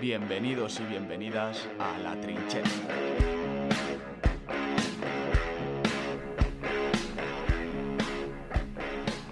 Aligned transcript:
Bienvenidos 0.00 0.80
y 0.80 0.84
bienvenidas 0.84 1.68
a 1.78 1.98
La 1.98 2.18
Trinchera. 2.18 2.66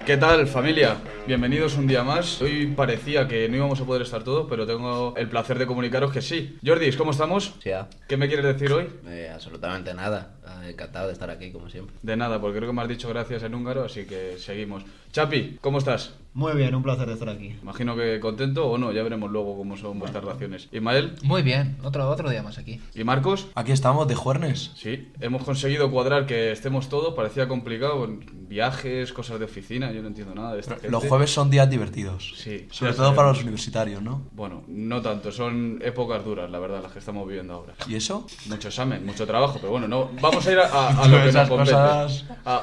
¿Qué 0.04 0.16
tal 0.18 0.46
familia? 0.46 0.98
Bienvenidos 1.29 1.76
un 1.76 1.86
día 1.86 2.02
más. 2.04 2.40
Hoy 2.40 2.68
parecía 2.68 3.29
que 3.29 3.50
no 3.50 3.56
íbamos 3.56 3.79
a 3.82 3.84
poder 3.84 4.00
estar 4.00 4.24
todos, 4.24 4.46
pero 4.48 4.66
tengo 4.66 5.12
el 5.14 5.29
placer 5.29 5.58
de 5.58 5.66
comunicaros 5.66 6.11
que 6.11 6.22
sí. 6.22 6.56
Jordis, 6.64 6.96
¿cómo 6.96 7.11
estamos? 7.11 7.52
Sí, 7.62 7.70
ah, 7.70 7.86
¿Qué 8.08 8.16
me 8.16 8.29
quieres 8.29 8.46
decir 8.46 8.72
hoy? 8.72 8.88
eh, 9.06 9.30
absolutamente 9.30 9.93
nada. 9.93 10.36
Ah, 10.46 10.66
Encantado 10.66 11.08
de 11.08 11.12
estar 11.12 11.29
aquí, 11.29 11.50
como 11.52 11.68
siempre. 11.68 11.94
De 12.02 12.16
nada, 12.16 12.40
porque 12.40 12.56
creo 12.56 12.70
que 12.70 12.75
me 12.75 12.80
has 12.80 12.88
dicho 12.88 13.11
gracias 13.11 13.43
en 13.43 13.54
húngaro, 13.54 13.84
así 13.84 14.06
que 14.06 14.36
seguimos. 14.38 14.84
Chapi, 15.12 15.58
¿cómo 15.61 15.79
estás? 15.79 16.14
Muy 16.32 16.54
bien, 16.54 16.75
un 16.75 16.82
placer 16.82 17.06
de 17.08 17.14
estar 17.14 17.29
aquí. 17.29 17.56
Imagino 17.62 17.96
que 17.96 18.20
contento 18.20 18.67
o 18.67 18.79
no, 18.79 18.92
ya 18.92 19.03
veremos 19.03 19.31
luego 19.31 19.56
cómo 19.56 19.76
son 19.76 19.98
vuestras 19.98 20.22
relaciones. 20.22 20.68
Ismael 20.72 21.14
Muy 21.22 21.42
bien, 21.42 21.76
otro, 21.82 22.08
otro 22.08 22.31
día 22.31 22.42
más 22.42 22.58
aquí. 22.58 22.81
y 22.95 23.04
Marcos. 23.04 23.48
Aquí 23.54 23.72
estamos, 23.72 24.06
de 24.08 24.14
Juernes. 24.14 24.70
Sí, 24.76 25.08
hemos 25.20 25.42
conseguido 25.42 25.90
cuadrar 25.90 26.26
que 26.26 26.53
estemos 26.53 26.89
todos, 26.89 27.14
parecía 27.14 27.48
complicado, 27.48 28.06
viajes, 28.48 29.12
cosas 29.12 29.39
de 29.39 29.46
oficina, 29.46 29.90
yo 29.92 30.00
no 30.03 30.08
entiendo 30.08 30.34
nada 30.34 30.54
de 30.54 30.61
esta 30.61 30.75
gente. 30.75 30.90
Los 30.90 31.04
jueves 31.18 31.32
son 31.32 31.50
días 31.50 31.68
divertidos. 31.68 32.34
Sí, 32.36 32.67
Sobre 32.70 32.92
todo 32.95 33.14
para 33.14 33.28
los 33.28 33.42
universitarios, 33.42 34.00
¿no? 34.03 34.22
Bueno, 34.33 34.62
no 34.69 35.03
tanto, 35.03 35.33
son 35.33 35.81
épocas 35.84 36.25
duras, 36.25 36.50
la 36.50 36.59
verdad, 36.59 36.81
las 36.83 36.92
que 36.92 36.98
estamos 37.00 37.27
viviendo 37.27 37.55
ahora. 37.55 37.75
¿Y 37.89 37.97
eso? 37.97 38.27
Mucho 38.47 38.69
examen, 38.69 39.05
mucho 39.05 39.27
trabajo, 39.27 39.59
pero 39.61 39.70
bueno, 39.73 39.89
no, 39.89 40.11
vamos 40.20 40.47
a 40.47 40.53
ir 40.53 40.59
a, 40.59 40.67
a- 40.67 40.89
a 41.05 41.09
lo 41.09 41.23
que 41.25 41.33
nos 41.33 41.48
compete. 41.48 41.73
cosas- 41.73 42.25
A, 42.45 42.62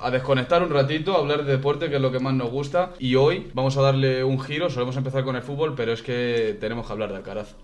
a- 0.00 0.06
a 0.06 0.10
desconectar 0.10 0.62
un 0.62 0.70
ratito, 0.70 1.14
a 1.16 1.18
hablar 1.18 1.44
de 1.44 1.52
deporte, 1.52 1.88
que 1.90 1.96
es 1.96 2.02
lo 2.02 2.12
que 2.12 2.20
más 2.20 2.34
nos 2.34 2.50
gusta. 2.50 2.92
Y 2.98 3.14
hoy 3.16 3.50
vamos 3.54 3.76
a 3.76 3.82
darle 3.82 4.22
un 4.24 4.40
giro, 4.40 4.70
solemos 4.70 4.96
empezar 4.96 5.24
con 5.24 5.36
el 5.36 5.42
fútbol, 5.42 5.74
pero 5.76 5.92
es 5.92 6.02
que 6.02 6.56
tenemos 6.60 6.86
que 6.86 6.92
hablar 6.92 7.10
de 7.10 7.16
Alcaraz. 7.16 7.54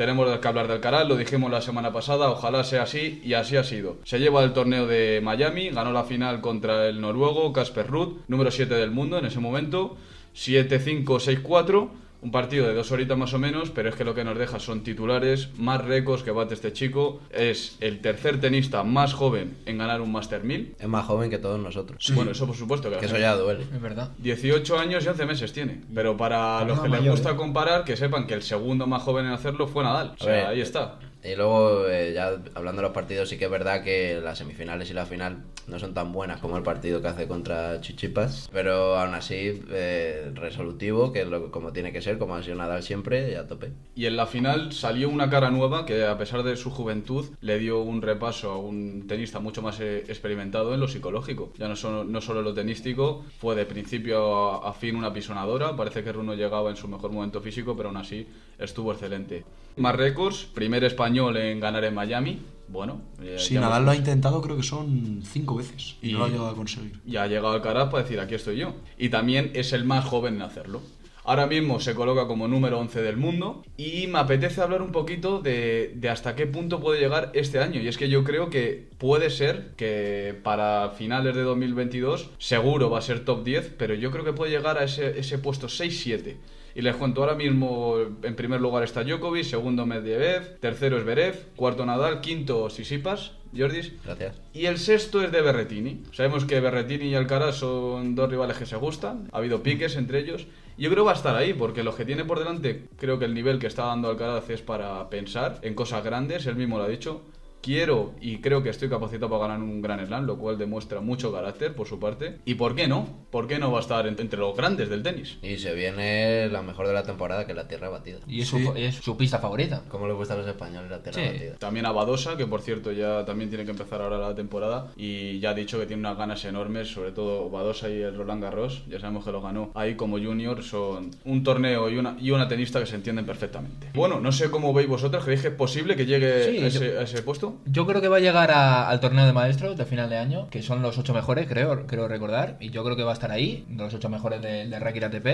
Tenemos 0.00 0.38
que 0.38 0.48
hablar 0.48 0.66
de 0.66 0.72
Alcaraz, 0.72 1.06
lo 1.06 1.14
dijimos 1.14 1.50
la 1.50 1.60
semana 1.60 1.92
pasada, 1.92 2.30
ojalá 2.30 2.64
sea 2.64 2.84
así, 2.84 3.20
y 3.22 3.34
así 3.34 3.58
ha 3.58 3.64
sido. 3.64 3.98
Se 4.04 4.18
lleva 4.18 4.42
el 4.42 4.54
torneo 4.54 4.86
de 4.86 5.20
Miami, 5.22 5.68
ganó 5.68 5.92
la 5.92 6.04
final 6.04 6.40
contra 6.40 6.88
el 6.88 7.02
noruego 7.02 7.52
Casper 7.52 7.86
Ruud, 7.86 8.14
número 8.26 8.50
7 8.50 8.76
del 8.76 8.92
mundo 8.92 9.18
en 9.18 9.26
ese 9.26 9.40
momento, 9.40 9.98
7-5-6-4. 10.34 11.90
Un 12.22 12.30
partido 12.30 12.66
de 12.68 12.74
dos 12.74 12.92
horitas 12.92 13.16
más 13.16 13.32
o 13.32 13.38
menos, 13.38 13.70
pero 13.70 13.88
es 13.88 13.94
que 13.94 14.04
lo 14.04 14.14
que 14.14 14.24
nos 14.24 14.36
deja 14.36 14.58
son 14.60 14.82
titulares, 14.82 15.48
más 15.56 15.82
récords 15.82 16.22
que 16.22 16.30
bate 16.30 16.54
este 16.54 16.72
chico. 16.72 17.20
Es 17.30 17.76
el 17.80 18.00
tercer 18.00 18.40
tenista 18.40 18.82
más 18.84 19.14
joven 19.14 19.56
en 19.66 19.78
ganar 19.78 20.00
un 20.00 20.12
Master 20.12 20.44
1000. 20.44 20.76
Es 20.78 20.88
más 20.88 21.06
joven 21.06 21.30
que 21.30 21.38
todos 21.38 21.58
nosotros. 21.58 22.12
Bueno, 22.14 22.32
eso 22.32 22.46
por 22.46 22.56
supuesto 22.56 22.90
que, 22.90 22.98
Que 22.98 23.06
eso 23.06 23.18
ya 23.18 23.34
duele. 23.36 23.62
Es 23.62 23.80
verdad. 23.80 24.10
18 24.18 24.78
años 24.78 25.04
y 25.04 25.08
11 25.08 25.26
meses 25.26 25.52
tiene. 25.52 25.80
Pero 25.94 26.16
para 26.16 26.64
los 26.64 26.80
que 26.80 26.88
les 26.88 27.00
mayor, 27.00 27.12
gusta 27.12 27.30
¿eh? 27.30 27.36
comparar, 27.36 27.84
que 27.84 27.96
sepan 27.96 28.26
que 28.26 28.34
el 28.34 28.42
segundo 28.42 28.86
más 28.86 29.02
joven 29.02 29.26
en 29.26 29.32
hacerlo 29.32 29.66
fue 29.66 29.82
Nadal. 29.82 30.14
O 30.18 30.22
sea, 30.22 30.32
ver, 30.32 30.46
ahí 30.46 30.60
está. 30.60 30.98
Y 31.22 31.36
luego, 31.36 31.86
eh, 31.88 32.12
ya 32.14 32.38
hablando 32.54 32.80
de 32.80 32.88
los 32.88 32.92
partidos, 32.92 33.28
sí 33.28 33.36
que 33.36 33.44
es 33.44 33.50
verdad 33.50 33.84
que 33.84 34.20
las 34.22 34.38
semifinales 34.38 34.90
y 34.90 34.94
la 34.94 35.04
final 35.04 35.44
no 35.66 35.78
son 35.78 35.92
tan 35.92 36.12
buenas 36.12 36.40
como 36.40 36.56
el 36.56 36.62
partido 36.62 37.02
que 37.02 37.08
hace 37.08 37.28
contra 37.28 37.80
Chichipas. 37.82 38.48
Pero 38.50 38.96
aún 38.98 39.14
así, 39.14 39.62
eh, 39.70 40.30
resolutivo, 40.34 41.12
que 41.12 41.20
es 41.20 41.28
lo, 41.28 41.50
como 41.50 41.72
tiene 41.72 41.92
que 41.92 42.00
ser, 42.00 42.18
como 42.18 42.34
ha 42.34 42.42
sido 42.42 42.56
Nadal 42.56 42.82
siempre, 42.82 43.32
y 43.32 43.34
a 43.34 43.46
tope. 43.46 43.72
Y 43.94 44.06
en 44.06 44.16
la 44.16 44.26
final 44.26 44.72
salió 44.72 45.10
una 45.10 45.28
cara 45.28 45.50
nueva 45.50 45.84
que 45.84 46.06
a 46.06 46.16
pesar 46.16 46.42
de 46.42 46.56
su 46.56 46.70
juventud 46.70 47.26
le 47.42 47.58
dio 47.58 47.80
un 47.80 48.00
repaso 48.00 48.50
a 48.52 48.58
un 48.58 49.06
tenista 49.06 49.40
mucho 49.40 49.60
más 49.60 49.78
eh, 49.80 49.98
experimentado 50.08 50.72
en 50.72 50.80
lo 50.80 50.88
psicológico. 50.88 51.52
Ya 51.58 51.68
no 51.68 51.76
solo, 51.76 52.02
no 52.04 52.22
solo 52.22 52.40
lo 52.40 52.54
tenístico, 52.54 53.26
fue 53.38 53.54
de 53.56 53.66
principio 53.66 54.64
a, 54.64 54.70
a 54.70 54.72
fin 54.72 54.96
una 54.96 55.12
pisonadora. 55.12 55.76
Parece 55.76 56.02
que 56.02 56.12
Runo 56.12 56.34
llegaba 56.34 56.70
en 56.70 56.76
su 56.76 56.88
mejor 56.88 57.12
momento 57.12 57.42
físico, 57.42 57.76
pero 57.76 57.90
aún 57.90 57.98
así 57.98 58.26
estuvo 58.58 58.92
excelente. 58.92 59.44
Más 59.76 59.94
récords, 59.94 60.44
primer 60.44 60.82
español 60.84 61.09
en 61.16 61.60
ganar 61.60 61.84
en 61.84 61.94
Miami. 61.94 62.40
Bueno, 62.68 63.00
eh, 63.20 63.34
Sí, 63.38 63.54
ya 63.54 63.60
Nadal 63.60 63.84
lo 63.84 63.90
ha 63.90 63.96
intentado 63.96 64.40
creo 64.40 64.56
que 64.56 64.62
son 64.62 65.22
cinco 65.24 65.56
veces 65.56 65.96
y, 66.02 66.10
Y- 66.10 66.12
no 66.12 66.20
lo 66.20 66.24
ha 66.26 66.28
llegado 66.28 66.48
a 66.50 66.54
conseguir. 66.54 66.92
ya 67.04 67.24
ha 67.24 67.26
llegado 67.26 67.50
Alcaraz 67.50 67.90
para 67.90 68.04
decir 68.04 68.20
aquí 68.20 68.36
estoy 68.36 68.58
yo. 68.58 68.74
Y 68.96 69.08
también 69.08 69.50
es 69.54 69.72
el 69.72 69.84
más 69.84 70.04
joven 70.04 70.36
en 70.36 70.42
hacerlo. 70.42 70.80
Ahora 71.24 71.46
mismo 71.46 71.80
se 71.80 71.94
coloca 71.94 72.26
como 72.26 72.48
número 72.48 72.78
11 72.80 73.02
del 73.02 73.16
mundo 73.16 73.62
y 73.76 74.06
me 74.06 74.20
apetece 74.20 74.62
hablar 74.62 74.80
un 74.82 74.90
poquito 74.90 75.40
de, 75.40 75.92
de 75.96 76.08
hasta 76.08 76.34
qué 76.34 76.46
punto 76.46 76.80
puede 76.80 76.98
llegar 76.98 77.30
este 77.34 77.58
año. 77.58 77.80
Y 77.80 77.88
es 77.88 77.98
que 77.98 78.08
yo 78.08 78.24
creo 78.24 78.48
que 78.50 78.88
puede 78.98 79.28
ser 79.30 79.72
que 79.76 80.34
para 80.42 80.90
finales 80.96 81.34
de 81.36 81.42
2022 81.42 82.30
seguro 82.38 82.88
va 82.88 83.00
a 83.00 83.02
ser 83.02 83.24
top 83.24 83.44
10, 83.44 83.74
pero 83.78 83.94
yo 83.94 84.10
creo 84.10 84.24
que 84.24 84.32
puede 84.32 84.50
llegar 84.52 84.78
a 84.78 84.84
ese, 84.84 85.18
ese 85.20 85.38
puesto 85.38 85.66
6-7. 85.68 86.36
Y 86.74 86.82
les 86.82 86.94
cuento 86.96 87.22
ahora 87.22 87.34
mismo, 87.34 87.96
en 88.22 88.36
primer 88.36 88.60
lugar 88.60 88.82
está 88.84 89.02
Djokovic, 89.04 89.44
segundo 89.44 89.86
Medvedev, 89.86 90.58
tercero 90.60 90.98
es 90.98 91.04
Berev, 91.04 91.46
cuarto 91.56 91.84
Nadal, 91.84 92.20
quinto 92.20 92.70
Sisipas, 92.70 93.32
Jordis, 93.56 93.92
Gracias. 94.04 94.40
y 94.52 94.66
el 94.66 94.78
sexto 94.78 95.22
es 95.22 95.32
de 95.32 95.40
Berretini. 95.42 96.02
Sabemos 96.12 96.44
que 96.44 96.60
Berretini 96.60 97.06
y 97.06 97.14
Alcaraz 97.16 97.56
son 97.56 98.14
dos 98.14 98.30
rivales 98.30 98.56
que 98.56 98.66
se 98.66 98.76
gustan. 98.76 99.28
Ha 99.32 99.38
habido 99.38 99.62
piques 99.62 99.96
entre 99.96 100.20
ellos. 100.20 100.46
Y 100.78 100.84
Yo 100.84 100.90
creo 100.90 101.02
que 101.02 101.06
va 101.06 101.12
a 101.12 101.16
estar 101.16 101.34
ahí, 101.36 101.52
porque 101.52 101.82
los 101.82 101.96
que 101.96 102.04
tiene 102.04 102.24
por 102.24 102.38
delante, 102.38 102.84
creo 102.96 103.18
que 103.18 103.24
el 103.24 103.34
nivel 103.34 103.58
que 103.58 103.66
está 103.66 103.86
dando 103.86 104.08
Alcaraz 104.08 104.48
es 104.50 104.62
para 104.62 105.10
pensar 105.10 105.58
en 105.62 105.74
cosas 105.74 106.04
grandes. 106.04 106.46
Él 106.46 106.56
mismo 106.56 106.78
lo 106.78 106.84
ha 106.84 106.88
dicho. 106.88 107.22
Quiero 107.62 108.14
y 108.20 108.38
creo 108.38 108.62
que 108.62 108.70
estoy 108.70 108.88
capacitado 108.88 109.28
para 109.30 109.48
ganar 109.48 109.62
un 109.62 109.82
gran 109.82 110.04
slam, 110.06 110.24
lo 110.26 110.38
cual 110.38 110.56
demuestra 110.56 111.00
mucho 111.00 111.30
carácter 111.32 111.74
por 111.74 111.86
su 111.86 111.98
parte. 112.00 112.38
¿Y 112.46 112.54
por 112.54 112.74
qué 112.74 112.88
no? 112.88 113.06
¿Por 113.30 113.46
qué 113.46 113.58
no 113.58 113.70
va 113.70 113.78
a 113.78 113.80
estar 113.82 114.06
en- 114.06 114.16
entre 114.18 114.38
los 114.40 114.56
grandes 114.56 114.88
del 114.88 115.02
tenis? 115.02 115.36
Y 115.42 115.56
se 115.58 115.74
viene 115.74 116.48
la 116.48 116.62
mejor 116.62 116.86
de 116.86 116.94
la 116.94 117.02
temporada, 117.02 117.44
que 117.44 117.52
es 117.52 117.56
la 117.56 117.68
tierra 117.68 117.88
batida. 117.90 118.18
Y 118.26 118.40
es, 118.40 118.48
Sí. 118.48 118.64
su, 118.64 118.72
es 118.76 118.94
su 118.96 119.16
pista 119.16 119.38
favorita. 119.38 119.82
¿Cómo 119.88 120.06
le 120.08 120.14
gusta 120.14 120.34
a 120.34 120.36
los 120.38 120.46
españoles 120.46 120.90
la 120.90 121.02
tierra 121.02 121.20
Sí. 121.22 121.28
batida? 121.34 121.54
También 121.58 121.84
a 121.86 121.92
Badosa, 121.92 122.36
que 122.36 122.46
por 122.46 122.62
cierto 122.62 122.92
ya 122.92 123.24
también 123.26 123.50
tiene 123.50 123.64
que 123.64 123.72
empezar 123.72 124.00
ahora 124.00 124.16
la 124.18 124.34
temporada 124.34 124.88
y 124.96 125.38
ya 125.40 125.50
ha 125.50 125.54
dicho 125.54 125.78
que 125.78 125.86
tiene 125.86 126.00
unas 126.00 126.16
ganas 126.16 126.44
enormes, 126.46 126.88
sobre 126.88 127.12
todo 127.12 127.50
Badosa 127.50 127.88
y 127.90 128.00
el 128.00 128.16
Roland 128.16 128.42
Garros, 128.42 128.84
ya 128.88 128.98
sabemos 129.00 129.24
que 129.24 129.32
lo 129.32 129.42
ganó 129.42 129.70
ahí 129.74 129.96
como 129.96 130.18
junior, 130.18 130.62
son 130.62 131.10
un 131.24 131.42
torneo 131.44 131.90
y 131.90 131.98
una, 131.98 132.16
y 132.20 132.30
una 132.30 132.48
tenista 132.48 132.80
que 132.80 132.86
se 132.86 132.96
entienden 132.96 133.26
perfectamente. 133.26 133.88
Bueno, 133.94 134.18
no 134.20 134.32
sé 134.32 134.50
cómo 134.50 134.72
veis 134.72 134.88
vosotros, 134.88 135.22
¿creéis 135.24 135.42
que 135.42 135.48
es 135.48 135.54
posible 135.54 135.94
que 135.94 136.06
llegue 136.06 136.44
Sí, 136.56 136.58
a, 136.62 136.66
ese, 136.66 136.92
yo- 136.94 137.00
a 137.00 137.02
ese 137.02 137.22
puesto? 137.22 137.49
Yo 137.66 137.86
creo 137.86 138.00
que 138.00 138.08
va 138.08 138.16
a 138.18 138.20
llegar 138.20 138.50
al 138.50 139.00
torneo 139.00 139.26
de 139.26 139.32
maestros 139.32 139.76
de 139.76 139.84
final 139.84 140.10
de 140.10 140.18
año, 140.18 140.48
que 140.50 140.62
son 140.62 140.82
los 140.82 140.98
ocho 140.98 141.14
mejores, 141.14 141.46
creo, 141.48 141.74
recordar. 142.08 142.56
Y 142.60 142.70
yo 142.70 142.84
creo 142.84 142.96
que 142.96 143.04
va 143.04 143.10
a 143.10 143.14
estar 143.14 143.30
ahí, 143.30 143.64
de 143.68 143.82
los 143.84 143.94
ocho 143.94 144.08
mejores 144.08 144.42
de, 144.42 144.66
de 144.68 144.78
Racket 144.78 145.04
ATP. 145.04 145.26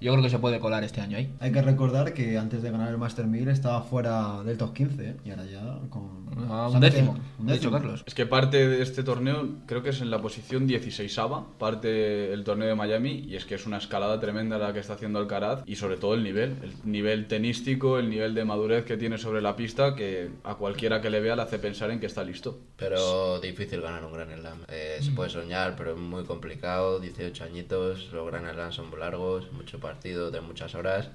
Yo 0.00 0.12
creo 0.12 0.22
que 0.22 0.30
se 0.30 0.38
puede 0.38 0.60
colar 0.60 0.82
este 0.82 1.00
año 1.00 1.18
ahí. 1.18 1.34
Hay 1.40 1.52
que 1.52 1.60
recordar 1.62 2.14
que 2.14 2.38
antes 2.38 2.62
de 2.62 2.70
ganar 2.70 2.88
el 2.88 2.98
Master 2.98 3.26
1000 3.26 3.48
estaba 3.48 3.82
fuera 3.82 4.42
del 4.44 4.56
top 4.56 4.72
15 4.72 5.04
¿eh? 5.04 5.16
y 5.24 5.30
ahora 5.30 5.44
ya 5.44 5.78
con... 5.90 6.20
A 6.48 6.70
se 6.70 6.76
un 6.76 6.80
décimo, 6.80 7.16
un 7.38 7.50
ha 7.50 7.52
dicho 7.52 7.70
décimo. 7.70 7.72
Carlos. 7.72 8.04
Es 8.06 8.14
que 8.14 8.24
parte 8.24 8.66
de 8.66 8.82
este 8.82 9.02
torneo, 9.02 9.48
creo 9.66 9.82
que 9.82 9.90
es 9.90 10.00
en 10.00 10.10
la 10.10 10.22
posición 10.22 10.66
16ava, 10.66 11.44
parte 11.58 12.32
el 12.32 12.44
torneo 12.44 12.68
de 12.68 12.74
Miami, 12.74 13.24
y 13.28 13.36
es 13.36 13.44
que 13.44 13.56
es 13.56 13.66
una 13.66 13.76
escalada 13.76 14.20
tremenda 14.20 14.56
la 14.56 14.72
que 14.72 14.78
está 14.78 14.94
haciendo 14.94 15.18
Alcaraz, 15.18 15.62
y 15.66 15.76
sobre 15.76 15.96
todo 15.96 16.14
el 16.14 16.22
nivel, 16.22 16.56
el 16.62 16.72
nivel 16.84 17.26
tenístico, 17.26 17.98
el 17.98 18.08
nivel 18.08 18.34
de 18.34 18.44
madurez 18.44 18.84
que 18.84 18.96
tiene 18.96 19.18
sobre 19.18 19.42
la 19.42 19.56
pista, 19.56 19.94
que 19.94 20.30
a 20.44 20.54
cualquiera 20.54 21.00
que 21.00 21.10
le 21.10 21.20
vea 21.20 21.36
le 21.36 21.42
hace 21.42 21.58
pensar 21.58 21.90
en 21.90 22.00
que 22.00 22.06
está 22.06 22.24
listo. 22.24 22.58
Pero 22.76 23.40
difícil 23.40 23.80
ganar 23.80 24.04
un 24.04 24.12
Gran 24.12 24.30
Slam. 24.34 24.60
Eh, 24.68 24.98
se 25.00 25.10
puede 25.10 25.30
soñar, 25.30 25.74
pero 25.76 25.92
es 25.92 25.98
muy 25.98 26.24
complicado. 26.24 27.00
18 27.00 27.44
añitos, 27.44 28.10
los 28.12 28.26
Gran 28.26 28.50
Slam 28.50 28.72
son 28.72 28.88
muy 28.88 28.98
largos, 28.98 29.52
mucho 29.52 29.78
partido 29.90 30.30
de 30.30 30.40
muchas 30.40 30.74
horas. 30.76 31.10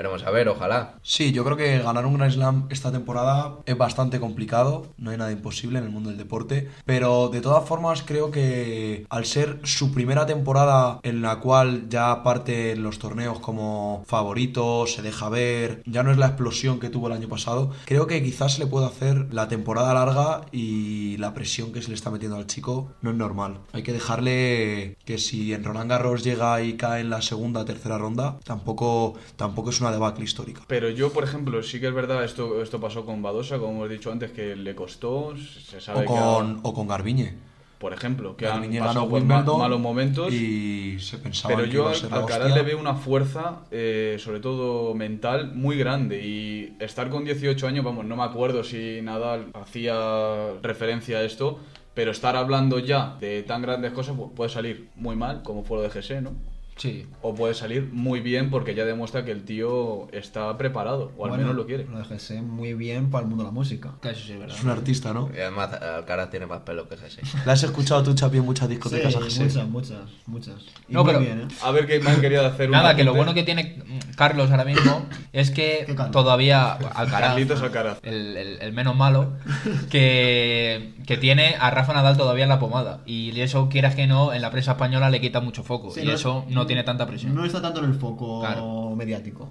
Veremos 0.00 0.24
a 0.24 0.30
ver, 0.30 0.48
ojalá. 0.48 0.94
Sí, 1.02 1.30
yo 1.30 1.44
creo 1.44 1.58
que 1.58 1.78
ganar 1.78 2.06
un 2.06 2.14
Grand 2.14 2.32
Slam 2.32 2.66
esta 2.70 2.90
temporada 2.90 3.58
es 3.66 3.76
bastante 3.76 4.18
complicado, 4.18 4.86
no 4.96 5.10
hay 5.10 5.18
nada 5.18 5.30
imposible 5.30 5.78
en 5.78 5.84
el 5.84 5.90
mundo 5.90 6.08
del 6.08 6.16
deporte, 6.16 6.70
pero 6.86 7.28
de 7.28 7.42
todas 7.42 7.68
formas 7.68 8.02
creo 8.02 8.30
que 8.30 9.04
al 9.10 9.26
ser 9.26 9.60
su 9.64 9.92
primera 9.92 10.24
temporada 10.24 11.00
en 11.02 11.20
la 11.20 11.40
cual 11.40 11.90
ya 11.90 12.22
parte 12.22 12.72
en 12.72 12.82
los 12.82 12.98
torneos 12.98 13.40
como 13.40 14.02
favorito, 14.06 14.86
se 14.86 15.02
deja 15.02 15.28
ver, 15.28 15.82
ya 15.84 16.02
no 16.02 16.12
es 16.12 16.16
la 16.16 16.28
explosión 16.28 16.80
que 16.80 16.88
tuvo 16.88 17.08
el 17.08 17.12
año 17.12 17.28
pasado, 17.28 17.70
creo 17.84 18.06
que 18.06 18.22
quizás 18.22 18.54
se 18.54 18.60
le 18.60 18.68
puede 18.68 18.86
hacer 18.86 19.34
la 19.34 19.48
temporada 19.48 19.92
larga 19.92 20.46
y 20.50 21.18
la 21.18 21.34
presión 21.34 21.74
que 21.74 21.82
se 21.82 21.88
le 21.88 21.94
está 21.94 22.10
metiendo 22.10 22.38
al 22.38 22.46
chico 22.46 22.92
no 23.02 23.10
es 23.10 23.16
normal. 23.16 23.58
Hay 23.74 23.82
que 23.82 23.92
dejarle 23.92 24.96
que 25.04 25.18
si 25.18 25.52
en 25.52 25.62
Roland 25.62 25.90
Garros 25.90 26.24
llega 26.24 26.62
y 26.62 26.78
cae 26.78 27.02
en 27.02 27.10
la 27.10 27.20
segunda, 27.20 27.66
tercera 27.66 27.98
ronda, 27.98 28.38
tampoco, 28.44 29.12
tampoco 29.36 29.68
es 29.68 29.80
una 29.82 29.89
debacle 29.90 30.24
histórica. 30.24 30.62
Pero 30.66 30.90
yo, 30.90 31.12
por 31.12 31.24
ejemplo, 31.24 31.62
sí 31.62 31.80
que 31.80 31.88
es 31.88 31.94
verdad, 31.94 32.24
esto, 32.24 32.62
esto 32.62 32.80
pasó 32.80 33.04
con 33.04 33.22
Badosa, 33.22 33.58
como 33.58 33.72
hemos 33.72 33.90
dicho 33.90 34.10
antes, 34.12 34.30
que 34.32 34.56
le 34.56 34.74
costó, 34.74 35.34
se 35.36 35.80
sabe 35.80 35.98
O 35.98 36.02
que 36.02 36.06
con, 36.08 36.18
ha- 36.18 36.60
o 36.62 36.74
con 36.74 36.86
Garbiñe. 36.88 37.34
por 37.78 37.92
ejemplo, 37.94 38.36
que 38.36 38.46
han 38.46 38.60
pasado 38.78 38.84
ganó 38.84 39.08
por 39.08 39.22
ma- 39.22 39.36
Wimbledon 39.36 39.58
malos 39.58 39.80
momentos. 39.80 40.32
y 40.32 40.98
se 41.00 41.16
pensaba 41.18 41.54
Pero 41.56 41.66
que 41.66 41.72
yo 41.74 41.80
iba 41.80 41.88
a 41.88 41.92
al 41.92 41.96
ser 41.98 42.10
la 42.10 42.16
Alcaraz 42.18 42.54
le 42.54 42.62
veo 42.62 42.78
una 42.78 42.94
fuerza, 42.94 43.60
eh, 43.70 44.16
sobre 44.18 44.40
todo 44.40 44.94
mental, 44.94 45.52
muy 45.54 45.76
grande. 45.78 46.20
Y 46.26 46.76
estar 46.78 47.08
con 47.08 47.24
18 47.24 47.66
años, 47.66 47.84
vamos, 47.84 48.04
no 48.04 48.16
me 48.16 48.22
acuerdo 48.24 48.64
si 48.64 49.00
Nadal 49.02 49.46
hacía 49.54 49.94
referencia 50.62 51.18
a 51.18 51.22
esto, 51.22 51.58
pero 51.94 52.10
estar 52.10 52.36
hablando 52.36 52.78
ya 52.78 53.16
de 53.20 53.42
tan 53.42 53.62
grandes 53.62 53.92
cosas 53.92 54.14
pu- 54.16 54.32
puede 54.34 54.50
salir 54.50 54.90
muy 54.96 55.16
mal, 55.16 55.42
como 55.42 55.64
fue 55.64 55.78
lo 55.78 55.82
de 55.82 55.90
GC, 55.90 56.20
¿no? 56.22 56.32
Sí. 56.80 57.06
o 57.22 57.34
puede 57.34 57.52
salir 57.54 57.90
muy 57.92 58.20
bien 58.20 58.48
porque 58.50 58.74
ya 58.74 58.84
demuestra 58.84 59.24
que 59.24 59.30
el 59.30 59.44
tío 59.44 60.08
está 60.12 60.56
preparado, 60.56 61.12
o 61.16 61.24
al 61.24 61.30
Bueno, 61.30 61.36
menos 61.44 61.54
lo 61.56 61.66
quiere. 61.66 61.84
Lo 61.84 61.98
de 61.98 62.04
Jesse 62.06 62.40
muy 62.42 62.72
bien 62.74 63.10
para 63.10 63.22
el 63.22 63.28
mundo 63.28 63.44
de 63.44 63.48
la 63.50 63.52
música. 63.52 63.92
Eso 64.02 64.26
sí 64.26 64.32
es 64.32 64.38
verdad. 64.40 64.56
Es 64.56 64.64
un 64.64 64.70
artista, 64.70 65.12
¿no? 65.12 65.30
Y 65.36 65.40
además, 65.40 65.70
Alcaraz 65.74 66.30
tiene 66.30 66.46
más 66.46 66.60
pelo 66.60 66.88
que 66.88 66.96
Jesse. 66.96 67.20
¿La 67.46 67.52
has 67.52 67.62
escuchado 67.62 68.02
tú, 68.02 68.14
Chapi, 68.14 68.38
en 68.38 68.44
muchas 68.46 68.68
discotecas 68.68 69.12
Sí, 69.12 69.18
a 69.18 69.22
Jesse? 69.22 69.40
muchas, 69.40 69.68
muchas, 69.68 69.98
muchas. 70.26 70.54
Y 70.88 70.94
No, 70.94 71.04
muy 71.04 71.12
pero- 71.12 71.20
bien, 71.24 71.40
¿eh? 71.42 71.54
A 71.62 71.70
ver 71.70 71.86
qué 71.86 72.00
más 72.00 72.16
quería 72.18 72.46
hacer 72.46 72.66
un 72.66 72.72
Nada, 72.72 72.96
que 72.96 73.04
lo 73.04 73.14
bueno 73.14 73.34
que 73.34 73.42
tiene 73.42 73.82
Carlos 74.16 74.50
ahora 74.50 74.64
mismo 74.64 75.04
es 75.34 75.50
que 75.50 75.86
todavía 76.12 76.72
Alcaraz, 76.94 77.30
Carlitos 77.30 77.62
Alcaraz. 77.62 77.98
el, 78.02 78.36
el- 78.38 78.58
el 78.62 78.72
menos 78.72 78.96
malo, 78.96 79.32
que, 79.90 80.94
que 81.06 81.16
tiene 81.16 81.56
a 81.60 81.70
Rafa 81.70 81.92
Nadal 81.92 82.16
todavía 82.16 82.44
en 82.44 82.48
la 82.48 82.58
pomada. 82.58 83.00
Y 83.06 83.38
eso, 83.40 83.68
quieras 83.68 83.94
que 83.94 84.06
no, 84.06 84.32
en 84.32 84.42
la 84.42 84.50
prensa 84.50 84.72
española 84.72 85.10
le 85.10 85.20
quita 85.20 85.40
mucho 85.40 85.62
foco. 85.62 85.90
Sí, 85.90 86.00
y 86.04 86.10
eso 86.10 86.44
no 86.48 86.66
tiene 86.70 86.84
tanta 86.84 87.06
presión. 87.06 87.34
No 87.34 87.44
está 87.44 87.60
tanto 87.60 87.80
en 87.80 87.86
el 87.90 87.94
foco 87.94 88.40
Claro. 88.40 88.94
mediático. 88.96 89.48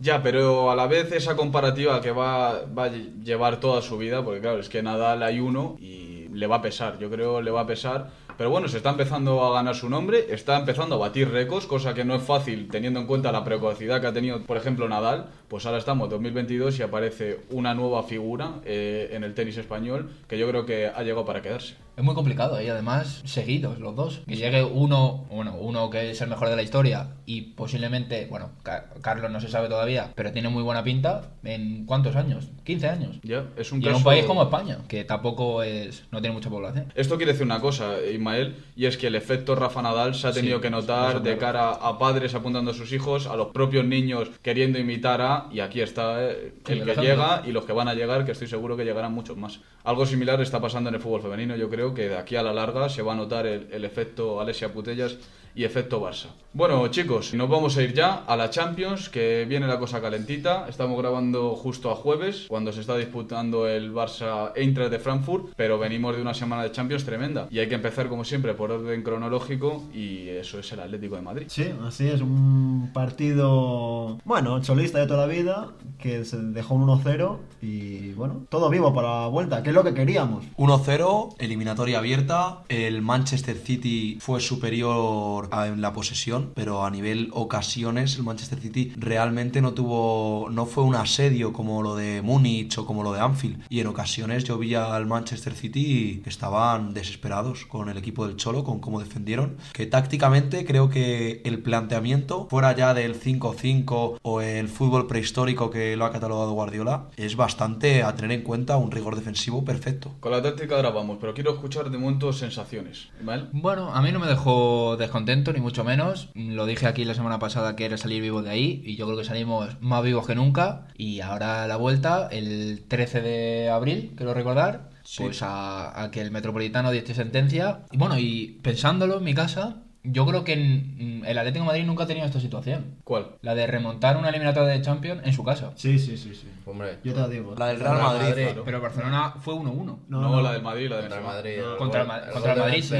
Ya, 0.00 0.22
pero 0.22 0.70
a 0.70 0.74
la 0.76 0.86
vez 0.86 1.12
esa 1.12 1.36
comparativa 1.36 2.00
que 2.00 2.10
va, 2.10 2.62
va 2.76 2.84
a 2.84 2.88
llevar 2.88 3.60
toda 3.60 3.82
su 3.82 3.98
vida, 3.98 4.24
porque 4.24 4.40
claro, 4.40 4.58
es 4.58 4.68
que 4.68 4.82
Nadal 4.82 5.22
hay 5.22 5.38
uno 5.38 5.76
y 5.80 6.28
le 6.32 6.46
va 6.46 6.56
a 6.56 6.62
pesar, 6.62 6.98
yo 6.98 7.10
creo 7.10 7.40
le 7.42 7.50
va 7.50 7.60
a 7.62 7.66
pesar. 7.66 8.10
Pero 8.38 8.48
bueno, 8.50 8.66
se 8.66 8.78
está 8.78 8.88
empezando 8.90 9.44
a 9.44 9.52
ganar 9.52 9.74
su 9.76 9.88
nombre, 9.90 10.26
está 10.30 10.58
empezando 10.58 10.94
a 10.96 10.98
batir 10.98 11.30
récords, 11.30 11.66
cosa 11.66 11.92
que 11.94 12.04
no 12.04 12.14
es 12.16 12.22
fácil 12.22 12.68
teniendo 12.70 12.98
en 13.00 13.06
cuenta 13.06 13.30
la 13.30 13.44
precocidad 13.44 14.00
que 14.00 14.06
ha 14.06 14.12
tenido, 14.12 14.40
por 14.42 14.56
ejemplo, 14.56 14.88
Nadal. 14.88 15.26
Pues 15.48 15.66
ahora 15.66 15.78
estamos 15.78 16.06
en 16.06 16.10
2022 16.12 16.78
y 16.78 16.82
aparece 16.82 17.40
una 17.50 17.74
nueva 17.74 18.02
figura 18.02 18.54
eh, 18.64 19.10
en 19.12 19.22
el 19.24 19.34
tenis 19.34 19.58
español 19.58 20.10
que 20.26 20.38
yo 20.38 20.48
creo 20.48 20.64
que 20.64 20.86
ha 20.88 21.02
llegado 21.02 21.26
para 21.26 21.42
quedarse. 21.42 21.76
Es 21.96 22.02
muy 22.02 22.14
complicado 22.14 22.60
y 22.62 22.68
además 22.68 23.20
seguidos 23.24 23.78
los 23.78 23.94
dos. 23.94 24.22
Que 24.26 24.36
llegue 24.36 24.64
uno, 24.64 25.26
bueno, 25.30 25.56
uno 25.60 25.90
que 25.90 26.10
es 26.10 26.20
el 26.22 26.30
mejor 26.30 26.48
de 26.48 26.56
la 26.56 26.62
historia 26.62 27.08
y 27.26 27.42
posiblemente, 27.42 28.26
bueno, 28.30 28.50
Ca- 28.62 28.86
Carlos 29.02 29.30
no 29.30 29.40
se 29.40 29.48
sabe 29.48 29.68
todavía, 29.68 30.10
pero 30.14 30.32
tiene 30.32 30.48
muy 30.48 30.62
buena 30.62 30.82
pinta. 30.82 31.32
¿En 31.44 31.84
cuántos 31.84 32.16
años? 32.16 32.48
15 32.64 32.88
años. 32.88 33.18
Ya, 33.22 33.44
es 33.56 33.72
un 33.72 33.80
y 33.82 33.84
en 33.84 33.88
caso... 33.92 33.98
un 33.98 34.04
país 34.04 34.24
como 34.24 34.42
España, 34.42 34.78
que 34.88 35.04
tampoco 35.04 35.62
es, 35.62 36.04
no 36.10 36.20
tiene 36.20 36.34
mucha 36.34 36.48
población. 36.48 36.92
Esto 36.94 37.16
quiere 37.16 37.32
decir 37.32 37.44
una 37.44 37.60
cosa, 37.60 37.96
Ismael, 38.10 38.56
y 38.74 38.86
es 38.86 38.96
que 38.96 39.08
el 39.08 39.14
efecto 39.14 39.54
Rafa 39.54 39.82
Nadal 39.82 40.14
se 40.14 40.28
ha 40.28 40.32
tenido 40.32 40.58
Sí, 40.58 40.62
que 40.62 40.70
notar 40.70 41.22
de 41.22 41.36
cara 41.36 41.70
a 41.72 41.98
padres 41.98 42.34
apuntando 42.34 42.70
a 42.70 42.74
sus 42.74 42.92
hijos, 42.92 43.26
a 43.26 43.36
los 43.36 43.48
propios 43.48 43.84
niños 43.84 44.30
queriendo 44.42 44.78
imitar 44.78 45.20
a, 45.20 45.48
y 45.52 45.60
aquí 45.60 45.80
está 45.82 46.22
eh, 46.22 46.54
el 46.68 46.84
que 46.84 46.94
llega 46.96 47.42
y 47.46 47.52
los 47.52 47.64
que 47.66 47.72
van 47.72 47.88
a 47.88 47.94
llegar, 47.94 48.24
que 48.24 48.32
estoy 48.32 48.48
seguro 48.48 48.76
que 48.76 48.84
llegarán 48.84 49.12
muchos 49.12 49.36
más. 49.36 49.60
Algo 49.84 50.06
similar 50.06 50.40
está 50.40 50.60
pasando 50.60 50.88
en 50.88 50.94
el 50.94 51.00
fútbol 51.00 51.22
femenino, 51.22 51.56
yo 51.56 51.68
creo 51.68 51.91
que 51.94 52.08
de 52.08 52.16
aquí 52.16 52.36
a 52.36 52.42
la 52.42 52.52
larga 52.52 52.88
se 52.88 53.02
va 53.02 53.12
a 53.12 53.16
notar 53.16 53.46
el, 53.46 53.68
el 53.70 53.84
efecto 53.84 54.40
Alessia 54.40 54.72
Putellas 54.72 55.18
y 55.54 55.64
efecto 55.64 56.00
Barça. 56.00 56.28
Bueno, 56.54 56.86
chicos, 56.88 57.32
nos 57.32 57.48
vamos 57.48 57.78
a 57.78 57.82
ir 57.82 57.94
ya 57.94 58.24
a 58.26 58.36
la 58.36 58.50
Champions, 58.50 59.08
que 59.08 59.46
viene 59.48 59.66
la 59.66 59.78
cosa 59.78 60.02
calentita. 60.02 60.66
Estamos 60.68 60.98
grabando 60.98 61.54
justo 61.56 61.90
a 61.90 61.94
jueves, 61.94 62.44
cuando 62.48 62.72
se 62.72 62.82
está 62.82 62.94
disputando 62.98 63.66
el 63.66 63.90
Barça 63.94 64.52
Eintracht 64.54 64.90
de 64.90 64.98
Frankfurt, 64.98 65.54
pero 65.56 65.78
venimos 65.78 66.14
de 66.14 66.20
una 66.20 66.34
semana 66.34 66.62
de 66.62 66.70
Champions 66.70 67.06
tremenda. 67.06 67.48
Y 67.50 67.58
hay 67.58 67.68
que 67.68 67.74
empezar, 67.74 68.08
como 68.08 68.24
siempre, 68.24 68.52
por 68.52 68.70
orden 68.70 69.02
cronológico, 69.02 69.82
y 69.94 70.28
eso 70.28 70.58
es 70.58 70.70
el 70.72 70.80
Atlético 70.80 71.16
de 71.16 71.22
Madrid. 71.22 71.46
Sí, 71.48 71.72
así 71.86 72.06
es, 72.06 72.20
un 72.20 72.90
partido, 72.92 74.18
bueno, 74.24 74.60
cholista 74.60 74.98
de 74.98 75.06
toda 75.06 75.26
la 75.26 75.32
vida, 75.32 75.68
que 75.98 76.26
se 76.26 76.36
dejó 76.36 76.74
un 76.74 76.86
1-0 76.86 77.38
y 77.62 78.12
bueno, 78.12 78.42
todo 78.50 78.68
vivo 78.68 78.92
para 78.92 79.22
la 79.22 79.26
vuelta, 79.28 79.62
que 79.62 79.70
es 79.70 79.74
lo 79.74 79.84
que 79.84 79.94
queríamos. 79.94 80.44
1-0, 80.58 81.36
eliminatoria 81.38 81.98
abierta. 81.98 82.62
El 82.68 83.00
Manchester 83.00 83.56
City 83.56 84.18
fue 84.20 84.40
superior 84.40 85.41
a- 85.50 85.66
en 85.68 85.80
la 85.80 85.92
posesión, 85.92 86.52
pero 86.54 86.84
a 86.84 86.90
nivel 86.90 87.30
ocasiones 87.32 88.16
el 88.16 88.22
Manchester 88.24 88.60
City 88.60 88.92
realmente 88.96 89.60
no 89.62 89.72
tuvo, 89.72 90.48
no 90.50 90.66
fue 90.66 90.84
un 90.84 90.94
asedio 90.94 91.52
como 91.52 91.82
lo 91.82 91.94
de 91.96 92.22
Múnich 92.22 92.78
o 92.78 92.86
como 92.86 93.02
lo 93.02 93.12
de 93.12 93.20
Anfield. 93.20 93.62
Y 93.68 93.80
en 93.80 93.86
ocasiones 93.86 94.44
yo 94.44 94.58
vi 94.58 94.74
al 94.74 95.06
Manchester 95.06 95.54
City 95.54 96.20
que 96.22 96.30
estaban 96.30 96.94
desesperados 96.94 97.66
con 97.66 97.88
el 97.88 97.96
equipo 97.96 98.26
del 98.26 98.36
Cholo, 98.36 98.64
con 98.64 98.80
cómo 98.80 99.00
defendieron. 99.00 99.56
Que 99.72 99.86
tácticamente 99.86 100.64
creo 100.64 100.88
que 100.90 101.42
el 101.44 101.60
planteamiento, 101.62 102.46
fuera 102.50 102.74
ya 102.74 102.94
del 102.94 103.14
5-5 103.14 104.18
o 104.22 104.40
el 104.40 104.68
fútbol 104.68 105.06
prehistórico 105.06 105.70
que 105.70 105.96
lo 105.96 106.04
ha 106.04 106.12
catalogado 106.12 106.52
Guardiola, 106.52 107.08
es 107.16 107.36
bastante 107.36 108.02
a 108.02 108.14
tener 108.14 108.32
en 108.32 108.42
cuenta 108.42 108.76
un 108.76 108.90
rigor 108.90 109.16
defensivo 109.16 109.64
perfecto. 109.64 110.12
Con 110.20 110.32
la 110.32 110.42
táctica 110.42 110.76
ahora 110.76 110.90
vamos, 110.90 111.18
pero 111.20 111.34
quiero 111.34 111.52
escuchar 111.52 111.90
de 111.90 111.98
momento 111.98 112.32
sensaciones. 112.32 113.08
¿Vale? 113.22 113.44
Bueno, 113.52 113.94
a 113.94 114.02
mí 114.02 114.12
no 114.12 114.18
me 114.18 114.26
dejó 114.26 114.96
descontento, 114.96 115.22
ni 115.36 115.60
mucho 115.60 115.84
menos. 115.84 116.28
Lo 116.34 116.66
dije 116.66 116.86
aquí 116.86 117.04
la 117.04 117.14
semana 117.14 117.38
pasada 117.38 117.74
que 117.74 117.84
era 117.84 117.96
salir 117.96 118.22
vivo 118.22 118.42
de 118.42 118.50
ahí, 118.50 118.82
y 118.84 118.96
yo 118.96 119.06
creo 119.06 119.18
que 119.18 119.24
salimos 119.24 119.80
más 119.80 120.02
vivos 120.02 120.26
que 120.26 120.34
nunca. 120.34 120.88
Y 120.96 121.20
ahora 121.20 121.66
la 121.66 121.76
vuelta, 121.76 122.28
el 122.30 122.84
13 122.86 123.22
de 123.22 123.70
abril, 123.70 124.12
quiero 124.16 124.34
recordar, 124.34 124.90
pues 125.16 125.42
a, 125.42 126.02
a 126.02 126.10
que 126.10 126.20
el 126.20 126.30
Metropolitano 126.30 126.90
diese 126.90 127.14
sentencia. 127.14 127.80
Y 127.90 127.96
bueno, 127.96 128.18
y 128.18 128.58
pensándolo 128.62 129.18
en 129.18 129.24
mi 129.24 129.34
casa, 129.34 129.82
yo 130.04 130.26
creo 130.26 130.42
que 130.44 130.52
en- 130.54 131.22
el 131.26 131.38
Atlético 131.38 131.62
de 131.64 131.66
Madrid 131.68 131.84
nunca 131.84 132.04
ha 132.04 132.06
tenido 132.06 132.26
esta 132.26 132.40
situación. 132.40 132.96
¿Cuál? 133.04 133.36
La 133.42 133.54
de 133.54 133.66
remontar 133.66 134.16
una 134.16 134.28
eliminatoria 134.30 134.68
de 134.72 134.80
Champions 134.82 135.22
en 135.24 135.32
su 135.32 135.44
casa. 135.44 135.72
Sí, 135.76 135.98
sí, 135.98 136.16
sí, 136.16 136.34
sí. 136.34 136.48
Hombre, 136.66 136.98
Yo 137.04 137.12
te 137.14 137.20
lo 137.20 137.28
digo. 137.28 137.54
La 137.56 137.66
del 137.68 137.80
Real 137.80 137.94
Real 137.96 138.06
Madrid. 138.06 138.28
Madrid. 138.30 138.44
claro. 138.46 138.62
Pero 138.64 138.80
Barcelona 138.80 139.34
fue 139.40 139.54
1-1. 139.54 140.00
No, 140.08 140.20
No, 140.20 140.30
no. 140.30 140.40
la 140.42 140.52
del 140.52 140.62
Madrid, 140.62 140.88
la 140.88 140.96
de 140.96 141.02
contra 141.02 141.18
el 141.18 141.22
Benzema. 141.24 141.34
Madrid. 141.36 141.58
No. 141.72 141.76
Contra 141.76 142.02
el 142.02 142.32
contra 142.32 142.52
el 142.54 142.58
Madrid, 142.60 142.82
sí, 142.82 142.96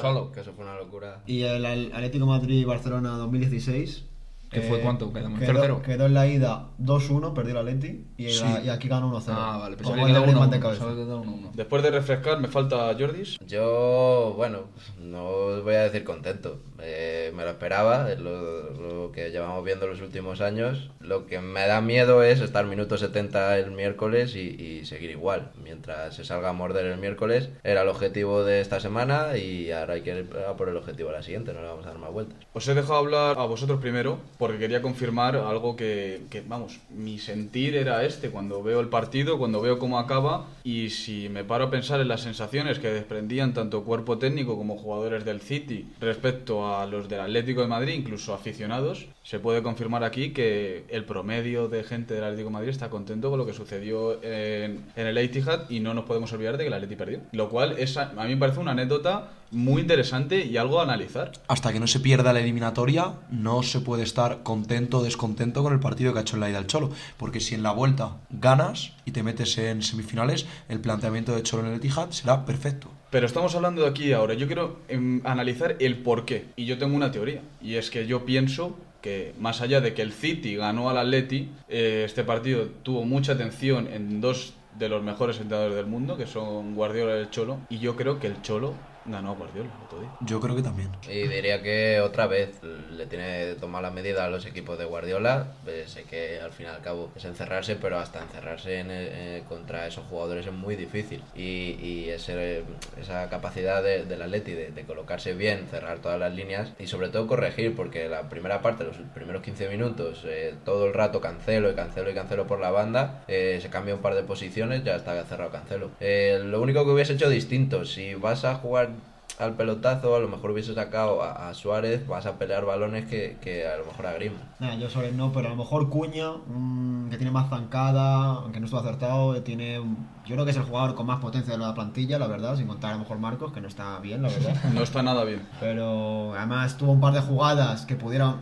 solo. 0.00 0.32
Que 0.32 0.40
eso 0.40 0.52
fue 0.54 0.64
una 0.64 0.76
locura. 0.76 1.22
Y 1.26 1.42
el 1.42 1.64
Al- 1.66 1.92
Atlético 1.92 2.26
Madrid-Barcelona 2.26 3.10
2016. 3.10 4.04
¿Que 4.50 4.60
fue 4.62 4.80
cuánto? 4.80 5.12
Quedamos 5.12 5.40
quedó, 5.40 5.52
0-0. 5.52 5.82
quedó 5.82 6.06
en 6.06 6.14
la 6.14 6.26
ida 6.26 6.66
2-1, 6.78 7.34
perdió 7.34 7.52
el 7.52 7.58
Atleti 7.68 8.04
y, 8.16 8.30
Sí. 8.30 8.44
la- 8.44 8.60
y 8.62 8.68
aquí 8.68 8.88
ganó 8.88 9.08
1-0. 9.08 9.36
Ah, 9.36 9.58
vale, 9.58 9.76
Con 9.76 9.84
pensaba 9.84 9.96
que 9.96 10.00
gol 10.02 10.08
de 10.08 10.14
quedó 10.14 10.22
Griezmann 10.22 10.48
1-1. 10.48 10.50
de 10.56 10.60
cabeza. 10.60 10.84
pensaba 10.84 10.96
que 11.00 11.04
quedó 11.06 11.20
1-1. 11.22 11.50
Después 11.54 11.82
de 11.82 11.90
refrescar, 11.90 12.40
me 12.40 12.48
falta 12.48 12.94
Jordis. 12.98 13.38
Yo, 13.46 14.34
bueno, 14.36 14.60
no 15.00 15.26
os 15.28 15.64
voy 15.64 15.74
a 15.74 15.82
decir 15.82 16.04
contento. 16.04 16.60
Eh, 16.80 17.32
me 17.34 17.42
lo 17.44 17.50
esperaba, 17.50 18.10
es 18.12 18.20
lo, 18.20 18.70
lo 18.70 19.12
que 19.12 19.30
llevamos 19.30 19.64
viendo 19.64 19.86
los 19.86 20.00
últimos 20.00 20.40
años. 20.40 20.90
Lo 21.00 21.26
que 21.26 21.40
me 21.40 21.66
da 21.66 21.80
miedo 21.80 22.22
es 22.22 22.40
estar 22.40 22.64
minuto 22.66 22.96
70 22.98 23.58
el 23.58 23.70
miércoles 23.72 24.36
y, 24.36 24.40
y 24.40 24.84
seguir 24.86 25.10
igual. 25.10 25.50
Mientras 25.62 26.14
se 26.14 26.24
salga 26.24 26.50
a 26.50 26.52
morder 26.52 26.86
el 26.86 26.98
miércoles, 26.98 27.50
era 27.64 27.82
el 27.82 27.88
objetivo 27.88 28.44
de 28.44 28.60
esta 28.60 28.78
semana 28.80 29.36
y 29.36 29.70
ahora 29.72 29.94
hay 29.94 30.02
que 30.02 30.10
ir 30.18 30.30
a 30.48 30.54
por 30.56 30.68
el 30.68 30.76
objetivo 30.76 31.08
a 31.10 31.12
la 31.12 31.22
siguiente, 31.22 31.52
no 31.52 31.60
le 31.62 31.66
vamos 31.68 31.84
a 31.86 31.90
dar 31.90 31.98
más 31.98 32.12
vueltas. 32.12 32.38
Os 32.52 32.66
he 32.68 32.74
dejado 32.74 32.96
hablar 32.96 33.38
a 33.38 33.44
vosotros 33.46 33.80
primero 33.80 34.18
porque 34.38 34.58
quería 34.58 34.82
confirmar 34.82 35.36
algo 35.36 35.76
que, 35.76 36.20
vamos, 36.46 36.78
mi 36.90 37.18
sentir 37.18 37.76
era 37.76 38.04
este. 38.04 38.30
Cuando 38.30 38.62
veo 38.62 38.80
el 38.80 38.88
partido, 38.88 39.38
cuando 39.38 39.60
veo 39.60 39.78
cómo 39.78 39.98
acaba 39.98 40.46
y 40.64 40.90
si 40.90 41.28
me 41.28 41.44
paro 41.44 41.64
a 41.64 41.70
pensar 41.70 42.00
en 42.00 42.08
las 42.08 42.22
sensaciones 42.22 42.78
que 42.78 42.88
desprendían 42.88 43.54
tanto 43.54 43.84
cuerpo 43.84 44.18
técnico 44.18 44.56
como 44.56 44.76
jugadores 44.76 45.24
del 45.24 45.40
City 45.40 45.86
respecto 46.00 46.76
a 46.76 46.86
los 46.86 47.08
del 47.08 47.20
Atlético 47.20 47.62
de 47.62 47.68
Madrid, 47.68 47.94
incluso 47.94 48.34
aficionados, 48.34 49.06
se 49.26 49.40
puede 49.40 49.60
confirmar 49.60 50.04
aquí 50.04 50.30
que 50.30 50.84
el 50.88 51.04
promedio 51.04 51.66
de 51.66 51.82
gente 51.82 52.14
del 52.14 52.22
Atlético 52.22 52.48
de 52.48 52.52
Madrid 52.52 52.68
está 52.68 52.90
contento 52.90 53.28
con 53.28 53.40
lo 53.40 53.44
que 53.44 53.54
sucedió 53.54 54.22
en, 54.22 54.84
en 54.94 55.06
el 55.08 55.18
Etihad 55.18 55.68
y 55.68 55.80
no 55.80 55.94
nos 55.94 56.04
podemos 56.04 56.32
olvidar 56.32 56.56
de 56.56 56.62
que 56.62 56.68
el 56.68 56.74
Atleti 56.74 56.94
perdió. 56.94 57.20
Lo 57.32 57.48
cual 57.48 57.74
es, 57.76 57.96
a 57.96 58.12
mí 58.14 58.28
me 58.28 58.36
parece 58.36 58.60
una 58.60 58.70
anécdota 58.70 59.32
muy 59.50 59.82
interesante 59.82 60.46
y 60.46 60.56
algo 60.58 60.78
a 60.78 60.84
analizar. 60.84 61.32
Hasta 61.48 61.72
que 61.72 61.80
no 61.80 61.88
se 61.88 61.98
pierda 61.98 62.32
la 62.32 62.38
eliminatoria, 62.38 63.14
no 63.28 63.64
se 63.64 63.80
puede 63.80 64.04
estar 64.04 64.44
contento 64.44 64.98
o 64.98 65.02
descontento 65.02 65.64
con 65.64 65.72
el 65.72 65.80
partido 65.80 66.12
que 66.12 66.20
ha 66.20 66.22
hecho 66.22 66.36
en 66.36 66.40
la 66.40 66.50
ida 66.50 66.58
el 66.58 66.68
Cholo. 66.68 66.90
Porque 67.16 67.40
si 67.40 67.56
en 67.56 67.64
la 67.64 67.72
vuelta 67.72 68.18
ganas 68.30 68.92
y 69.06 69.10
te 69.10 69.24
metes 69.24 69.58
en 69.58 69.82
semifinales, 69.82 70.46
el 70.68 70.78
planteamiento 70.78 71.34
de 71.34 71.42
Cholo 71.42 71.64
en 71.64 71.70
el 71.70 71.78
Etihad 71.78 72.10
será 72.10 72.44
perfecto. 72.44 72.92
Pero 73.10 73.26
estamos 73.26 73.56
hablando 73.56 73.82
de 73.82 73.88
aquí 73.88 74.12
ahora. 74.12 74.34
Yo 74.34 74.46
quiero 74.46 74.78
em, 74.86 75.20
analizar 75.24 75.74
el 75.80 75.98
por 75.98 76.24
qué. 76.24 76.46
Y 76.54 76.66
yo 76.66 76.78
tengo 76.78 76.94
una 76.94 77.10
teoría. 77.10 77.42
Y 77.60 77.74
es 77.74 77.90
que 77.90 78.06
yo 78.06 78.24
pienso 78.24 78.76
que 79.06 79.34
más 79.38 79.60
allá 79.60 79.80
de 79.80 79.94
que 79.94 80.02
el 80.02 80.12
City 80.12 80.56
ganó 80.56 80.90
al 80.90 80.98
Atleti, 80.98 81.48
eh, 81.68 82.02
este 82.04 82.24
partido 82.24 82.70
tuvo 82.82 83.04
mucha 83.04 83.34
atención 83.34 83.86
en 83.86 84.20
dos 84.20 84.54
de 84.76 84.88
los 84.88 85.00
mejores 85.04 85.38
entrenadores 85.38 85.76
del 85.76 85.86
mundo, 85.86 86.16
que 86.16 86.26
son 86.26 86.74
Guardiola 86.74 87.16
y 87.16 87.20
el 87.20 87.30
Cholo. 87.30 87.60
Y 87.70 87.78
yo 87.78 87.94
creo 87.94 88.18
que 88.18 88.26
el 88.26 88.42
Cholo 88.42 88.74
ganó 89.06 89.34
Guardiola 89.36 89.70
el 89.76 89.84
otro 89.84 90.00
día. 90.00 90.10
Yo 90.20 90.40
creo 90.40 90.56
que 90.56 90.62
también. 90.62 90.90
Y 91.08 91.26
diría 91.28 91.62
que 91.62 92.00
otra 92.00 92.26
vez 92.26 92.60
le 92.90 93.06
tiene 93.06 93.24
que 93.54 93.56
tomar 93.60 93.82
la 93.82 93.90
medida 93.90 94.24
a 94.24 94.30
los 94.30 94.46
equipos 94.46 94.78
de 94.78 94.84
Guardiola. 94.84 95.48
Eh, 95.66 95.84
sé 95.86 96.04
que 96.04 96.40
al 96.40 96.52
fin 96.52 96.66
y 96.66 96.68
al 96.68 96.82
cabo 96.82 97.10
es 97.16 97.24
encerrarse, 97.24 97.76
pero 97.76 97.98
hasta 97.98 98.22
encerrarse 98.22 98.80
en 98.80 98.90
el- 98.90 99.08
eh, 99.12 99.42
contra 99.48 99.86
esos 99.86 100.04
jugadores 100.06 100.46
es 100.46 100.52
muy 100.52 100.76
difícil. 100.76 101.22
Y, 101.34 101.76
y 101.80 102.10
ese- 102.10 102.62
esa 103.00 103.28
capacidad 103.28 103.82
de- 103.82 104.04
del 104.04 104.22
Atleti 104.22 104.52
de, 104.52 104.70
de 104.70 104.82
colocarse 104.84 105.34
bien, 105.34 105.66
cerrar 105.70 105.98
todas 105.98 106.18
las 106.18 106.34
líneas 106.34 106.72
y 106.78 106.86
sobre 106.86 107.08
todo 107.08 107.26
corregir, 107.26 107.74
porque 107.76 108.08
la 108.08 108.28
primera 108.28 108.62
parte, 108.62 108.84
los 108.84 108.96
primeros 109.14 109.42
15 109.42 109.68
minutos, 109.68 110.22
eh, 110.26 110.54
todo 110.64 110.86
el 110.86 110.94
rato 110.94 111.20
cancelo 111.20 111.70
y 111.70 111.74
cancelo 111.74 112.10
y 112.10 112.14
cancelo 112.14 112.46
por 112.46 112.60
la 112.60 112.70
banda, 112.70 113.24
eh, 113.28 113.58
se 113.62 113.68
cambia 113.70 113.94
un 113.94 114.02
par 114.02 114.14
de 114.14 114.22
posiciones, 114.22 114.84
ya 114.84 114.96
está 114.96 115.22
cerrado 115.24 115.50
cancelo. 115.50 115.90
Eh, 116.00 116.40
lo 116.44 116.60
único 116.60 116.84
que 116.84 116.90
hubiese 116.90 117.12
hecho 117.14 117.28
distinto, 117.28 117.84
si 117.84 118.14
vas 118.14 118.44
a 118.44 118.54
jugar 118.56 118.90
al 119.38 119.54
pelotazo, 119.54 120.16
a 120.16 120.18
lo 120.18 120.28
mejor 120.28 120.50
hubiese 120.52 120.74
sacado 120.74 121.22
a, 121.22 121.48
a 121.48 121.54
Suárez, 121.54 122.06
vas 122.06 122.24
a 122.26 122.38
pelear 122.38 122.64
balones 122.64 123.04
que, 123.06 123.36
que 123.40 123.66
a 123.66 123.76
lo 123.76 123.84
mejor 123.84 124.06
a 124.06 124.12
Griezmann. 124.14 124.42
Nah, 124.60 124.74
yo 124.76 124.88
Suárez 124.88 125.12
no, 125.14 125.32
pero 125.32 125.48
a 125.48 125.50
lo 125.50 125.56
mejor 125.56 125.90
Cuña, 125.90 126.30
mm, 126.46 127.10
que 127.10 127.16
tiene 127.18 127.30
más 127.30 127.50
zancada, 127.50 128.24
aunque 128.36 128.60
no 128.60 128.66
estuvo 128.66 128.80
acertado, 128.80 129.42
tiene. 129.42 129.76
Yo 130.24 130.34
creo 130.34 130.44
que 130.44 130.50
es 130.52 130.56
el 130.56 130.62
jugador 130.64 130.94
con 130.94 131.06
más 131.06 131.20
potencia 131.20 131.52
de 131.52 131.58
la 131.58 131.74
plantilla, 131.74 132.18
la 132.18 132.26
verdad, 132.26 132.56
sin 132.56 132.66
contar 132.66 132.90
a 132.90 132.94
lo 132.94 133.00
mejor 133.00 133.18
Marcos, 133.18 133.52
que 133.52 133.60
no 133.60 133.68
está 133.68 133.98
bien, 134.00 134.22
la 134.22 134.28
verdad. 134.28 134.54
No 134.74 134.82
está 134.82 135.02
nada 135.02 135.24
bien. 135.24 135.46
Pero 135.60 136.34
además 136.34 136.76
tuvo 136.78 136.92
un 136.92 137.00
par 137.00 137.12
de 137.12 137.20
jugadas 137.20 137.84
que 137.86 137.94
pudieron 137.96 138.40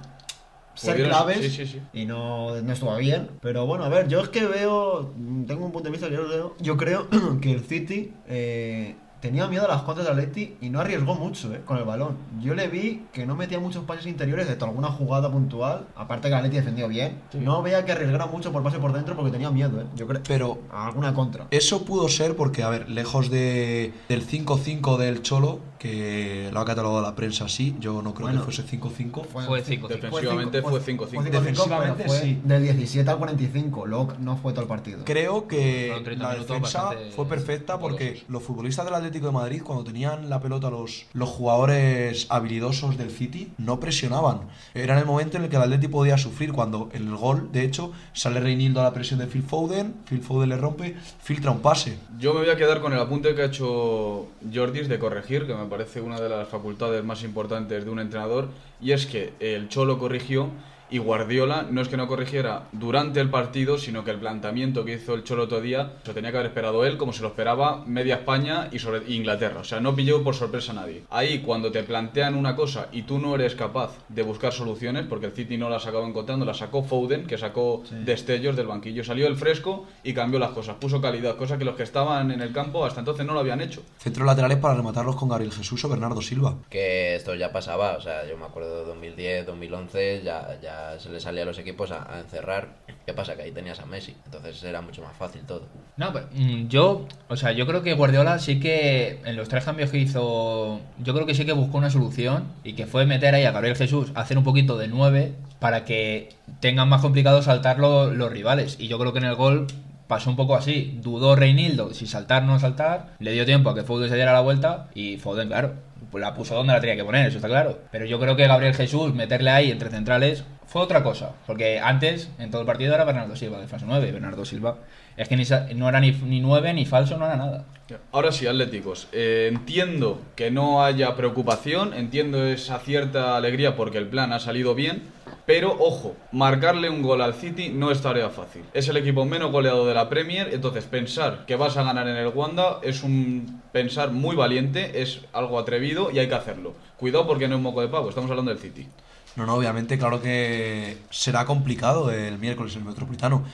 ser 0.74 0.94
Pudieron- 0.96 1.10
claves 1.10 1.38
sí, 1.38 1.50
sí, 1.50 1.66
sí. 1.66 1.80
y 1.92 2.04
no, 2.06 2.60
no 2.62 2.72
estuvo 2.72 2.96
bien. 2.96 3.30
Pero 3.40 3.66
bueno, 3.66 3.84
a 3.84 3.88
ver, 3.88 4.08
yo 4.08 4.20
es 4.20 4.28
que 4.28 4.46
veo, 4.46 5.12
mm, 5.16 5.44
tengo 5.44 5.66
un 5.66 5.72
punto 5.72 5.88
de 5.88 5.92
vista, 5.92 6.08
yo, 6.08 6.26
creo- 6.26 6.54
yo 6.60 6.76
creo 6.76 7.06
que 7.40 7.52
el 7.52 7.60
City 7.64 8.12
eh, 8.26 8.96
tenía 9.24 9.48
miedo 9.48 9.64
a 9.64 9.68
las 9.68 9.82
contras 9.84 10.06
del 10.06 10.18
Atleti 10.18 10.56
y 10.60 10.68
no 10.68 10.80
arriesgó 10.80 11.14
mucho 11.14 11.50
eh, 11.54 11.62
con 11.64 11.78
el 11.78 11.84
balón. 11.84 12.18
Yo 12.42 12.54
le 12.54 12.68
vi 12.68 13.06
que 13.10 13.24
no 13.24 13.34
metía 13.34 13.58
muchos 13.58 13.82
pases 13.84 14.04
interiores, 14.04 14.46
de 14.46 14.62
alguna 14.62 14.88
jugada 14.88 15.32
puntual, 15.32 15.86
aparte 15.96 16.28
que 16.28 16.34
el 16.34 16.40
Atleti 16.40 16.56
defendió 16.56 16.88
bien. 16.88 17.22
No 17.32 17.62
veía 17.62 17.86
que 17.86 17.92
arriesgara 17.92 18.26
mucho 18.26 18.52
por 18.52 18.62
pase 18.62 18.78
por 18.78 18.92
dentro 18.92 19.16
porque 19.16 19.30
tenía 19.30 19.50
miedo, 19.50 19.80
eh, 19.80 19.86
yo 19.96 20.06
creo. 20.06 20.20
Pero 20.28 20.58
A 20.70 20.88
alguna 20.88 21.14
contra. 21.14 21.46
Eso 21.50 21.86
pudo 21.86 22.10
ser 22.10 22.36
porque, 22.36 22.62
a 22.62 22.68
ver, 22.68 22.90
lejos 22.90 23.30
de, 23.30 23.94
del 24.10 24.26
5-5 24.26 24.98
del 24.98 25.22
Cholo, 25.22 25.60
que 25.78 26.50
lo 26.52 26.60
ha 26.60 26.64
catalogado 26.64 27.02
la 27.02 27.14
prensa 27.14 27.44
así, 27.44 27.76
yo 27.78 28.00
no 28.00 28.14
creo 28.14 28.28
Bueno. 28.28 28.40
que 28.44 28.52
fuese 28.52 28.64
5-5. 28.66 29.24
Fue 29.26 29.62
5-5. 29.62 29.88
Defensivamente 29.88 30.62
fue 30.62 30.80
5-5. 30.80 30.82
cinco, 30.82 31.22
Defensivamente, 31.22 32.04
fue 32.04 32.20
sí. 32.20 32.40
Del 32.42 32.62
17 32.62 33.10
al 33.10 33.18
45, 33.18 33.86
luego 33.86 34.14
no 34.18 34.36
fue 34.36 34.52
todo 34.52 34.62
el 34.62 34.68
partido. 34.68 35.00
Creo 35.04 35.46
que 35.46 35.88
Fueron 35.88 36.04
30 36.04 36.24
la 36.24 36.34
defensa 36.38 36.82
bastante 36.84 37.10
fue 37.12 37.26
perfecta 37.26 37.78
porque 37.78 38.22
los 38.28 38.42
futbolistas 38.42 38.86
del 38.86 38.94
De 39.22 39.30
Madrid, 39.30 39.62
cuando 39.62 39.84
tenían 39.84 40.28
la 40.28 40.40
pelota 40.40 40.70
los, 40.70 41.06
los 41.12 41.28
jugadores 41.28 42.26
habilidosos 42.28 42.98
del 42.98 43.10
City, 43.10 43.52
no 43.58 43.78
presionaban. 43.78 44.40
Era 44.74 44.94
en 44.94 45.00
el 45.00 45.06
momento 45.06 45.36
en 45.36 45.44
el 45.44 45.48
que 45.48 45.56
el 45.56 45.62
Atlético 45.62 45.92
podía 45.92 46.18
sufrir, 46.18 46.52
cuando 46.52 46.90
en 46.92 47.08
el 47.08 47.16
gol, 47.16 47.50
de 47.52 47.64
hecho, 47.64 47.92
sale 48.12 48.40
Reinildo 48.40 48.80
a 48.80 48.84
la 48.84 48.92
presión 48.92 49.20
de 49.20 49.26
Phil 49.26 49.42
Foden, 49.42 49.94
Phil 50.08 50.20
Foden 50.20 50.48
le 50.48 50.56
rompe, 50.56 50.96
filtra 51.22 51.50
un 51.50 51.60
pase. 51.60 51.96
Yo 52.18 52.34
me 52.34 52.40
voy 52.40 52.50
a 52.50 52.56
quedar 52.56 52.80
con 52.80 52.92
el 52.92 52.98
apunte 52.98 53.34
que 53.34 53.42
ha 53.42 53.46
hecho 53.46 54.26
Jordis 54.52 54.88
de 54.88 54.98
corregir, 54.98 55.46
que 55.46 55.54
me 55.54 55.66
parece 55.66 56.00
una 56.00 56.20
de 56.20 56.28
las 56.28 56.48
facultades 56.48 57.04
más 57.04 57.22
importantes 57.22 57.84
de 57.84 57.90
un 57.90 58.00
entrenador, 58.00 58.48
y 58.80 58.92
es 58.92 59.06
que 59.06 59.32
el 59.40 59.68
Cholo 59.68 59.98
corrigió 59.98 60.50
y 60.90 60.98
Guardiola 60.98 61.66
no 61.70 61.80
es 61.80 61.88
que 61.88 61.96
no 61.96 62.06
corrigiera 62.06 62.64
durante 62.72 63.20
el 63.20 63.30
partido, 63.30 63.78
sino 63.78 64.04
que 64.04 64.10
el 64.10 64.18
planteamiento 64.18 64.84
que 64.84 64.94
hizo 64.94 65.14
el 65.14 65.24
Cholo 65.24 65.44
otro 65.44 65.60
día 65.60 65.92
lo 66.06 66.14
tenía 66.14 66.30
que 66.30 66.38
haber 66.38 66.48
esperado 66.48 66.84
él, 66.84 66.96
como 66.96 67.12
se 67.12 67.22
lo 67.22 67.28
esperaba 67.28 67.82
media 67.86 68.16
España 68.16 68.68
y 68.70 68.78
sobre 68.78 69.02
Inglaterra. 69.12 69.60
O 69.60 69.64
sea, 69.64 69.80
no 69.80 69.94
pilló 69.94 70.22
por 70.22 70.34
sorpresa 70.34 70.72
a 70.72 70.76
nadie. 70.76 71.04
Ahí, 71.10 71.40
cuando 71.40 71.72
te 71.72 71.82
plantean 71.82 72.34
una 72.34 72.54
cosa 72.54 72.88
y 72.92 73.02
tú 73.02 73.18
no 73.18 73.34
eres 73.34 73.54
capaz 73.54 73.92
de 74.08 74.22
buscar 74.22 74.52
soluciones, 74.52 75.06
porque 75.08 75.26
el 75.26 75.32
City 75.32 75.56
no 75.56 75.68
las 75.68 75.86
acabó 75.86 76.06
encontrando, 76.06 76.44
la 76.44 76.54
sacó 76.54 76.82
Foden, 76.82 77.26
que 77.26 77.38
sacó 77.38 77.82
destellos 78.04 78.56
del 78.56 78.66
banquillo. 78.66 79.04
Salió 79.04 79.26
el 79.26 79.36
fresco 79.36 79.86
y 80.02 80.14
cambió 80.14 80.38
las 80.38 80.50
cosas, 80.50 80.76
puso 80.76 81.00
calidad, 81.00 81.36
cosa 81.36 81.58
que 81.58 81.64
los 81.64 81.76
que 81.76 81.82
estaban 81.82 82.30
en 82.30 82.40
el 82.40 82.52
campo 82.52 82.84
hasta 82.84 83.00
entonces 83.00 83.26
no 83.26 83.34
lo 83.34 83.40
habían 83.40 83.60
hecho. 83.60 83.82
Centros 83.98 84.26
laterales 84.26 84.58
para 84.58 84.74
rematarlos 84.74 85.16
con 85.16 85.28
Gabriel 85.28 85.52
Jesús 85.52 85.84
o 85.84 85.88
Bernardo 85.88 86.22
Silva. 86.22 86.54
Que 86.68 87.16
esto 87.16 87.34
ya 87.34 87.52
pasaba, 87.52 87.96
o 87.96 88.00
sea, 88.00 88.28
yo 88.28 88.36
me 88.36 88.44
acuerdo 88.44 88.80
de 88.80 88.84
2010, 88.84 89.46
2011, 89.46 90.22
ya, 90.22 90.58
ya 90.62 90.83
se 90.98 91.10
le 91.10 91.20
salía 91.20 91.42
a 91.42 91.46
los 91.46 91.58
equipos 91.58 91.90
a, 91.90 92.20
encerrar. 92.20 92.68
¿Qué 93.06 93.12
pasa? 93.12 93.36
Que 93.36 93.42
ahí 93.42 93.52
tenías 93.52 93.80
a 93.80 93.86
Messi, 93.86 94.14
entonces 94.24 94.62
era 94.64 94.80
mucho 94.80 95.02
más 95.02 95.16
fácil 95.16 95.42
todo. 95.42 95.62
No, 95.96 96.12
pero, 96.12 96.26
mm, 96.32 96.68
yo, 96.68 97.06
o 97.28 97.36
sea, 97.36 97.52
yo 97.52 97.66
creo 97.66 97.82
que 97.82 97.94
Guardiola 97.94 98.38
sí 98.38 98.60
que 98.60 99.20
en 99.24 99.36
los 99.36 99.48
tres 99.48 99.64
cambios 99.64 99.90
que 99.90 99.98
hizo, 99.98 100.80
yo 100.98 101.14
creo 101.14 101.26
que 101.26 101.34
sí 101.34 101.44
que 101.44 101.52
buscó 101.52 101.78
una 101.78 101.90
solución 101.90 102.44
y 102.64 102.72
que 102.74 102.86
fue 102.86 103.06
meter 103.06 103.34
ahí 103.34 103.44
a 103.44 103.52
Gabriel 103.52 103.76
Jesús, 103.76 104.10
hacer 104.14 104.38
un 104.38 104.44
poquito 104.44 104.78
de 104.78 104.88
9 104.88 105.34
para 105.58 105.84
que 105.84 106.30
tengan 106.60 106.88
más 106.88 107.00
complicado 107.02 107.42
saltar 107.42 107.78
lo- 107.78 108.12
los 108.12 108.30
rivales. 108.32 108.76
Y 108.78 108.88
yo 108.88 108.98
creo 108.98 109.12
que 109.12 109.18
en 109.18 109.24
el 109.26 109.34
gol 109.34 109.66
pasó 110.08 110.28
un 110.30 110.36
poco 110.36 110.54
así. 110.56 110.98
Dudó 111.02 111.36
Reinildo 111.36 111.94
si 111.94 112.06
saltar 112.06 112.42
o 112.42 112.46
no 112.46 112.58
saltar, 112.60 113.14
le 113.18 113.32
dio 113.32 113.46
tiempo 113.46 113.70
a 113.70 113.74
que 113.74 113.82
Foden 113.82 114.08
se 114.08 114.16
diera 114.16 114.32
la 114.32 114.40
vuelta 114.40 114.88
y 114.94 115.16
Foden, 115.16 115.48
claro, 115.48 115.74
la 116.18 116.34
puso 116.34 116.54
donde 116.54 116.72
la 116.72 116.80
tenía 116.80 116.96
que 116.96 117.04
poner, 117.04 117.26
eso 117.26 117.38
está 117.38 117.48
claro. 117.48 117.80
Pero 117.90 118.04
yo 118.04 118.18
creo 118.20 118.36
que 118.36 118.46
Gabriel 118.46 118.74
Jesús, 118.74 119.14
meterle 119.14 119.50
ahí 119.50 119.70
entre 119.70 119.90
centrales, 119.90 120.44
fue 120.66 120.82
otra 120.82 121.02
cosa. 121.02 121.32
Porque 121.46 121.78
antes, 121.78 122.30
en 122.38 122.50
todo 122.50 122.60
el 122.60 122.66
partido, 122.66 122.94
era 122.94 123.04
Bernardo 123.04 123.36
Silva 123.36 123.60
de 123.60 123.68
falso 123.68 123.86
9. 123.88 124.12
Bernardo 124.12 124.44
Silva 124.44 124.78
es 125.16 125.28
que 125.28 125.36
ni, 125.36 125.44
no 125.74 125.88
era 125.88 126.00
ni, 126.00 126.12
ni 126.12 126.40
9 126.40 126.74
ni 126.74 126.86
falso, 126.86 127.16
no 127.16 127.26
era 127.26 127.36
nada. 127.36 127.64
Ahora 128.12 128.32
sí, 128.32 128.46
Atléticos. 128.46 129.08
Eh, 129.12 129.50
entiendo 129.52 130.22
que 130.36 130.50
no 130.50 130.84
haya 130.84 131.14
preocupación, 131.16 131.94
entiendo 131.94 132.44
esa 132.46 132.78
cierta 132.78 133.36
alegría 133.36 133.76
porque 133.76 133.98
el 133.98 134.08
plan 134.08 134.32
ha 134.32 134.40
salido 134.40 134.74
bien, 134.74 135.02
pero 135.46 135.76
ojo, 135.78 136.16
marcarle 136.32 136.88
un 136.88 137.02
gol 137.02 137.20
al 137.20 137.34
City 137.34 137.68
no 137.68 137.90
es 137.90 138.00
tarea 138.00 138.30
fácil. 138.30 138.64
Es 138.72 138.88
el 138.88 138.96
equipo 138.96 139.26
menos 139.26 139.52
goleado 139.52 139.86
de 139.86 139.92
la 139.92 140.08
Premier, 140.08 140.48
entonces 140.52 140.84
pensar 140.84 141.44
que 141.46 141.56
vas 141.56 141.76
a 141.76 141.82
ganar 141.82 142.08
en 142.08 142.16
el 142.16 142.28
Wanda 142.28 142.78
es 142.82 143.02
un 143.02 143.62
pensar 143.72 144.10
muy 144.10 144.36
valiente, 144.36 145.02
es 145.02 145.20
algo 145.32 145.58
atrevido 145.58 146.10
y 146.10 146.18
hay 146.18 146.28
que 146.28 146.34
hacerlo. 146.34 146.74
Cuidado 146.96 147.26
porque 147.26 147.48
no 147.48 147.56
es 147.56 147.60
moco 147.60 147.82
de 147.82 147.88
pavo, 147.88 148.08
estamos 148.08 148.30
hablando 148.30 148.52
del 148.52 148.60
City. 148.60 148.88
No, 149.36 149.46
no, 149.46 149.54
obviamente, 149.54 149.98
claro 149.98 150.22
que 150.22 150.98
será 151.10 151.44
complicado 151.44 152.10
el 152.10 152.38
miércoles 152.38 152.74
en 152.74 152.82
el 152.82 152.88
Metropolitano. 152.88 153.44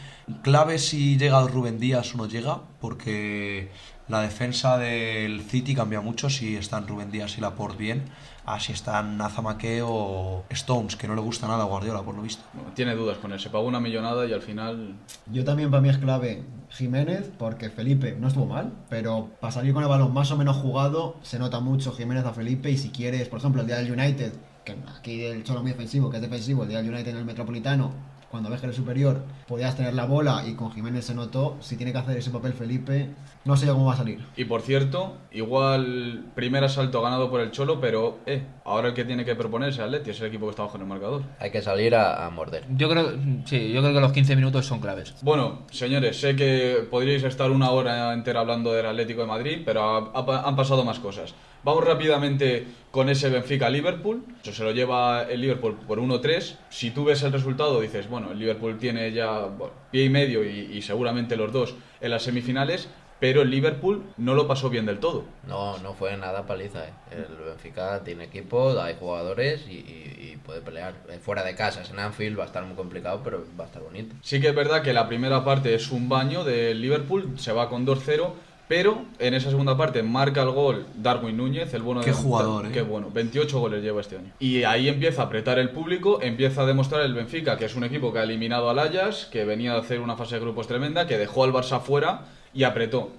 Clave 0.43 0.79
si 0.79 1.17
llega 1.17 1.43
Rubén 1.47 1.81
Díaz 1.81 2.15
o 2.15 2.19
no 2.19 2.27
llega, 2.27 2.61
porque 2.81 3.71
la 4.09 4.21
defensa 4.21 4.77
del 4.77 5.41
City 5.41 5.75
cambia 5.75 6.03
mucho 6.03 6.29
si 6.29 6.57
están 6.57 6.87
Rubén 6.87 7.11
Díaz 7.11 7.39
y 7.39 7.41
Laporte 7.41 7.79
bien, 7.79 8.05
a 8.45 8.61
si 8.61 8.73
están 8.73 9.17
Nazamaque 9.17 9.81
o 9.83 10.45
Stones, 10.51 10.97
que 10.97 11.09
no 11.09 11.15
le 11.15 11.23
gusta 11.23 11.47
nada 11.49 11.63
a 11.63 11.67
Guardiola, 11.67 12.03
por 12.03 12.15
lo 12.15 12.23
visto. 12.23 12.43
Bueno, 12.53 12.73
tiene 12.75 12.95
dudas 12.95 13.17
con 13.17 13.33
él, 13.33 13.41
se 13.41 13.49
pagó 13.49 13.65
una 13.65 13.81
millonada 13.81 14.27
y 14.27 14.35
al 14.35 14.43
final... 14.43 14.97
Yo 15.33 15.45
también 15.45 15.71
para 15.71 15.81
mí 15.81 15.89
es 15.89 15.99
clave 15.99 16.43
Jiménez, 16.71 17.31
porque 17.39 17.71
Felipe 17.71 18.17
no 18.21 18.29
estuvo 18.29 18.47
mal, 18.47 18.73
pero 18.91 19.31
para 19.41 19.53
salir 19.53 19.73
con 19.73 19.83
el 19.83 19.89
balón 19.89 20.13
más 20.13 20.31
o 20.31 20.37
menos 20.37 20.57
jugado 20.57 21.17
se 21.23 21.39
nota 21.39 21.61
mucho 21.61 21.93
Jiménez 21.93 22.27
a 22.27 22.33
Felipe 22.33 22.71
y 22.71 22.77
si 22.77 22.91
quieres, 22.91 23.29
por 23.29 23.39
ejemplo, 23.39 23.63
el 23.63 23.67
día 23.67 23.77
del 23.77 23.93
United, 23.93 24.33
aquí 24.99 25.25
el 25.25 25.45
Cholo 25.45 25.63
muy 25.63 25.73
defensivo, 25.73 26.11
que 26.11 26.17
es 26.17 26.23
defensivo, 26.23 26.63
el 26.65 26.69
del 26.69 26.89
United 26.89 27.09
en 27.09 27.17
el 27.17 27.25
Metropolitano, 27.25 27.93
cuando 28.31 28.49
ves 28.51 28.61
que 28.61 28.67
eres 28.67 28.77
superior, 28.77 29.23
podías 29.49 29.77
tener 29.77 29.95
la 29.95 30.05
bola 30.05 30.45
y 30.47 30.55
con 30.55 30.71
Jiménez 30.73 31.05
se 31.05 31.15
notó, 31.15 31.57
si 31.61 31.77
tiene 31.77 31.93
que 31.93 31.99
hacer 31.99 32.17
ese 32.17 32.31
papel 32.31 32.53
Felipe, 32.53 33.09
no 33.45 33.57
sé 33.57 33.67
cómo 33.67 33.87
va 33.87 33.95
a 33.95 33.97
salir. 33.97 34.25
Y 34.37 34.45
por 34.45 34.63
cierto, 34.63 35.17
igual 35.33 36.27
primer 36.35 36.63
asalto 36.65 37.03
ganado 37.03 37.29
por 37.31 37.41
el 37.41 37.51
Cholo, 37.51 37.81
pero 37.81 38.19
eh, 38.27 38.43
ahora 38.65 38.89
el 38.89 38.95
que 38.95 39.05
tiene 39.05 39.25
que 39.25 39.35
proponer 39.35 39.71
es 39.71 39.79
el 39.79 39.85
Atleti, 39.85 40.11
es 40.11 40.21
el 40.21 40.27
equipo 40.29 40.47
que 40.47 40.51
está 40.51 40.63
bajo 40.63 40.77
en 40.77 40.83
el 40.83 40.89
marcador. 40.89 41.23
Hay 41.41 41.51
que 41.51 41.61
salir 41.63 41.95
a, 41.95 42.25
a 42.27 42.31
morder. 42.31 42.65
Yo 42.77 42.89
creo, 42.89 43.13
sí, 43.47 43.73
yo 43.73 43.81
creo 43.83 43.93
que 43.95 44.01
los 44.01 44.13
15 44.13 44.37
minutos 44.37 44.65
son 44.67 44.81
claves. 44.81 45.15
Bueno, 45.23 45.63
señores, 45.71 46.21
sé 46.21 46.37
que 46.37 46.87
podríais 46.91 47.25
estar 47.25 47.51
una 47.51 47.71
hora 47.71 48.13
entera 48.13 48.41
hablando 48.41 48.73
del 48.73 48.87
Atlético 48.87 49.23
de 49.23 49.27
Madrid, 49.27 49.63
pero 49.65 49.83
ha- 49.83 50.13
ha- 50.15 50.49
han 50.49 50.55
pasado 50.57 50.85
más 50.85 50.99
cosas. 51.01 51.35
Vamos 51.63 51.85
rápidamente 51.85 52.67
con 52.91 53.11
ese 53.11 53.29
Benfica-Liverpool. 53.29 54.25
Eso 54.43 54.53
se 54.53 54.65
lo 54.65 54.73
lleva 54.73 55.23
el 55.25 55.41
Liverpool 55.43 55.77
por 55.87 55.99
1-3. 56.01 56.57
Si 56.71 56.91
tú 56.91 57.05
ves 57.05 57.23
el 57.23 57.33
resultado, 57.33 57.81
dices, 57.83 58.09
bueno, 58.09 58.20
el 58.33 58.39
Liverpool 58.39 58.79
tiene 58.79 59.13
ya 59.13 59.41
bueno, 59.47 59.73
pie 59.91 60.05
y 60.05 60.11
medio 60.11 60.45
y, 60.45 60.71
y 60.73 60.83
seguramente 60.83 61.37
los 61.37 61.53
dos 61.53 61.75
en 62.01 62.11
las 62.11 62.23
semifinales, 62.23 62.89
pero 63.19 63.43
el 63.43 63.51
Liverpool 63.51 64.03
no 64.17 64.35
lo 64.35 64.47
pasó 64.49 64.71
bien 64.71 64.87
del 64.87 64.99
todo. 64.99 65.25
No, 65.47 65.77
no 65.79 65.93
fue 65.95 66.17
nada 66.17 66.47
paliza. 66.47 66.87
¿eh? 66.89 66.93
El 67.11 67.45
Benfica 67.45 68.03
tiene 68.03 68.25
equipo, 68.25 68.81
hay 68.81 68.97
jugadores 68.99 69.67
y, 69.69 69.73
y- 69.75 70.31
y 70.33 70.37
puede 70.39 70.61
pelear. 70.63 70.95
Eh, 71.11 71.19
Fuera 71.23 71.43
de 71.45 71.55
casa, 71.55 71.83
en 71.91 71.99
Anfield 71.99 72.39
va 72.39 72.45
a 72.45 72.47
estar 72.47 72.65
muy 72.65 72.77
complicado, 72.77 73.21
pero 73.23 73.45
va 73.59 73.65
a 73.65 73.67
estar 73.67 73.83
bonito. 73.83 74.15
Sí 74.23 74.41
que 74.41 74.49
es 74.49 74.55
verdad 74.55 74.83
que 74.83 74.93
la 74.95 75.07
primera 75.07 75.45
parte 75.45 75.75
es 75.75 75.91
un 75.91 76.09
baño 76.09 76.45
del 76.45 76.81
Liverpool, 76.81 77.39
se 77.39 77.53
va 77.53 77.69
con 77.69 77.85
2-0, 77.87 78.33
pero 78.71 79.05
en 79.19 79.35
esa 79.35 79.51
segunda 79.51 79.77
parte 79.77 80.01
marca 80.05 80.45
el 80.45 80.51
gol 80.51 80.87
Darwin 80.95 81.37
Núñez, 81.37 81.75
el 81.75 81.83
bueno 81.83 82.03
Qué 82.03 82.11
de 82.11 82.17
jugador, 82.17 82.67
¿eh? 82.67 82.71
Qué 82.73 82.83
bueno, 82.83 83.11
28 83.13 83.59
goles 83.59 83.83
lleva 83.83 84.01
este 84.01 84.17
año. 84.17 84.31
Y 84.39 84.63
ahí 84.63 84.89
empieza 84.89 85.23
a 85.23 85.25
apretar 85.25 85.59
el 85.59 85.71
público, 85.71 86.21
empieza 86.23 86.63
a 86.63 86.67
demostrar 86.67 87.03
el 87.03 87.13
Benfica 87.13 87.59
que 87.59 87.65
es 87.65 87.75
un 87.75 87.83
equipo 87.83 88.13
que 88.13 88.21
ha 88.21 88.23
eliminado 88.23 88.71
al 88.71 88.79
Ajax, 88.79 89.27
que 89.27 89.45
venía 89.45 89.73
a 89.73 89.79
hacer 89.79 89.99
una 89.99 90.15
fase 90.15 90.37
de 90.37 90.43
grupos 90.43 90.69
tremenda, 90.69 91.09
que 91.09 91.19
dejó 91.19 91.43
al 91.43 91.53
Barça 91.53 91.81
fuera 91.81 92.27
y 92.55 92.63
apretó. 92.63 93.11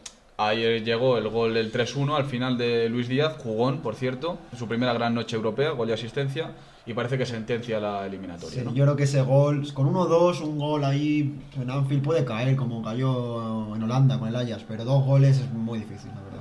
Ayer 0.48 0.84
llegó 0.84 1.20
el 1.20 1.30
gol 1.30 1.54
del 1.54 1.72
3-1 1.72 2.16
al 2.16 2.26
final 2.26 2.58
de 2.58 2.90
Luis 2.90 3.08
Díaz, 3.08 3.36
jugón, 3.38 3.82
por 3.82 3.94
cierto, 3.94 4.40
su 4.58 4.68
primera 4.68 4.92
gran 4.92 5.14
noche 5.14 5.36
europea, 5.36 5.70
gol 5.70 5.90
y 5.90 5.94
asistencia, 5.94 6.52
y 6.88 6.94
parece 6.94 7.16
que 7.20 7.28
sentencia 7.28 7.80
la 7.80 8.08
eliminatoria. 8.08 8.60
Sí, 8.60 8.66
¿no? 8.66 8.74
Yo 8.74 8.86
creo 8.86 8.96
que 8.96 9.04
ese 9.04 9.22
gol, 9.22 9.72
con 9.74 9.94
1-2, 9.94 10.42
un 10.42 10.58
gol 10.58 10.84
ahí 10.84 11.40
en 11.62 11.70
Anfield 11.70 12.02
puede 12.02 12.26
caer, 12.26 12.56
como 12.56 12.82
cayó 12.82 13.76
en 13.76 13.84
Holanda 13.84 14.18
con 14.18 14.30
el 14.30 14.36
Ajax, 14.36 14.66
pero 14.68 14.84
dos 14.84 15.06
goles 15.06 15.38
es 15.38 15.52
muy 15.52 15.78
difícil, 15.78 16.10
la 16.16 16.22
verdad. 16.22 16.41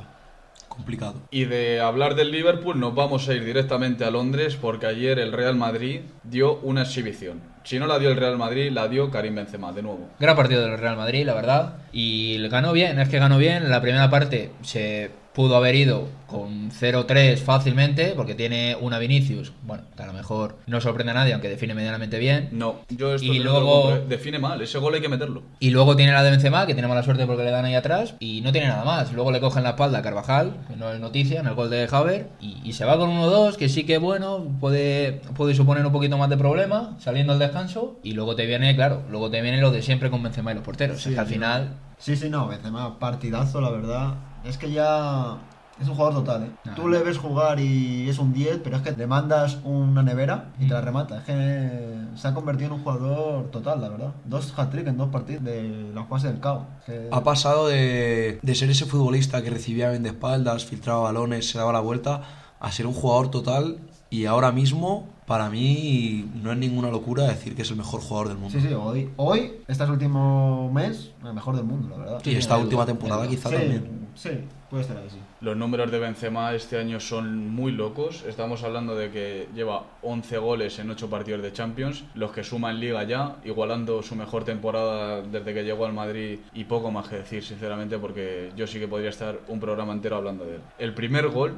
Complicado. 0.81 1.21
Y 1.31 1.45
de 1.45 1.79
hablar 1.81 2.15
del 2.15 2.31
Liverpool 2.31 2.81
nos 2.81 2.95
vamos 2.95 3.29
a 3.29 3.35
ir 3.35 3.45
directamente 3.45 4.07
a 4.07 4.11
Londres 4.11 4.57
porque 4.59 4.87
ayer 4.87 5.19
el 5.19 5.31
Real 5.31 5.55
Madrid 5.55 6.01
dio 6.25 6.59
una 6.61 6.83
exhibición. 6.83 7.43
Si 7.65 7.79
no 7.79 7.87
la 7.87 7.99
dio 7.99 8.09
el 8.09 8.17
Real 8.17 8.39
Madrid, 8.39 8.71
la 8.73 8.89
dio 8.89 9.11
Karim 9.11 9.35
Benzema 9.35 9.73
de 9.73 9.83
nuevo. 9.83 10.09
Gran 10.19 10.35
partido 10.37 10.63
del 10.63 10.79
Real 10.79 10.97
Madrid, 10.97 11.27
la 11.27 11.35
verdad. 11.35 11.75
Y 11.93 12.49
ganó 12.49 12.73
bien, 12.73 12.99
es 12.99 13.11
que 13.11 13.19
ganó 13.19 13.37
bien. 13.37 13.65
En 13.65 13.71
la 13.71 13.83
primera 13.83 14.09
parte 14.09 14.53
se 14.63 15.11
pudo 15.41 15.57
haber 15.57 15.75
ido 15.75 16.07
con 16.27 16.71
0-3 16.71 17.39
fácilmente, 17.39 18.13
porque 18.15 18.35
tiene 18.35 18.77
una 18.81 18.99
Vinicius, 18.99 19.53
bueno, 19.63 19.85
que 19.97 20.03
a 20.03 20.07
lo 20.07 20.13
mejor 20.13 20.59
no 20.67 20.81
sorprende 20.81 21.11
a 21.13 21.15
nadie, 21.15 21.33
aunque 21.33 21.49
define 21.49 21.75
medianamente 21.75 22.19
bien. 22.19 22.51
No, 22.53 22.77
yo 22.91 23.15
esto 23.15 23.27
Y 23.27 23.39
lo 23.39 23.53
luego- 23.53 23.99
define 24.07 24.39
mal, 24.39 24.61
ese 24.61 24.79
gol 24.79 24.95
hay 24.95 25.01
que 25.01 25.09
meterlo. 25.09 25.43
Y 25.59 25.71
luego 25.71 25.97
tiene 25.97 26.13
la 26.13 26.23
de 26.23 26.31
Benzema, 26.31 26.67
que 26.67 26.75
tiene 26.75 26.87
mala 26.89 27.03
suerte 27.03 27.27
porque 27.27 27.43
le 27.43 27.51
dan 27.51 27.65
ahí 27.65 27.75
atrás, 27.75 28.15
y 28.21 28.43
no 28.43 28.53
tiene 28.53 28.69
nada 28.69 28.85
más. 28.85 29.13
Luego 29.15 29.33
le 29.33 29.41
cogen 29.41 29.63
la 29.63 29.71
espalda 29.71 29.99
a 29.99 30.03
Carvajal, 30.03 30.53
que 30.69 30.77
no 30.77 30.93
es 30.93 31.01
noticia, 31.01 31.41
en 31.41 31.47
el 31.47 31.55
gol 31.55 31.71
de 31.71 31.89
Haver, 31.91 32.29
y, 32.41 32.59
y 32.65 32.75
se 32.75 32.85
va 32.85 32.99
con 32.99 33.09
1-2, 33.11 33.57
que 33.57 33.69
sí 33.71 33.85
que 33.85 33.97
bueno, 33.99 34.45
puede, 34.61 35.23
puede 35.35 35.55
suponer 35.55 35.85
un 35.87 35.93
poquito 35.93 36.19
más 36.19 36.29
de 36.29 36.37
problema, 36.37 36.97
saliendo 37.01 37.33
al 37.33 37.39
descanso, 37.39 37.99
y 38.05 38.13
luego 38.13 38.37
te 38.37 38.45
viene, 38.47 38.77
claro, 38.77 39.03
luego 39.11 39.31
te 39.31 39.41
viene 39.41 39.61
lo 39.61 39.71
de 39.73 39.81
siempre 39.83 40.11
con 40.11 40.23
Benzema 40.23 40.53
y 40.53 40.55
los 40.57 40.65
porteros. 40.65 41.01
Sí, 41.01 41.09
es 41.09 41.15
que 41.15 41.21
al 41.21 41.27
sí. 41.27 41.33
final... 41.33 41.75
Sí, 41.99 42.17
sí, 42.17 42.31
no, 42.31 42.47
Benzema, 42.49 42.99
partidazo, 42.99 43.61
la 43.61 43.69
verdad. 43.71 44.15
Es 44.45 44.57
que 44.59 44.71
ya 44.71 45.39
es 45.81 45.89
un 45.89 45.95
jugador 45.95 46.15
total, 46.25 46.45
¿eh? 46.45 46.51
Ah, 46.69 46.75
Tú 46.75 46.89
le 46.89 46.99
ves 47.03 47.19
jugar 47.19 47.59
y 47.61 48.09
es 48.09 48.19
un 48.19 48.33
10, 48.33 48.61
pero 48.63 48.77
es 48.77 48.83
que 48.83 48.93
le 48.93 49.07
mandas 49.07 49.59
una 49.65 50.03
nevera 50.03 50.51
y 50.59 50.67
te 50.69 50.75
la 50.75 50.81
remata. 50.81 51.19
Es 51.19 51.25
que 51.25 51.95
se 52.17 52.29
ha 52.29 52.35
convertido 52.35 52.69
en 52.69 52.73
un 52.75 52.83
jugador 52.83 53.51
total, 53.51 53.81
la 53.81 53.89
verdad. 53.89 54.13
Dos 54.25 54.53
hat-trick 54.57 54.87
en 54.89 54.97
dos 54.99 55.09
partidos 55.09 55.45
de 55.45 55.91
la 55.95 56.05
fase 56.05 56.29
del 56.29 56.41
CAO. 56.41 56.67
Que- 56.85 57.09
Ha 57.11 57.23
pasado 57.25 57.69
de, 57.69 58.39
de 58.43 58.55
ser 58.55 58.71
ese 58.71 58.85
futbolista 58.87 59.43
que 59.43 59.51
recibía 59.51 59.91
bien 59.91 60.03
de 60.03 60.11
espaldas, 60.11 60.65
filtraba 60.67 61.01
balones, 61.01 61.49
se 61.49 61.57
daba 61.59 61.73
la 61.73 61.81
vuelta, 61.81 62.23
a 62.61 62.73
ser 62.73 62.87
un 62.87 62.93
jugador 62.95 63.31
total 63.31 63.79
y 64.11 64.27
ahora 64.27 64.53
mismo, 64.53 65.09
para 65.31 65.49
mí, 65.49 66.29
no 66.43 66.51
es 66.51 66.59
ninguna 66.59 66.91
locura 66.91 67.23
decir 67.23 67.55
que 67.55 67.63
es 67.63 67.71
el 67.71 67.77
mejor 67.77 68.01
jugador 68.01 68.31
del 68.31 68.39
mundo. 68.39 68.59
Sí, 68.59 68.67
sí, 68.67 68.75
hoy, 68.75 69.11
hoy, 69.15 69.53
este 69.69 69.85
último 69.85 70.73
mes, 70.73 71.13
el 71.25 71.35
mejor 71.35 71.55
del 71.55 71.65
mundo, 71.67 71.89
la 71.89 71.99
verdad. 71.99 72.23
y 72.25 72.35
esta 72.35 72.57
última 72.57 72.83
duda, 72.83 72.87
temporada 72.87 73.29
quizá 73.29 73.49
sí, 73.49 73.55
también. 73.55 74.09
sí, 74.17 74.31
puede 74.69 74.83
ser 74.83 74.97
así. 74.97 75.19
Los 75.41 75.57
números 75.57 75.93
de 75.93 76.01
Benzema 76.01 76.53
este 76.53 76.81
año 76.81 76.99
son 76.99 77.49
muy 77.49 77.71
locos. 77.71 78.25
Estamos 78.27 78.65
hablando 78.65 78.97
de 78.97 79.13
que 79.13 79.49
lleva 79.55 79.85
11 80.03 80.37
goles 80.39 80.81
en 80.81 80.91
8 80.91 81.09
partidos 81.09 81.43
de 81.43 81.53
Champions, 81.53 82.03
los 82.15 82.33
que 82.33 82.43
suma 82.43 82.73
en 82.73 82.81
Liga 82.81 83.05
ya, 83.05 83.37
igualando 83.45 84.03
su 84.03 84.17
mejor 84.17 84.43
temporada 84.43 85.23
desde 85.23 85.55
que 85.55 85.63
llegó 85.63 85.87
al 85.87 85.93
Madrid 85.93 86.41
y 86.55 86.65
poco 86.65 86.91
más 86.91 87.07
que 87.07 87.15
decir, 87.19 87.45
sinceramente, 87.45 87.99
porque 87.99 88.51
yo 88.57 88.67
sí 88.67 88.81
que 88.81 88.89
podría 88.89 89.11
estar 89.11 89.39
un 89.47 89.61
programa 89.61 89.93
entero 89.93 90.17
hablando 90.17 90.45
de 90.45 90.57
él. 90.57 90.61
El 90.81 90.93
primer 90.93 91.29
gol 91.29 91.55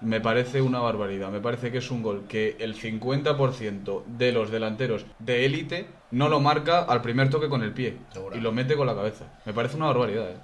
me 0.00 0.20
parece 0.20 0.62
una 0.62 0.80
barbaridad. 0.80 1.30
Me 1.30 1.40
parece 1.40 1.72
que 1.72 1.78
es 1.78 1.90
un 1.90 2.02
gol 2.02 2.24
que 2.28 2.56
el 2.60 2.74
50% 2.74 4.04
de 4.06 4.32
los 4.32 4.50
delanteros 4.50 5.06
de 5.18 5.46
élite 5.46 5.88
no 6.10 6.28
lo 6.28 6.40
marca 6.40 6.80
al 6.80 7.02
primer 7.02 7.30
toque 7.30 7.48
con 7.48 7.62
el 7.62 7.72
pie 7.72 7.98
y 8.34 8.40
lo 8.40 8.52
mete 8.52 8.76
con 8.76 8.86
la 8.86 8.94
cabeza. 8.94 9.24
Me 9.44 9.52
parece 9.52 9.76
una 9.76 9.86
barbaridad. 9.86 10.30
¿eh? 10.30 10.36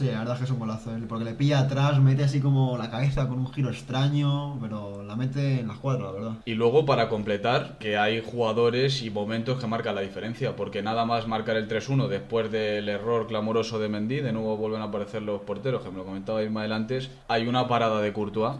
Sí, 0.00 0.06
la 0.06 0.20
verdad 0.20 0.34
es 0.34 0.38
que 0.38 0.44
es 0.46 0.50
un 0.50 0.58
golazo, 0.60 0.96
¿eh? 0.96 1.00
porque 1.06 1.26
le 1.26 1.34
pilla 1.34 1.58
atrás, 1.58 2.00
mete 2.00 2.24
así 2.24 2.40
como 2.40 2.78
la 2.78 2.90
cabeza 2.90 3.28
con 3.28 3.38
un 3.38 3.52
giro 3.52 3.68
extraño, 3.68 4.58
pero 4.58 5.02
la 5.02 5.14
mete 5.14 5.60
en 5.60 5.68
la 5.68 5.74
cuadra, 5.74 6.04
la 6.04 6.12
verdad. 6.12 6.32
Y 6.46 6.54
luego 6.54 6.86
para 6.86 7.10
completar, 7.10 7.76
que 7.78 7.98
hay 7.98 8.22
jugadores 8.24 9.02
y 9.02 9.10
momentos 9.10 9.60
que 9.60 9.66
marcan 9.66 9.94
la 9.94 10.00
diferencia, 10.00 10.56
porque 10.56 10.80
nada 10.80 11.04
más 11.04 11.26
marcar 11.26 11.56
el 11.56 11.68
3-1 11.68 12.08
después 12.08 12.50
del 12.50 12.88
error 12.88 13.26
clamoroso 13.26 13.78
de 13.78 13.90
Mendy, 13.90 14.20
de 14.20 14.32
nuevo 14.32 14.56
vuelven 14.56 14.80
a 14.80 14.84
aparecer 14.84 15.20
los 15.20 15.42
porteros, 15.42 15.82
que 15.82 15.90
me 15.90 15.98
lo 15.98 16.06
comentaba 16.06 16.42
Ismael 16.42 16.72
antes, 16.72 17.10
hay 17.28 17.46
una 17.46 17.68
parada 17.68 18.00
de 18.00 18.14
Courtois 18.14 18.56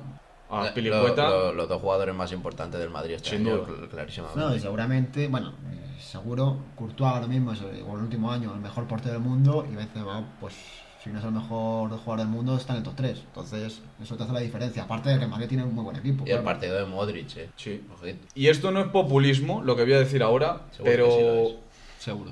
a 0.50 0.64
Lo- 0.66 0.75
Pilicueta. 0.75 1.28
lo- 1.28 1.52
los 1.52 1.69
dos 1.69 1.80
jugadores 1.80 2.14
más 2.14 2.33
importantes 2.33 2.80
del 2.80 2.90
Madrid 2.90 3.14
este 3.14 3.30
Sin 3.30 3.47
año, 3.47 3.59
duda. 3.59 3.69
cl- 3.69 3.88
clarísimamente. 3.88 4.40
No, 4.40 4.54
y 4.54 4.61
seguramente, 4.61 5.28
bueno, 5.28 5.50
eh, 5.71 5.97
seguro, 6.00 6.59
Courtois 6.76 7.12
ahora 7.12 7.26
mismo 7.26 7.52
es 7.52 7.61
el, 7.61 7.83
o 7.88 7.97
el 7.97 8.02
último 8.02 8.30
año 8.33 8.52
el 8.54 8.61
mejor 8.61 8.87
portero 8.87 9.12
del 9.14 9.23
mundo 9.23 9.66
y 9.71 9.75
Benzema, 9.75 10.25
pues 10.40 10.54
si 11.02 11.09
no 11.11 11.19
es 11.19 11.25
el 11.25 11.33
mejor 11.33 11.88
jugador 11.90 12.19
del 12.19 12.28
mundo, 12.28 12.57
está 12.57 12.75
en 12.75 12.78
el 12.80 12.83
top 12.85 12.95
3. 12.97 13.19
Entonces, 13.28 13.80
eso 14.02 14.16
te 14.16 14.23
hace 14.25 14.33
la 14.35 14.40
diferencia. 14.40 14.83
Aparte 14.83 15.09
de 15.09 15.16
que 15.19 15.25
el 15.25 15.30
Madrid 15.30 15.49
tiene 15.49 15.64
un 15.64 15.75
muy 15.75 15.83
buen 15.85 15.97
equipo. 15.97 16.25
y 16.26 16.30
el 16.30 16.40
claro. 16.40 16.45
partido 16.45 16.76
de 16.76 16.85
Modric, 16.85 17.37
eh. 17.38 17.49
Sí. 17.57 17.83
Ojito. 17.95 18.26
Y 18.35 18.49
esto 18.49 18.71
no 18.71 18.80
es 18.80 18.88
populismo, 18.88 19.62
lo 19.62 19.76
que 19.76 19.85
voy 19.85 19.95
a 19.95 19.99
decir 20.00 20.23
ahora, 20.23 20.61
Seguro 20.73 20.90
pero 20.92 21.04
que 21.07 21.12
sí 21.14 21.21
lo 21.23 21.35
es. 21.49 21.54
Seguro. 21.99 22.30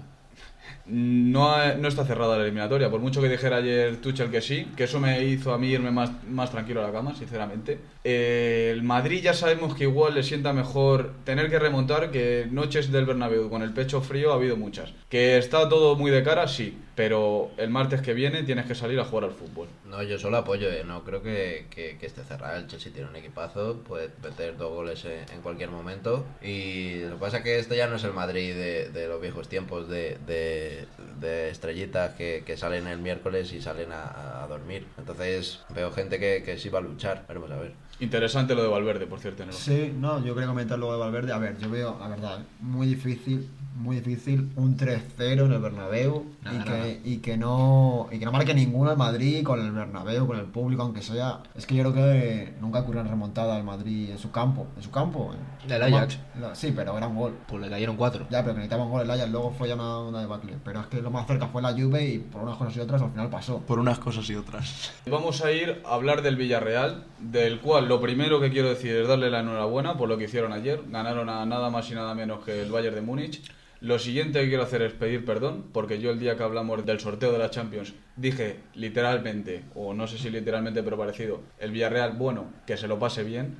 No, 0.88 1.51
ha- 1.55 1.74
no 1.74 1.88
está 1.88 2.05
cerrada 2.05 2.37
la 2.37 2.42
eliminatoria. 2.44 2.90
Por 2.90 3.01
mucho 3.01 3.20
que 3.22 3.29
dijera 3.29 3.57
ayer 3.57 3.96
Tuchel 4.01 4.31
que 4.31 4.40
sí, 4.40 4.66
que 4.77 4.85
eso 4.85 5.01
me 5.01 5.24
hizo 5.24 5.53
a 5.53 5.59
mí 5.59 5.68
irme 5.68 5.90
más, 5.90 6.11
más 6.29 6.51
tranquilo 6.51 6.83
a 6.83 6.87
la 6.87 6.92
cama, 6.92 7.14
sinceramente. 7.14 7.79
Eh, 8.05 8.70
el 8.72 8.83
Madrid 8.83 9.22
ya 9.22 9.35
sabemos 9.35 9.74
que 9.74 9.85
igual 9.85 10.14
le 10.14 10.22
sienta 10.22 10.53
mejor 10.53 11.12
tener 11.24 11.51
que 11.51 11.59
remontar 11.59 12.11
que 12.11 12.46
noches 12.51 12.90
del 12.90 13.05
Bernabéu 13.07 13.48
con 13.51 13.62
el 13.62 13.72
pecho 13.72 14.01
frío 14.01 14.33
ha 14.33 14.37
habido 14.37 14.57
muchas. 14.57 14.92
Que 15.09 15.38
está 15.38 15.68
todo 15.68 15.96
muy 15.96 16.11
de 16.11 16.22
cara, 16.22 16.48
sí, 16.48 16.77
pero 16.98 17.52
el 17.58 17.70
martes 17.70 18.02
que 18.02 18.12
viene 18.12 18.42
tienes 18.42 18.66
que 18.66 18.74
salir 18.74 18.98
a 18.98 19.04
jugar 19.04 19.26
al 19.26 19.30
fútbol. 19.30 19.68
No, 19.88 20.02
yo 20.02 20.18
solo 20.18 20.38
apoyo, 20.38 20.68
eh. 20.68 20.82
no 20.84 21.04
creo 21.04 21.22
que, 21.22 21.66
que, 21.70 21.96
que 21.96 22.06
esté 22.06 22.24
cerrado. 22.24 22.56
El 22.56 22.66
Chelsea 22.66 22.92
tiene 22.92 23.08
un 23.08 23.14
equipazo, 23.14 23.84
puede 23.87 24.11
meter 24.20 24.56
dos 24.56 24.72
goles 24.72 25.04
en, 25.04 25.24
en 25.32 25.40
cualquier 25.40 25.70
momento. 25.70 26.26
Y 26.42 27.02
lo 27.02 27.11
que 27.11 27.20
pasa 27.20 27.37
es 27.37 27.44
que 27.44 27.58
este 27.61 27.76
ya 27.76 27.87
no 27.87 27.94
es 27.94 28.02
el 28.02 28.14
Madrid 28.14 28.52
de, 28.52 28.88
de 28.88 29.06
los 29.06 29.20
viejos 29.20 29.48
tiempos 29.48 29.88
de, 29.88 30.18
de, 30.26 30.87
de 31.20 31.50
estrellitas 31.50 32.14
que, 32.14 32.42
que 32.44 32.56
salen 32.56 32.88
el 32.88 32.98
miércoles 32.98 33.52
y 33.52 33.61
salen 33.62 33.92
a, 33.92 34.42
a 34.42 34.48
dormir. 34.48 34.84
Entonces 34.98 35.61
veo 35.72 35.92
gente 35.92 36.18
que, 36.18 36.42
que 36.42 36.58
sí 36.58 36.68
va 36.68 36.80
a 36.80 36.82
luchar. 36.82 37.26
Veremos 37.28 37.48
a 37.52 37.58
ver. 37.58 37.74
Interesante 38.00 38.56
lo 38.56 38.62
de 38.64 38.68
Valverde, 38.68 39.06
por 39.06 39.20
cierto. 39.20 39.46
¿no? 39.46 39.52
Sí, 39.52 39.94
no, 39.96 40.24
yo 40.24 40.34
quería 40.34 40.48
comentar 40.48 40.76
luego 40.76 40.94
de 40.94 41.00
Valverde. 41.00 41.32
A 41.32 41.38
ver, 41.38 41.58
yo 41.58 41.70
veo, 41.70 41.96
la 42.00 42.08
verdad, 42.08 42.40
muy 42.61 42.88
difícil, 42.88 43.48
muy 43.78 43.96
difícil 44.00 44.50
un 44.56 44.76
3-0 44.76 45.44
en 45.46 45.52
el 45.52 45.58
Bernabéu 45.60 46.24
Nada, 46.42 46.54
y, 46.56 46.58
nada. 46.58 46.82
que, 46.82 47.00
y, 47.04 47.16
que 47.18 47.36
no, 47.36 48.08
y 48.10 48.18
que 48.18 48.24
no 48.24 48.32
marque 48.32 48.52
ninguno 48.54 48.90
al 48.90 48.96
Madrid 48.96 49.42
con 49.44 49.60
el 49.60 49.70
Bernabéu, 49.72 50.26
con 50.26 50.38
el 50.38 50.46
público, 50.46 50.82
aunque 50.82 51.00
sea. 51.02 51.40
Es 51.54 51.64
que 51.66 51.74
yo 51.76 51.82
creo 51.92 51.94
que 51.94 52.54
nunca 52.60 52.80
ocurrió 52.80 53.00
una 53.02 53.10
remontada 53.10 53.56
al 53.56 53.64
Madrid 53.64 54.10
en 54.10 54.18
su 54.18 54.30
campo. 54.30 54.66
En 54.76 54.82
su 54.82 54.90
campo. 54.90 55.32
en- 55.32 55.68
Del 55.68 55.82
Ajax. 55.82 56.18
No, 56.34 56.54
Sí, 56.54 56.72
pero 56.74 56.96
era 56.96 57.06
un 57.08 57.16
gol. 57.16 57.36
Pues 57.46 57.62
le 57.62 57.68
cayeron 57.70 57.96
cuatro. 57.96 58.26
Ya, 58.30 58.42
pero 58.42 58.54
que 58.54 58.58
necesitaba 58.60 58.84
un 58.84 58.90
gol 58.90 59.02
el 59.02 59.10
Ajax, 59.10 59.30
luego 59.30 59.52
fue 59.56 59.68
ya 59.68 59.74
una, 59.74 59.98
una 60.00 60.20
debacle. 60.20 60.54
Pero 60.64 60.80
es 60.80 60.86
que 60.88 61.00
lo 61.00 61.10
más 61.10 61.26
cerca 61.26 61.46
fue 61.48 61.62
la 61.62 61.72
Juve 61.72 62.04
y 62.06 62.18
por 62.18 62.42
unas 62.42 62.56
cosas 62.56 62.76
y 62.76 62.80
otras 62.80 63.00
al 63.02 63.10
final 63.10 63.28
pasó. 63.30 63.58
Por 63.60 63.78
unas 63.78 63.98
cosas 63.98 64.28
y 64.30 64.34
otras. 64.34 64.92
Vamos 65.10 65.44
a 65.44 65.52
ir 65.52 65.82
a 65.86 65.94
hablar 65.94 66.22
del 66.22 66.36
Villarreal, 66.36 67.04
del 67.20 67.60
cual 67.60 67.86
lo 67.88 68.00
primero 68.00 68.40
que 68.40 68.50
quiero 68.50 68.68
decir 68.70 68.94
es 68.96 69.06
darle 69.08 69.30
la 69.30 69.40
enhorabuena 69.40 69.96
por 69.96 70.08
lo 70.08 70.18
que 70.18 70.24
hicieron 70.24 70.52
ayer. 70.52 70.80
Ganaron 70.90 71.28
a 71.28 71.44
nada 71.46 71.70
más 71.70 71.90
y 71.90 71.94
nada 71.94 72.14
menos 72.14 72.44
que 72.44 72.62
el 72.62 72.70
Bayern 72.72 72.94
de 72.94 73.02
Múnich. 73.02 73.42
Lo 73.80 74.00
siguiente 74.00 74.40
que 74.40 74.48
quiero 74.48 74.64
hacer 74.64 74.82
es 74.82 74.92
pedir 74.92 75.24
perdón, 75.24 75.66
porque 75.72 76.00
yo 76.00 76.10
el 76.10 76.18
día 76.18 76.36
que 76.36 76.42
hablamos 76.42 76.84
del 76.84 76.98
sorteo 76.98 77.30
de 77.30 77.38
la 77.38 77.50
Champions 77.50 77.94
dije 78.16 78.56
literalmente, 78.74 79.62
o 79.76 79.94
no 79.94 80.08
sé 80.08 80.18
si 80.18 80.30
literalmente 80.30 80.82
pero 80.82 80.98
parecido, 80.98 81.42
el 81.60 81.70
Villarreal, 81.70 82.14
bueno, 82.14 82.46
que 82.66 82.76
se 82.76 82.88
lo 82.88 82.98
pase 82.98 83.22
bien. 83.22 83.56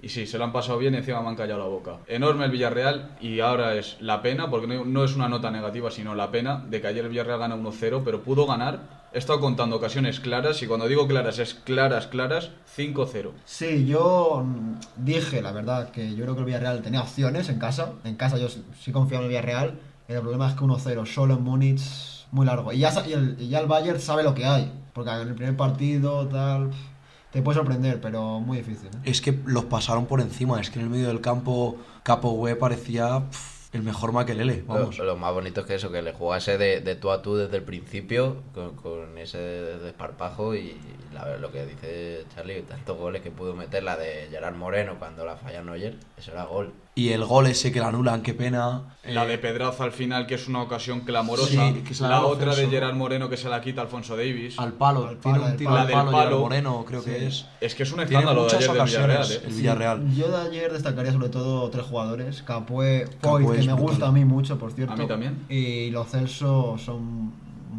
Y 0.00 0.08
sí, 0.08 0.26
se 0.26 0.38
lo 0.38 0.44
han 0.44 0.52
pasado 0.52 0.78
bien 0.78 0.94
encima 0.94 1.20
me 1.20 1.28
han 1.28 1.36
callado 1.36 1.60
la 1.60 1.66
boca. 1.66 1.98
Enorme 2.06 2.46
el 2.46 2.50
Villarreal 2.50 3.16
y 3.20 3.40
ahora 3.40 3.74
es 3.74 3.98
la 4.00 4.22
pena, 4.22 4.48
porque 4.48 4.68
no, 4.68 4.86
no 4.86 5.04
es 5.04 5.14
una 5.14 5.28
nota 5.28 5.50
negativa, 5.50 5.90
sino 5.90 6.14
la 6.14 6.30
pena 6.30 6.64
de 6.66 6.80
que 6.80 6.86
ayer 6.86 7.04
el 7.04 7.10
Villarreal 7.10 7.40
gana 7.40 7.56
1-0, 7.56 8.02
pero 8.04 8.22
pudo 8.22 8.46
ganar. 8.46 8.97
He 9.12 9.18
estado 9.18 9.40
contando 9.40 9.76
ocasiones 9.76 10.20
claras 10.20 10.62
y 10.62 10.66
cuando 10.66 10.86
digo 10.86 11.08
claras 11.08 11.38
es 11.38 11.54
claras, 11.54 12.06
claras, 12.08 12.50
5-0. 12.76 13.30
Sí, 13.46 13.86
yo 13.86 14.42
mm, 14.44 14.74
dije, 15.04 15.40
la 15.40 15.52
verdad, 15.52 15.90
que 15.90 16.14
yo 16.14 16.24
creo 16.24 16.34
que 16.34 16.40
el 16.40 16.46
Villarreal 16.46 16.82
tenía 16.82 17.00
opciones 17.00 17.48
en 17.48 17.58
casa. 17.58 17.92
En 18.04 18.16
casa 18.16 18.36
yo 18.36 18.48
sí- 18.48 18.92
confiaba 18.92 19.24
en 19.24 19.24
el 19.24 19.28
Villarreal. 19.30 19.80
El 20.08 20.20
problema 20.20 20.48
es 20.48 20.54
que 20.54 20.60
1-0 20.64 21.06
solo 21.06 21.34
en 21.34 21.42
Múnich, 21.42 21.80
muy 22.32 22.44
largo. 22.46 22.72
Y 22.72 22.78
ya, 22.80 22.92
y 23.06 23.12
el, 23.12 23.36
y 23.40 23.48
ya 23.48 23.60
el 23.60 23.66
Bayern 23.66 23.98
sabe 24.00 24.22
lo 24.22 24.34
que 24.34 24.44
hay. 24.44 24.70
Porque 24.92 25.10
en 25.10 25.28
el 25.28 25.34
primer 25.34 25.56
partido, 25.56 26.26
tal, 26.28 26.70
te 27.30 27.40
puede 27.40 27.56
sorprender, 27.58 28.00
pero 28.02 28.40
muy 28.40 28.58
difícil. 28.58 28.88
¿eh? 28.88 28.98
Es 29.04 29.20
que 29.22 29.38
los 29.46 29.64
pasaron 29.64 30.04
por 30.06 30.20
encima. 30.20 30.60
Es 30.60 30.70
que 30.70 30.78
en 30.80 30.84
el 30.86 30.90
medio 30.90 31.08
del 31.08 31.20
campo, 31.22 31.76
Capo 32.02 32.46
parecía 32.58 33.22
el 33.72 33.82
mejor 33.82 34.12
Makelele. 34.12 34.64
Lo, 34.66 34.74
Vamos. 34.74 34.98
lo 34.98 35.16
más 35.16 35.32
bonito 35.32 35.60
es 35.60 35.66
que 35.66 35.74
eso, 35.74 35.90
que 35.92 36.02
le 36.02 36.12
jugase 36.12 36.56
de, 36.58 36.80
de 36.80 36.94
tú 36.96 37.10
a 37.10 37.20
tú 37.22 37.36
desde 37.36 37.56
el 37.58 37.62
principio, 37.64 38.42
con, 38.54 38.74
con 38.76 39.16
ese 39.18 39.38
desparpajo 39.38 40.54
y 40.54 40.76
la- 41.12 41.36
lo 41.36 41.50
que 41.52 41.66
dice 41.66 42.24
Charlie, 42.34 42.62
tantos 42.62 42.96
goles 42.96 43.22
que 43.22 43.30
pudo 43.30 43.54
meter, 43.54 43.82
la 43.82 43.96
de 43.96 44.28
Gerard 44.30 44.54
Moreno 44.56 44.96
cuando 44.98 45.24
la 45.24 45.36
falla 45.36 45.62
Neuer, 45.62 45.96
eso 46.16 46.32
era 46.32 46.44
gol. 46.44 46.72
Y 46.98 47.10
el 47.10 47.24
gol 47.24 47.46
ese 47.46 47.70
que 47.70 47.78
la 47.78 47.88
anulan, 47.88 48.22
qué 48.22 48.34
pena. 48.34 48.96
La 49.04 49.24
Eh, 49.24 49.28
de 49.28 49.38
Pedraza 49.38 49.84
al 49.84 49.92
final, 49.92 50.26
que 50.26 50.34
es 50.34 50.48
una 50.48 50.62
ocasión 50.62 51.02
clamorosa. 51.02 51.48
Sí, 51.72 51.82
que 51.86 51.94
se 51.94 52.02
la 52.02 52.24
otra 52.24 52.56
de. 52.56 52.66
Gerard 52.68 52.94
Moreno 52.96 53.28
que 53.28 53.36
se 53.36 53.48
la 53.48 53.60
quita 53.60 53.82
Alfonso 53.82 54.16
Davis. 54.16 54.58
Al 54.58 54.72
palo, 54.72 55.06
Al 55.06 55.18
tiene 55.18 55.38
palo, 55.38 55.44
un 55.46 55.50
al 55.52 55.56
tiro 55.56 55.70
palo. 55.70 55.80
al 55.82 55.86
La 55.86 55.92
palo, 55.94 56.10
Gerard 56.10 56.24
palo. 56.30 56.40
Moreno, 56.40 56.84
creo 56.88 57.02
Sí. 57.02 57.10
que 57.10 57.26
es. 57.28 57.46
Es 57.60 57.74
que 57.76 57.84
es 57.84 57.92
un 57.92 57.98
Tiene 57.98 58.14
escándalo 58.16 58.46
de 58.48 58.56
ayer 58.56 58.68
del 58.68 58.76
ocasiones 58.80 59.16
Villarreal. 59.28 59.32
¿eh? 59.32 59.46
el 59.46 59.54
Villarreal. 59.54 60.14
Yo 60.16 60.28
de 60.28 60.36
ayer 60.48 60.72
destacaría 60.72 61.12
sobre 61.12 61.28
todo 61.28 61.70
tres 61.70 61.84
jugadores. 61.86 62.42
Capoe, 62.42 63.06
Foyt, 63.22 63.46
que 63.46 63.58
me 63.58 63.58
brutal. 63.66 63.76
gusta 63.76 64.06
a 64.08 64.12
mí 64.12 64.24
mucho, 64.24 64.58
por 64.58 64.72
cierto. 64.72 64.92
A 64.94 64.96
mí 64.96 65.06
también. 65.06 65.46
Y 65.48 65.90
los 65.90 66.08
Celso 66.08 66.76
son 66.78 66.96
un 66.96 67.32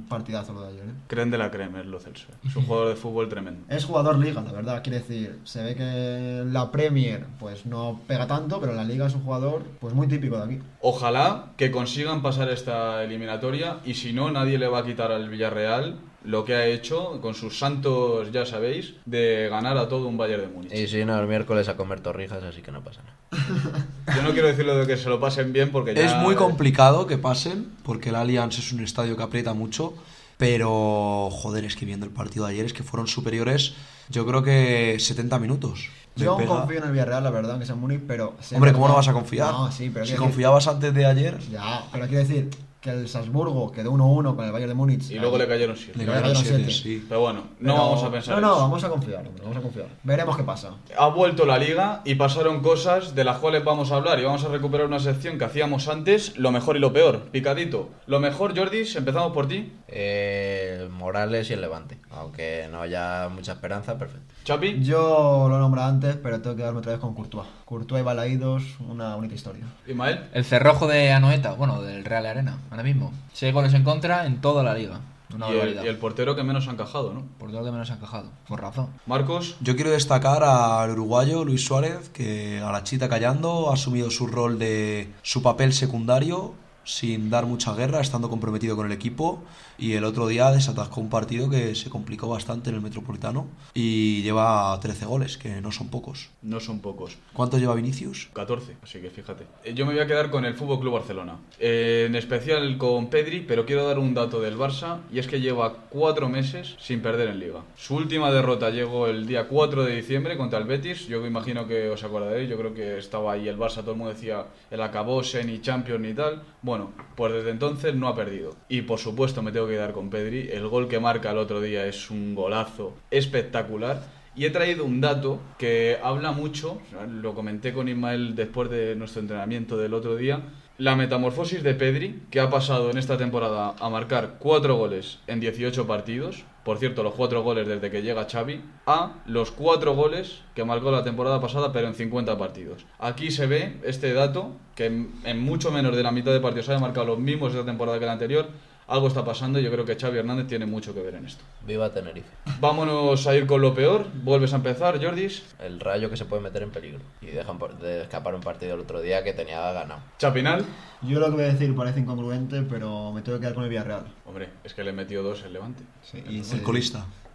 partidazo 0.09 0.53
lo 0.53 0.61
de 0.63 0.67
ayer. 0.69 0.83
¿eh? 0.83 0.93
Creen 1.07 1.31
de 1.31 1.37
la 1.37 1.49
crema, 1.49 1.79
es 1.79 1.85
lo 1.85 1.99
Celso. 1.99 2.27
Es 2.45 2.55
un 2.55 2.65
jugador 2.65 2.89
de 2.89 2.95
fútbol 2.95 3.29
tremendo. 3.29 3.61
Es 3.69 3.85
jugador 3.85 4.17
liga, 4.17 4.41
la 4.41 4.51
verdad, 4.51 4.83
quiere 4.83 4.99
decir, 4.99 5.39
se 5.43 5.63
ve 5.63 5.75
que 5.75 6.43
la 6.45 6.71
Premier 6.71 7.25
pues 7.39 7.65
no 7.65 8.01
pega 8.07 8.27
tanto, 8.27 8.59
pero 8.59 8.73
la 8.73 8.83
liga 8.83 9.07
es 9.07 9.15
un 9.15 9.23
jugador 9.23 9.63
pues 9.79 9.93
muy 9.93 10.07
típico 10.07 10.37
de 10.37 10.43
aquí. 10.43 10.59
Ojalá 10.81 11.53
que 11.55 11.71
consigan 11.71 12.21
pasar 12.21 12.49
esta 12.49 13.03
eliminatoria 13.03 13.77
y 13.85 13.93
si 13.93 14.11
no, 14.11 14.31
nadie 14.31 14.57
le 14.57 14.67
va 14.67 14.79
a 14.79 14.85
quitar 14.85 15.11
al 15.11 15.29
Villarreal 15.29 15.99
lo 16.23 16.43
que 16.43 16.53
ha 16.53 16.65
hecho 16.65 17.21
con 17.21 17.33
sus 17.33 17.57
santos, 17.57 18.31
ya 18.31 18.45
sabéis, 18.45 18.95
de 19.05 19.47
ganar 19.49 19.77
a 19.77 19.87
todo 19.87 20.07
un 20.07 20.17
Bayern 20.17 20.41
de 20.41 20.47
Múnich. 20.49 20.73
Y 20.73 20.87
si 20.87 21.05
no, 21.05 21.17
el 21.19 21.27
miércoles 21.27 21.69
a 21.69 21.77
comer 21.77 22.01
torrijas, 22.01 22.43
así 22.43 22.61
que 22.61 22.71
no 22.71 22.83
pasa 22.83 23.01
nada. 23.03 23.85
Yo 24.15 24.21
no 24.23 24.31
quiero 24.31 24.47
decirlo 24.47 24.77
de 24.77 24.85
que 24.87 24.97
se 24.97 25.07
lo 25.07 25.19
pasen 25.19 25.53
bien 25.53 25.71
porque 25.71 25.93
ya... 25.95 26.05
Es 26.05 26.15
muy 26.17 26.35
complicado 26.35 27.07
que 27.07 27.17
pasen, 27.17 27.71
porque 27.83 28.09
el 28.09 28.15
Allianz 28.15 28.57
es 28.59 28.71
un 28.73 28.81
estadio 28.81 29.15
que 29.15 29.23
aprieta 29.23 29.53
mucho, 29.53 29.93
pero 30.37 31.29
joder, 31.31 31.63
es 31.63 31.75
que 31.75 31.85
viendo 31.85 32.05
el 32.05 32.11
partido 32.11 32.45
de 32.45 32.53
ayer 32.53 32.65
es 32.65 32.73
que 32.73 32.83
fueron 32.83 33.07
superiores, 33.07 33.75
yo 34.09 34.25
creo 34.25 34.43
que 34.43 34.97
70 34.99 35.39
minutos. 35.39 35.89
Yo 36.15 36.31
aún 36.31 36.41
pega. 36.41 36.59
confío 36.59 36.79
en 36.79 36.83
el 36.83 36.91
Villarreal, 36.91 37.23
la 37.23 37.29
verdad, 37.29 37.51
aunque 37.51 37.65
sea 37.65 37.75
Múnich, 37.75 38.01
pero... 38.05 38.35
Hombre, 38.53 38.73
¿cómo 38.73 38.89
no 38.89 38.95
vas 38.95 39.07
a 39.07 39.13
confiar? 39.13 39.51
No, 39.51 39.71
sí, 39.71 39.89
pero 39.93 40.05
si 40.05 40.11
decir- 40.13 40.19
confiabas 40.19 40.67
antes 40.67 40.93
de 40.93 41.05
ayer, 41.05 41.39
Ya, 41.49 41.85
pero 41.93 42.07
quiero 42.07 42.27
decir 42.27 42.49
que 42.81 42.91
el 42.91 43.09
Salzburgo 43.09 43.71
quedó 43.73 43.91
1-1 43.91 44.35
con 44.35 44.45
el 44.45 44.51
Bayern 44.53 44.69
de 44.69 44.73
Múnich. 44.75 45.11
Y 45.11 45.19
luego 45.19 45.37
le 45.37 45.47
cayeron 45.47 45.75
siete. 45.75 45.97
le 45.99 46.05
Le 46.05 46.11
cayeron 46.11 46.31
cayeron 46.33 46.43
siete, 46.57 46.71
siete. 46.71 46.99
sí. 47.01 47.05
Pero 47.09 47.19
bueno, 47.21 47.39
no 47.59 47.73
Pero- 47.73 47.73
vamos 47.75 48.03
a 48.03 48.11
pensar 48.11 48.35
No, 48.35 48.41
no, 48.41 48.53
eso. 48.53 48.61
vamos 48.61 48.83
a 48.85 48.89
confiar, 48.89 49.27
hombre, 49.27 49.41
vamos 49.43 49.57
a 49.57 49.61
confiar. 49.61 49.87
Veremos 50.03 50.37
qué 50.37 50.43
pasa. 50.43 50.75
Ha 50.97 51.07
vuelto 51.07 51.45
la 51.45 51.57
liga 51.57 52.01
y 52.05 52.15
pasaron 52.15 52.61
cosas 52.61 53.15
de 53.15 53.23
las 53.25 53.39
cuales 53.39 53.65
vamos 53.65 53.91
a 53.91 53.97
hablar 53.97 54.17
y 54.19 54.23
vamos 54.23 54.45
a 54.45 54.47
recuperar 54.47 54.87
una 54.87 54.99
sección 54.99 55.37
que 55.37 55.43
hacíamos 55.45 55.89
antes, 55.89 56.37
lo 56.37 56.51
mejor 56.51 56.77
y 56.77 56.79
lo 56.79 56.93
peor, 56.93 57.23
picadito. 57.31 57.89
Lo 58.07 58.21
mejor, 58.21 58.57
Jordis, 58.57 58.95
empezamos 58.95 59.33
por 59.33 59.47
ti. 59.49 59.73
Eh, 59.91 60.87
Morales 60.91 61.49
y 61.49 61.53
el 61.53 61.61
Levante. 61.61 61.97
Aunque 62.11 62.67
no 62.71 62.81
haya 62.81 63.29
mucha 63.29 63.53
esperanza, 63.53 63.97
perfecto. 63.97 64.33
Chapi. 64.43 64.79
Yo 64.81 65.47
lo 65.49 65.57
nombré 65.57 65.81
antes, 65.81 66.15
pero 66.15 66.41
tengo 66.41 66.55
que 66.55 66.63
darme 66.63 66.79
otra 66.79 66.91
vez 66.91 67.01
con 67.01 67.13
Courtois. 67.13 67.47
Courtois 67.65 68.01
y 68.01 68.03
Balaídos, 68.03 68.63
una 68.79 69.15
única 69.15 69.35
historia. 69.35 69.65
Ismael. 69.87 70.25
El 70.33 70.45
cerrojo 70.45 70.87
de 70.87 71.11
Anoeta, 71.11 71.53
bueno, 71.53 71.81
del 71.81 72.05
Real 72.05 72.25
Arena, 72.25 72.59
ahora 72.69 72.83
mismo. 72.83 73.11
Seis 73.33 73.53
goles 73.53 73.73
en 73.73 73.83
contra 73.83 74.25
en 74.25 74.41
toda 74.41 74.63
la 74.63 74.73
liga. 74.73 74.99
Una 75.33 75.51
Y 75.51 75.59
el, 75.59 75.85
y 75.85 75.87
el 75.87 75.97
portero 75.97 76.35
que 76.35 76.43
menos 76.43 76.67
ha 76.67 76.71
encajado, 76.71 77.13
¿no? 77.13 77.23
Por 77.37 77.49
todo 77.49 77.59
lo 77.59 77.65
que 77.65 77.71
menos 77.71 77.91
ha 77.91 77.95
encajado. 77.95 78.31
Con 78.47 78.57
razón. 78.57 78.87
Marcos. 79.05 79.57
yo 79.61 79.75
quiero 79.75 79.91
destacar 79.91 80.43
al 80.43 80.89
uruguayo 80.89 81.45
Luis 81.45 81.63
Suárez, 81.63 82.09
que 82.09 82.59
a 82.59 82.71
la 82.71 82.83
chita 82.83 83.09
callando 83.09 83.69
ha 83.69 83.75
asumido 83.75 84.09
su 84.09 84.25
rol 84.25 84.57
de 84.57 85.11
su 85.21 85.43
papel 85.43 85.73
secundario 85.73 86.55
sin 86.83 87.29
dar 87.29 87.45
mucha 87.45 87.73
guerra, 87.73 88.01
estando 88.01 88.29
comprometido 88.29 88.75
con 88.75 88.87
el 88.87 88.91
equipo. 88.91 89.43
Y 89.79 89.93
el 89.93 90.03
otro 90.03 90.27
día 90.27 90.51
desatascó 90.51 90.99
un 90.99 91.09
partido 91.09 91.49
que 91.49 91.73
se 91.73 91.89
complicó 91.89 92.27
bastante 92.27 92.69
en 92.69 92.75
el 92.75 92.81
Metropolitano 92.81 93.47
y 93.73 94.21
lleva 94.23 94.77
13 94.81 95.05
goles, 95.05 95.37
que 95.37 95.61
no 95.61 95.71
son 95.71 95.87
pocos. 95.87 96.29
No 96.41 96.59
son 96.59 96.79
pocos. 96.81 97.17
¿Cuántos 97.33 97.61
lleva 97.61 97.75
Vinicius? 97.75 98.29
14, 98.33 98.75
así 98.83 98.99
que 98.99 99.09
fíjate. 99.09 99.45
Eh, 99.63 99.73
Yo 99.73 99.85
me 99.85 99.93
voy 99.93 100.01
a 100.01 100.07
quedar 100.07 100.29
con 100.29 100.43
el 100.43 100.53
Fútbol 100.55 100.81
Club 100.81 100.93
Barcelona. 100.95 101.37
Eh, 101.59 102.05
en 102.07 102.15
especial 102.15 102.77
con 102.77 103.09
Pedri, 103.09 103.39
pero 103.41 103.65
quiero 103.65 103.87
dar 103.87 103.99
un 103.99 104.13
dato 104.13 104.41
del 104.41 104.57
Barça 104.57 104.99
y 105.13 105.19
es 105.19 105.27
que 105.27 105.39
lleva 105.39 105.73
cuatro 105.89 106.27
meses 106.27 106.75
sin 106.79 107.01
perder 107.01 107.29
en 107.29 107.39
Liga. 107.39 107.61
Su 107.77 107.95
última 107.95 108.31
derrota 108.31 108.69
llegó 108.71 109.07
el 109.07 109.25
día 109.27 109.47
4 109.47 109.85
de 109.85 109.95
diciembre 109.95 110.35
contra 110.35 110.59
el 110.59 110.65
Betis. 110.65 111.07
Yo 111.07 111.25
imagino 111.25 111.67
que 111.67 111.89
os 111.89 112.03
acordaréis. 112.03 112.49
Yo 112.49 112.57
creo 112.57 112.73
que 112.73 112.97
estaba 112.97 113.31
ahí 113.33 113.47
el 113.47 113.57
Barça, 113.57 113.75
todo 113.81 113.91
el 113.91 113.97
mundo 113.97 114.13
decía 114.13 114.45
el 114.71 114.81
acabose, 114.81 115.43
ni 115.45 115.61
Champions 115.61 116.01
ni 116.01 116.13
tal. 116.13 116.41
Bueno, 116.61 116.91
pues 117.15 117.31
desde 117.31 117.51
entonces 117.51 117.95
no 117.95 118.09
ha 118.09 118.15
perdido. 118.15 118.55
Y 118.67 118.81
por 118.81 118.99
supuesto 118.99 119.41
me 119.41 119.51
tengo 119.53 119.67
que 119.67 119.68
quedar 119.69 119.93
con 119.93 120.09
Pedri. 120.09 120.49
El 120.51 120.67
gol 120.67 120.87
que 120.87 120.99
marca 120.99 121.31
el 121.31 121.37
otro 121.37 121.61
día 121.61 121.85
es 121.85 122.09
un 122.09 122.35
golazo 122.35 122.95
espectacular. 123.11 124.01
Y 124.35 124.45
he 124.45 124.51
traído 124.51 124.85
un 124.85 125.01
dato 125.01 125.39
que 125.57 125.97
habla 126.01 126.31
mucho, 126.31 126.79
lo 127.07 127.33
comenté 127.33 127.73
con 127.73 127.89
Ismael 127.89 128.35
después 128.35 128.69
de 128.69 128.95
nuestro 128.95 129.21
entrenamiento 129.21 129.77
del 129.77 129.93
otro 129.93 130.15
día, 130.15 130.41
la 130.79 130.95
metamorfosis 130.95 131.61
de 131.61 131.73
Pedri, 131.73 132.21
que 132.31 132.39
ha 132.39 132.49
pasado 132.49 132.89
en 132.89 132.97
esta 132.97 133.17
temporada 133.17 133.75
a 133.81 133.89
marcar 133.89 134.37
4 134.39 134.77
goles 134.77 135.19
en 135.27 135.41
18 135.41 135.85
partidos, 135.85 136.45
por 136.63 136.77
cierto, 136.77 137.03
los 137.03 137.15
4 137.15 137.43
goles 137.43 137.67
desde 137.67 137.91
que 137.91 138.01
llega 138.01 138.29
Xavi, 138.31 138.61
a 138.85 139.17
los 139.25 139.51
4 139.51 139.93
goles 139.93 140.39
que 140.55 140.63
marcó 140.63 140.89
la 140.89 141.03
temporada 141.03 141.41
pasada, 141.41 141.73
pero 141.73 141.89
en 141.89 141.95
50 141.95 142.37
partidos. 142.37 142.85
Aquí 142.97 143.29
se 143.29 143.45
ve 143.45 143.77
este 143.83 144.13
dato, 144.13 144.55
que 144.75 144.85
en, 144.85 145.39
mucho 145.41 145.69
menos 145.69 145.97
de 145.97 146.03
la 146.03 146.11
mitad 146.11 146.31
de 146.31 146.39
partidos 146.39 146.69
haya 146.69 146.79
marcado 146.79 147.07
los 147.07 147.19
mismos 147.19 147.51
esta 147.51 147.65
temporada 147.65 147.99
que 147.99 148.05
la 148.05 148.13
anterior, 148.13 148.47
algo 148.89 149.07
está 149.07 149.23
pasando 149.23 149.59
y 149.59 149.63
yo 149.63 149.71
creo 149.71 149.85
que 149.85 149.95
Xavi 149.95 150.17
Hernández 150.17 150.47
tiene 150.47 150.65
mucho 150.65 150.93
que 150.93 151.01
ver 151.01 151.15
en 151.15 151.25
esto. 151.25 151.43
Viva 151.65 151.91
Tenerife. 151.91 152.27
Vámonos 152.59 153.25
a 153.27 153.35
ir 153.35 153.45
con 153.45 153.61
lo 153.61 153.73
peor. 153.73 154.05
Vuelves 154.23 154.53
a 154.53 154.57
empezar, 154.57 155.03
Jordis. 155.03 155.43
El 155.59 155.79
rayo 155.79 156.09
que 156.09 156.17
se 156.17 156.25
puede 156.25 156.41
meter 156.41 156.63
en 156.63 156.71
peligro. 156.71 156.99
Y 157.21 157.27
dejan 157.27 157.59
de 157.81 158.01
escapar 158.03 158.33
un 158.35 158.41
partido 158.41 158.73
el 158.73 158.81
otro 158.81 159.01
día 159.01 159.23
que 159.23 159.33
tenía 159.33 159.71
ganado. 159.71 160.01
Chapinal. 160.17 160.65
Yo 161.01 161.19
lo 161.19 161.27
que 161.27 161.31
voy 161.33 161.43
a 161.43 161.53
decir 161.53 161.73
parece 161.75 161.99
incongruente, 161.99 162.61
pero 162.63 163.11
me 163.13 163.21
tengo 163.21 163.37
que 163.37 163.41
quedar 163.43 163.53
con 163.55 163.63
el 163.63 163.69
Villarreal. 163.69 164.05
Hombre, 164.25 164.49
es 164.63 164.73
que 164.73 164.83
le 164.83 164.91
metió 164.91 165.23
dos 165.23 165.43
el 165.43 165.53
Levante. 165.53 165.83
Sí, 166.01 166.23
y 166.27 166.39
El 166.39 166.43
se- 166.45 166.57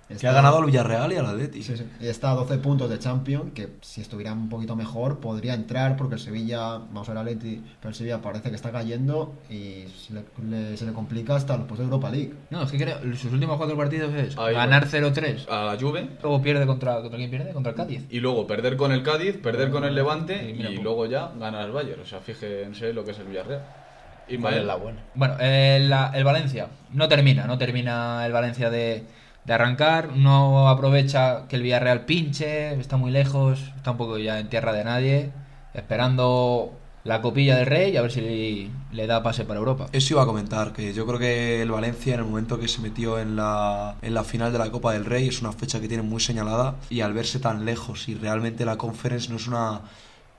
Que 0.06 0.28
ha 0.28 0.32
ganado 0.32 0.58
al 0.58 0.66
Villarreal 0.66 1.12
y 1.12 1.16
al 1.16 1.26
Atleti. 1.26 1.62
Sí, 1.62 1.76
sí. 1.76 1.84
Y 2.00 2.08
está 2.08 2.30
a 2.32 2.34
12 2.34 2.58
puntos 2.58 2.90
de 2.90 2.98
Champions, 2.98 3.52
que 3.54 3.70
si 3.80 4.00
estuviera 4.02 4.32
un 4.34 4.48
poquito 4.50 4.76
mejor 4.76 5.18
podría 5.18 5.54
entrar, 5.54 5.96
porque 5.96 6.16
el 6.16 6.20
Sevilla, 6.20 6.60
vamos 6.78 7.08
a 7.08 7.12
ver 7.12 7.18
a 7.22 7.24
Leti, 7.24 7.62
pero 7.80 7.88
el 7.88 7.94
Sevilla 7.94 8.20
parece 8.20 8.50
que 8.50 8.56
está 8.56 8.70
cayendo 8.70 9.34
y 9.48 9.84
se 9.88 10.12
le, 10.12 10.24
le- 10.48 10.76
se 10.76 10.84
le 10.84 10.92
complica 10.92 11.36
hasta 11.36 11.56
los 11.56 11.66
puestos 11.66 11.78
de 11.88 11.94
Europa 11.94 12.10
League. 12.10 12.34
No, 12.50 12.62
es 12.62 12.70
que 12.70 12.78
creo, 12.78 12.98
sus 13.16 13.32
últimos 13.32 13.56
cuatro 13.56 13.76
partidos 13.76 14.12
es 14.14 14.36
Ahí 14.38 14.54
ganar 14.54 14.86
0-3. 14.86 15.48
A 15.48 15.64
la 15.72 15.80
Juve. 15.80 16.08
Luego 16.22 16.42
pierde 16.42 16.66
contra, 16.66 17.00
contra 17.00 17.16
quién 17.16 17.30
pierde, 17.30 17.52
contra 17.52 17.70
el 17.70 17.76
Cádiz. 17.76 18.04
Y 18.10 18.20
luego 18.20 18.46
perder 18.46 18.76
con 18.76 18.92
el 18.92 19.02
Cádiz, 19.02 19.38
perder 19.38 19.70
con 19.70 19.84
el 19.84 19.94
Levante 19.94 20.52
mira, 20.56 20.68
y 20.70 20.76
luego 20.78 21.06
ya 21.06 21.32
ganar 21.38 21.62
al 21.62 21.72
Bayern. 21.72 22.02
O 22.02 22.06
sea, 22.06 22.20
fíjense 22.20 22.92
lo 22.92 23.04
que 23.04 23.12
es 23.12 23.18
el 23.18 23.26
Villarreal. 23.26 23.60
¿Cuál 23.60 24.28
es 24.28 24.34
Ismael. 24.38 24.66
la 24.66 24.74
buena? 24.76 25.00
Bueno, 25.14 25.36
el, 25.38 25.88
la- 25.90 26.10
el 26.14 26.24
Valencia 26.24 26.68
no 26.92 27.08
termina, 27.08 27.46
no 27.46 27.58
termina 27.58 28.24
el 28.24 28.32
Valencia 28.32 28.70
de, 28.70 29.04
de 29.44 29.52
arrancar, 29.52 30.16
no 30.16 30.68
aprovecha 30.68 31.46
que 31.48 31.56
el 31.56 31.62
Villarreal 31.62 32.04
pinche, 32.04 32.74
está 32.80 32.96
muy 32.96 33.10
lejos, 33.10 33.72
está 33.76 33.90
un 33.92 33.96
poco 33.96 34.18
ya 34.18 34.38
en 34.38 34.48
tierra 34.48 34.72
de 34.72 34.84
nadie, 34.84 35.32
esperando 35.74 36.72
la 37.04 37.20
copilla 37.20 37.56
del 37.56 37.66
Rey 37.66 37.92
y 37.92 37.96
a 37.98 38.02
ver 38.02 38.10
si 38.10 38.70
le, 38.92 39.06
da 39.06 39.22
pase 39.22 39.44
para 39.44 39.58
Europa. 39.58 39.86
Eso 39.92 40.14
iba 40.14 40.22
a 40.22 40.26
comentar, 40.26 40.72
que 40.72 40.94
yo 40.94 41.06
creo 41.06 41.18
que 41.18 41.60
el 41.60 41.70
Valencia 41.70 42.14
en 42.14 42.20
el 42.20 42.26
momento 42.26 42.58
que 42.58 42.66
se 42.66 42.80
metió 42.80 43.18
en 43.18 43.36
la, 43.36 43.96
en 44.00 44.14
la 44.14 44.24
final 44.24 44.52
de 44.52 44.58
la 44.58 44.70
Copa 44.70 44.94
del 44.94 45.04
Rey 45.04 45.28
es 45.28 45.42
una 45.42 45.52
fecha 45.52 45.80
que 45.80 45.88
tiene 45.88 46.02
muy 46.02 46.20
señalada 46.20 46.76
y 46.88 47.02
al 47.02 47.12
verse 47.12 47.38
tan 47.38 47.66
lejos 47.66 48.08
y 48.08 48.14
realmente 48.14 48.64
la 48.64 48.78
Conference 48.78 49.28
no 49.28 49.36
es 49.36 49.46
una, 49.46 49.82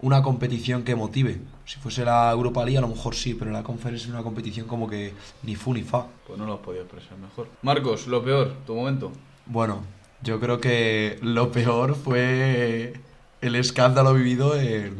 una 0.02 0.22
competición 0.22 0.84
que 0.84 0.96
motive. 0.96 1.40
Si 1.66 1.78
fuese 1.80 2.06
la 2.06 2.32
Europa 2.32 2.64
League 2.64 2.78
a 2.78 2.82
lo 2.82 2.88
mejor 2.88 3.16
sí, 3.16 3.34
pero 3.34 3.52
la 3.52 3.64
Conference 3.64 4.06
es 4.06 4.10
una 4.10 4.24
competición 4.24 4.68
como 4.68 4.88
que 4.88 5.14
ni 5.44 5.56
fu 5.56 5.74
ni 5.74 5.84
fa. 5.84 6.06
Pues 6.28 6.38
no 6.38 6.46
lo 6.46 6.54
has 6.56 6.60
podido 6.60 6.84
expresar 6.84 7.18
mejor. 7.18 7.48
Marcos, 7.62 8.08
lo 8.08 8.24
peor, 8.24 8.54
tu 8.66 8.76
momento. 8.76 9.12
Bueno, 9.46 9.84
yo 10.22 10.40
creo 10.40 10.60
que 10.60 11.18
lo 11.22 11.52
peor 11.52 11.96
fue 11.96 12.94
el 13.42 13.56
escándalo 13.56 14.14
vivido 14.14 14.60
en, 14.60 14.96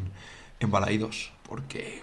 en 0.60 0.72
Balaídos, 0.72 1.32
porque 1.48 2.02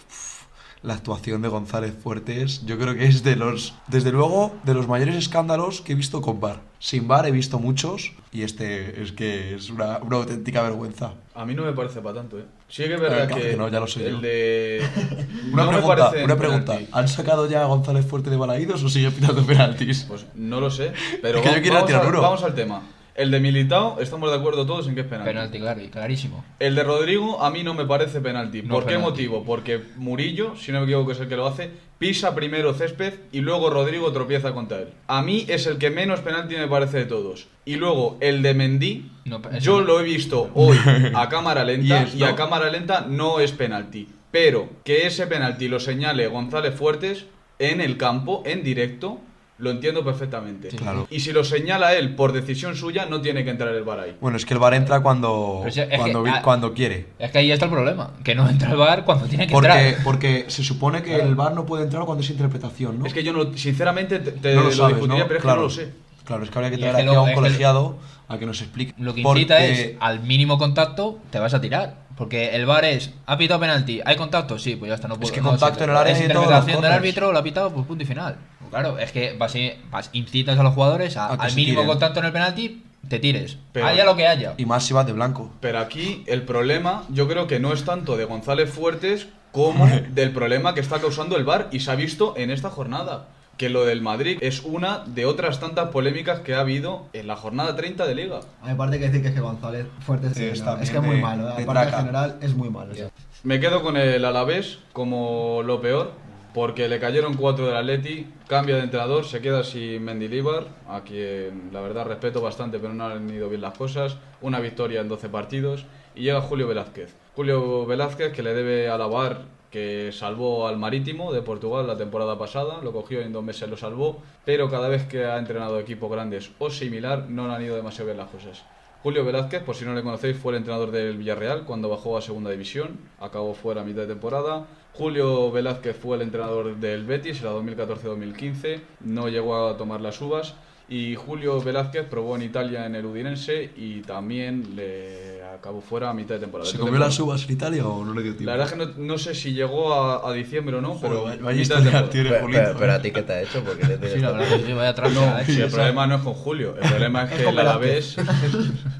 la 0.82 0.94
actuación 0.94 1.42
de 1.42 1.48
González 1.48 1.94
Fuertes 2.02 2.64
yo 2.66 2.76
creo 2.78 2.94
que 2.94 3.06
es 3.06 3.22
de 3.22 3.36
los, 3.36 3.74
desde 3.86 4.10
luego, 4.10 4.52
de 4.64 4.74
los 4.74 4.88
mayores 4.88 5.14
escándalos 5.16 5.80
que 5.80 5.92
he 5.92 5.94
visto 5.94 6.20
con 6.20 6.40
VAR. 6.40 6.60
Sin 6.80 7.06
VAR 7.06 7.26
he 7.26 7.30
visto 7.30 7.58
muchos 7.60 8.12
y 8.32 8.42
este 8.42 9.00
es 9.02 9.12
que 9.12 9.54
es 9.54 9.70
una, 9.70 9.98
una 9.98 10.16
auténtica 10.16 10.60
vergüenza. 10.62 11.12
A 11.34 11.44
mí 11.44 11.54
no 11.54 11.62
me 11.64 11.72
parece 11.72 12.00
para 12.00 12.16
tanto, 12.16 12.38
¿eh? 12.38 12.44
Sí 12.68 12.82
que 12.84 12.94
es 12.94 13.00
verdad 13.00 13.28
claro 13.28 13.42
que, 13.42 13.50
que 13.50 13.56
no, 13.56 13.68
ya 13.68 13.78
lo 13.80 13.86
sé 13.86 14.06
el 14.06 14.12
yo. 14.16 14.20
de... 14.20 14.82
Una 15.52 15.64
no 15.64 15.70
pregunta, 15.70 16.12
una 16.24 16.36
pregunta. 16.36 16.72
penalti. 16.72 16.90
¿Han 16.92 17.08
sacado 17.08 17.48
ya 17.48 17.62
a 17.62 17.66
González 17.66 18.04
Fuerte 18.06 18.30
de 18.30 18.36
Balaídos 18.36 18.82
o 18.82 18.88
sigue 18.88 19.10
pitando 19.12 19.44
penaltis? 19.46 20.04
Pues 20.08 20.26
no 20.34 20.60
lo 20.60 20.70
sé, 20.70 20.92
pero 21.22 21.38
Es 21.38 21.44
que 21.44 21.50
yo 21.50 21.54
va- 21.56 21.60
quiero 21.62 21.74
vamos, 21.76 21.86
tirar 21.88 22.04
a- 22.04 22.08
uno. 22.08 22.20
vamos 22.22 22.42
al 22.42 22.54
tema. 22.54 22.82
El 23.14 23.30
de 23.30 23.40
Militao, 23.40 24.00
estamos 24.00 24.30
de 24.30 24.36
acuerdo 24.38 24.64
todos 24.64 24.88
en 24.88 24.94
que 24.94 25.02
es 25.02 25.06
penalti. 25.06 25.28
Penalti, 25.30 25.58
claro, 25.58 25.82
y 25.82 25.88
clarísimo. 25.88 26.44
El 26.58 26.74
de 26.74 26.82
Rodrigo 26.82 27.42
a 27.42 27.50
mí 27.50 27.62
no 27.62 27.74
me 27.74 27.84
parece 27.84 28.20
penalti. 28.22 28.62
No 28.62 28.72
¿Por 28.74 28.84
qué 28.84 28.94
penalti. 28.94 29.10
motivo? 29.10 29.44
Porque 29.44 29.82
Murillo, 29.96 30.56
si 30.56 30.72
no 30.72 30.78
me 30.80 30.84
equivoco 30.86 31.12
es 31.12 31.20
el 31.20 31.28
que 31.28 31.36
lo 31.36 31.46
hace, 31.46 31.70
pisa 31.98 32.34
primero 32.34 32.72
césped 32.72 33.12
y 33.30 33.40
luego 33.40 33.68
Rodrigo 33.68 34.10
tropieza 34.12 34.52
contra 34.54 34.78
él. 34.78 34.88
A 35.08 35.20
mí 35.22 35.44
es 35.48 35.66
el 35.66 35.76
que 35.76 35.90
menos 35.90 36.20
penalti 36.20 36.56
me 36.56 36.68
parece 36.68 36.98
de 36.98 37.04
todos. 37.04 37.48
Y 37.66 37.76
luego 37.76 38.16
el 38.20 38.40
de 38.40 38.54
Mendy, 38.54 39.10
No, 39.26 39.42
yo 39.60 39.80
no. 39.80 39.86
lo 39.86 40.00
he 40.00 40.04
visto 40.04 40.50
hoy 40.54 40.78
a 41.14 41.28
cámara 41.28 41.64
lenta 41.64 42.06
Y 42.14 42.20
y 42.20 42.22
a 42.24 42.34
cámara 42.34 42.70
lenta 42.70 43.04
no 43.06 43.40
es 43.40 43.52
penalti. 43.52 44.08
Pero 44.30 44.70
que 44.84 45.06
ese 45.06 45.26
penalti 45.26 45.68
lo 45.68 45.80
señale 45.80 46.28
González 46.28 46.74
Fuertes 46.74 47.26
en 47.58 47.82
el 47.82 47.98
campo, 47.98 48.42
en 48.46 48.64
directo, 48.64 49.20
lo 49.62 49.70
entiendo 49.70 50.04
perfectamente. 50.04 50.70
Sí. 50.72 50.76
Claro. 50.76 51.06
Y 51.08 51.20
si 51.20 51.32
lo 51.32 51.44
señala 51.44 51.94
él 51.94 52.14
por 52.16 52.32
decisión 52.32 52.74
suya, 52.74 53.06
no 53.06 53.20
tiene 53.20 53.44
que 53.44 53.50
entrar 53.50 53.72
el 53.74 53.84
VAR 53.84 54.00
ahí. 54.00 54.16
Bueno, 54.20 54.36
es 54.36 54.44
que 54.44 54.54
el 54.54 54.60
VAR 54.60 54.74
entra 54.74 55.00
cuando, 55.00 55.62
si- 55.70 55.80
es 55.80 55.86
que- 55.88 55.96
cuando, 55.96 56.24
ah, 56.26 56.40
cuando 56.42 56.74
quiere. 56.74 57.06
Es 57.18 57.30
que 57.30 57.38
ahí 57.38 57.52
está 57.52 57.66
el 57.66 57.70
problema, 57.70 58.10
que 58.24 58.34
no 58.34 58.48
entra 58.48 58.70
el 58.72 58.76
bar 58.76 59.04
cuando 59.04 59.26
tiene 59.26 59.46
que 59.46 59.52
Porque, 59.52 59.68
entrar. 59.70 60.04
porque 60.04 60.44
se 60.48 60.64
supone 60.64 61.02
que 61.02 61.14
el 61.14 61.34
VAR 61.36 61.54
no 61.54 61.64
puede 61.64 61.84
entrar 61.84 62.04
cuando 62.04 62.24
es 62.24 62.30
interpretación, 62.30 62.98
¿no? 62.98 63.06
Es 63.06 63.14
que 63.14 63.22
yo 63.22 63.32
no, 63.32 63.56
sinceramente 63.56 64.18
te, 64.18 64.32
te 64.32 64.54
no 64.54 64.62
lo, 64.62 64.66
lo 64.68 64.72
sabes, 64.74 64.96
discutiría, 64.96 65.22
¿no? 65.22 65.28
pero 65.28 65.38
es 65.38 65.42
claro. 65.44 65.56
que 65.58 65.62
no 65.62 65.68
lo 65.68 65.70
sé. 65.70 65.92
Claro, 66.24 66.44
es 66.44 66.50
que 66.50 66.58
habría 66.58 66.70
que 66.70 66.78
traer 66.78 66.94
es 66.94 66.96
que 67.02 67.08
aquí 67.08 67.14
a 67.16 67.20
un 67.20 67.28
es 67.28 67.34
que- 67.34 67.40
colegiado 67.40 67.96
a 68.28 68.38
que 68.38 68.46
nos 68.46 68.60
explique. 68.62 68.94
Lo 68.98 69.14
que 69.14 69.20
incita 69.20 69.54
Porque- 69.56 69.72
es 69.72 69.90
al 70.00 70.20
mínimo 70.20 70.58
contacto 70.58 71.18
te 71.30 71.38
vas 71.38 71.54
a 71.54 71.60
tirar. 71.60 72.02
Porque 72.16 72.54
el 72.54 72.66
bar 72.66 72.84
es, 72.84 73.10
ha 73.26 73.38
pitado 73.38 73.58
penalti, 73.58 74.00
¿hay 74.04 74.16
contacto? 74.16 74.58
Sí, 74.58 74.76
pues 74.76 74.90
ya 74.90 74.94
está, 74.96 75.08
no 75.08 75.16
puedo. 75.18 75.32
que 75.32 75.40
no, 75.40 75.48
contacto 75.50 75.82
en 75.84 75.90
el 75.90 75.96
área 75.96 76.12
Es 76.12 76.20
interpretación 76.20 76.82
del 76.82 76.92
árbitro, 76.92 77.32
lo 77.32 77.38
ha 77.38 77.42
pitado, 77.42 77.72
pues 77.72 77.86
punto 77.86 78.02
y 78.04 78.06
final. 78.06 78.36
Claro, 78.72 78.98
es 78.98 79.12
que 79.12 79.36
vas, 79.38 79.54
vas- 79.90 80.10
incitas 80.12 80.58
a 80.58 80.62
los 80.64 80.74
jugadores 80.74 81.16
a- 81.16 81.28
al 81.28 81.54
mínimo 81.54 81.76
tiren. 81.82 81.86
contacto 81.86 82.18
en 82.20 82.26
el 82.26 82.32
penalti, 82.32 82.82
te 83.08 83.18
tires. 83.18 83.58
Pero- 83.72 83.86
haya 83.86 84.04
lo 84.04 84.16
que 84.16 84.26
haya. 84.26 84.54
Y 84.56 84.66
más 84.66 84.84
si 84.84 84.94
vas 84.94 85.06
de 85.06 85.12
blanco. 85.12 85.52
Pero 85.60 85.78
aquí 85.78 86.24
el 86.26 86.42
problema 86.42 87.04
yo 87.10 87.28
creo 87.28 87.46
que 87.46 87.60
no 87.60 87.72
es 87.72 87.84
tanto 87.84 88.16
de 88.16 88.24
González 88.24 88.70
Fuertes 88.70 89.28
como 89.52 89.86
del 90.10 90.32
problema 90.32 90.74
que 90.74 90.80
está 90.80 90.98
causando 91.00 91.36
el 91.36 91.44
VAR 91.44 91.68
y 91.70 91.80
se 91.80 91.90
ha 91.90 91.94
visto 91.94 92.34
en 92.36 92.50
esta 92.50 92.70
jornada. 92.70 93.28
Que 93.58 93.68
lo 93.68 93.84
del 93.84 94.00
Madrid 94.00 94.38
es 94.40 94.62
una 94.62 95.00
de 95.06 95.26
otras 95.26 95.60
tantas 95.60 95.90
polémicas 95.90 96.40
que 96.40 96.54
ha 96.54 96.60
habido 96.60 97.04
en 97.12 97.26
la 97.26 97.36
jornada 97.36 97.76
30 97.76 98.06
de 98.06 98.14
Liga. 98.14 98.40
Aparte 98.62 98.98
que 98.98 99.04
decir 99.06 99.20
que 99.22 99.28
es 99.28 99.34
que 99.34 99.40
González 99.40 99.86
fuerte 100.00 100.32
sí, 100.34 100.44
Es 100.46 100.62
no, 100.62 100.78
es 100.78 100.90
que 100.90 100.96
es 100.96 101.02
muy 101.02 101.20
malo. 101.20 101.50
¿eh? 101.50 101.62
Aparte 101.62 101.90
en 101.90 101.96
general 101.98 102.38
es 102.40 102.54
muy 102.54 102.70
malo. 102.70 102.94
sí. 102.94 103.02
Me 103.44 103.60
quedo 103.60 103.82
con 103.82 103.96
el 103.98 104.24
Alavés 104.24 104.78
como 104.92 105.62
lo 105.64 105.80
peor, 105.82 106.12
porque 106.54 106.88
le 106.88 107.00
cayeron 107.00 107.34
cuatro 107.34 107.66
del 107.66 107.76
Atleti, 107.76 108.26
cambia 108.46 108.76
de 108.76 108.82
entrenador, 108.82 109.24
se 109.24 109.40
queda 109.40 109.64
sin 109.64 110.04
Mendilibar, 110.04 110.66
a 110.88 111.02
quien 111.02 111.70
la 111.72 111.80
verdad 111.80 112.06
respeto 112.06 112.40
bastante, 112.40 112.78
pero 112.78 112.92
no 112.92 113.06
han 113.06 113.28
ido 113.30 113.48
bien 113.48 113.62
las 113.62 113.76
cosas, 113.76 114.18
una 114.40 114.60
victoria 114.60 115.00
en 115.00 115.08
12 115.08 115.28
partidos, 115.28 115.86
y 116.14 116.22
llega 116.22 116.40
Julio 116.40 116.68
Velázquez. 116.68 117.14
Julio 117.34 117.86
Velázquez 117.86 118.32
que 118.32 118.42
le 118.42 118.52
debe 118.52 118.88
alabar 118.88 119.42
que 119.70 120.10
salvó 120.12 120.68
al 120.68 120.76
Marítimo 120.76 121.32
de 121.32 121.40
Portugal 121.40 121.86
la 121.86 121.96
temporada 121.96 122.38
pasada, 122.38 122.82
lo 122.82 122.92
cogió 122.92 123.22
en 123.22 123.32
dos 123.32 123.42
meses 123.42 123.70
lo 123.70 123.78
salvó, 123.78 124.22
pero 124.44 124.68
cada 124.68 124.88
vez 124.88 125.06
que 125.06 125.24
ha 125.24 125.38
entrenado 125.38 125.80
equipos 125.80 126.10
grandes 126.10 126.50
o 126.58 126.68
similar 126.68 127.30
no 127.30 127.50
han 127.50 127.62
ido 127.62 127.74
demasiado 127.74 128.06
bien 128.06 128.18
las 128.18 128.28
cosas. 128.28 128.62
Julio 129.02 129.24
Velázquez, 129.24 129.64
por 129.64 129.74
si 129.74 129.84
no 129.84 129.94
le 129.94 130.02
conocéis, 130.04 130.36
fue 130.36 130.52
el 130.52 130.58
entrenador 130.58 130.92
del 130.92 131.16
Villarreal 131.16 131.64
cuando 131.64 131.88
bajó 131.88 132.16
a 132.16 132.22
segunda 132.22 132.52
división, 132.52 133.00
acabó 133.18 133.52
fuera 133.52 133.80
a 133.80 133.84
mitad 133.84 134.02
de 134.02 134.06
temporada. 134.06 134.68
Julio 134.92 135.50
Velázquez 135.50 135.96
fue 135.96 136.14
el 136.14 136.22
entrenador 136.22 136.76
del 136.76 137.04
Betis 137.04 137.40
en 137.40 137.46
la 137.46 137.52
2014-2015, 137.54 138.80
no 139.00 139.28
llegó 139.28 139.66
a 139.66 139.76
tomar 139.76 140.00
las 140.00 140.20
uvas. 140.20 140.54
Y 140.88 141.14
Julio 141.14 141.60
Velázquez 141.62 142.06
probó 142.06 142.36
en 142.36 142.42
Italia 142.42 142.84
en 142.84 142.94
el 142.94 143.06
Udinense 143.06 143.70
y 143.76 144.00
también 144.02 144.76
le 144.76 145.42
acabó 145.42 145.80
fuera 145.80 146.10
a 146.10 146.12
mitad 146.14 146.34
de 146.34 146.40
temporada. 146.40 146.68
¿Se 146.68 146.76
Esta 146.76 146.84
comió 146.84 146.98
las 147.00 147.18
uvas 147.18 147.44
en 147.44 147.52
Italia 147.52 147.86
o 147.86 148.04
no 148.04 148.12
le 148.12 148.22
dio 148.22 148.32
tiempo? 148.32 148.44
La 148.50 148.56
verdad 148.58 148.66
es 148.66 148.72
que 148.94 149.00
no, 149.00 149.06
no 149.06 149.16
sé 149.18 149.34
si 149.34 149.52
llegó 149.54 149.94
a, 149.94 150.28
a 150.28 150.32
diciembre 150.34 150.76
o 150.76 150.80
no, 150.82 150.98
pero 151.00 151.20
Joder, 151.22 151.38
vaya 151.40 151.58
mitad 151.60 151.78
de 151.80 152.08
tiene 152.10 152.28
Pero, 152.30 152.42
Julito, 152.42 152.62
pero- 152.64 152.78
pero 152.78 152.92
a 152.92 153.00
ti 153.02 153.10
qué 153.10 153.22
te 153.22 153.32
ha 153.32 153.42
hecho, 153.42 153.64
porque 153.64 153.86
de 153.86 154.10
Sí, 154.14 154.18
la 154.18 154.32
verdad 154.32 154.48
que 154.58 154.66
sí, 154.66 154.72
vaya 154.72 154.90
hecho. 154.90 155.44
Sí, 155.46 155.60
el 155.62 155.70
problema 155.70 156.06
no 156.06 156.14
es 156.16 156.22
con 156.22 156.34
Julio, 156.34 156.74
el 156.82 156.88
problema 156.88 157.24
es 157.24 157.30
que 157.32 157.48
el 157.48 157.58
Alavés 157.58 158.16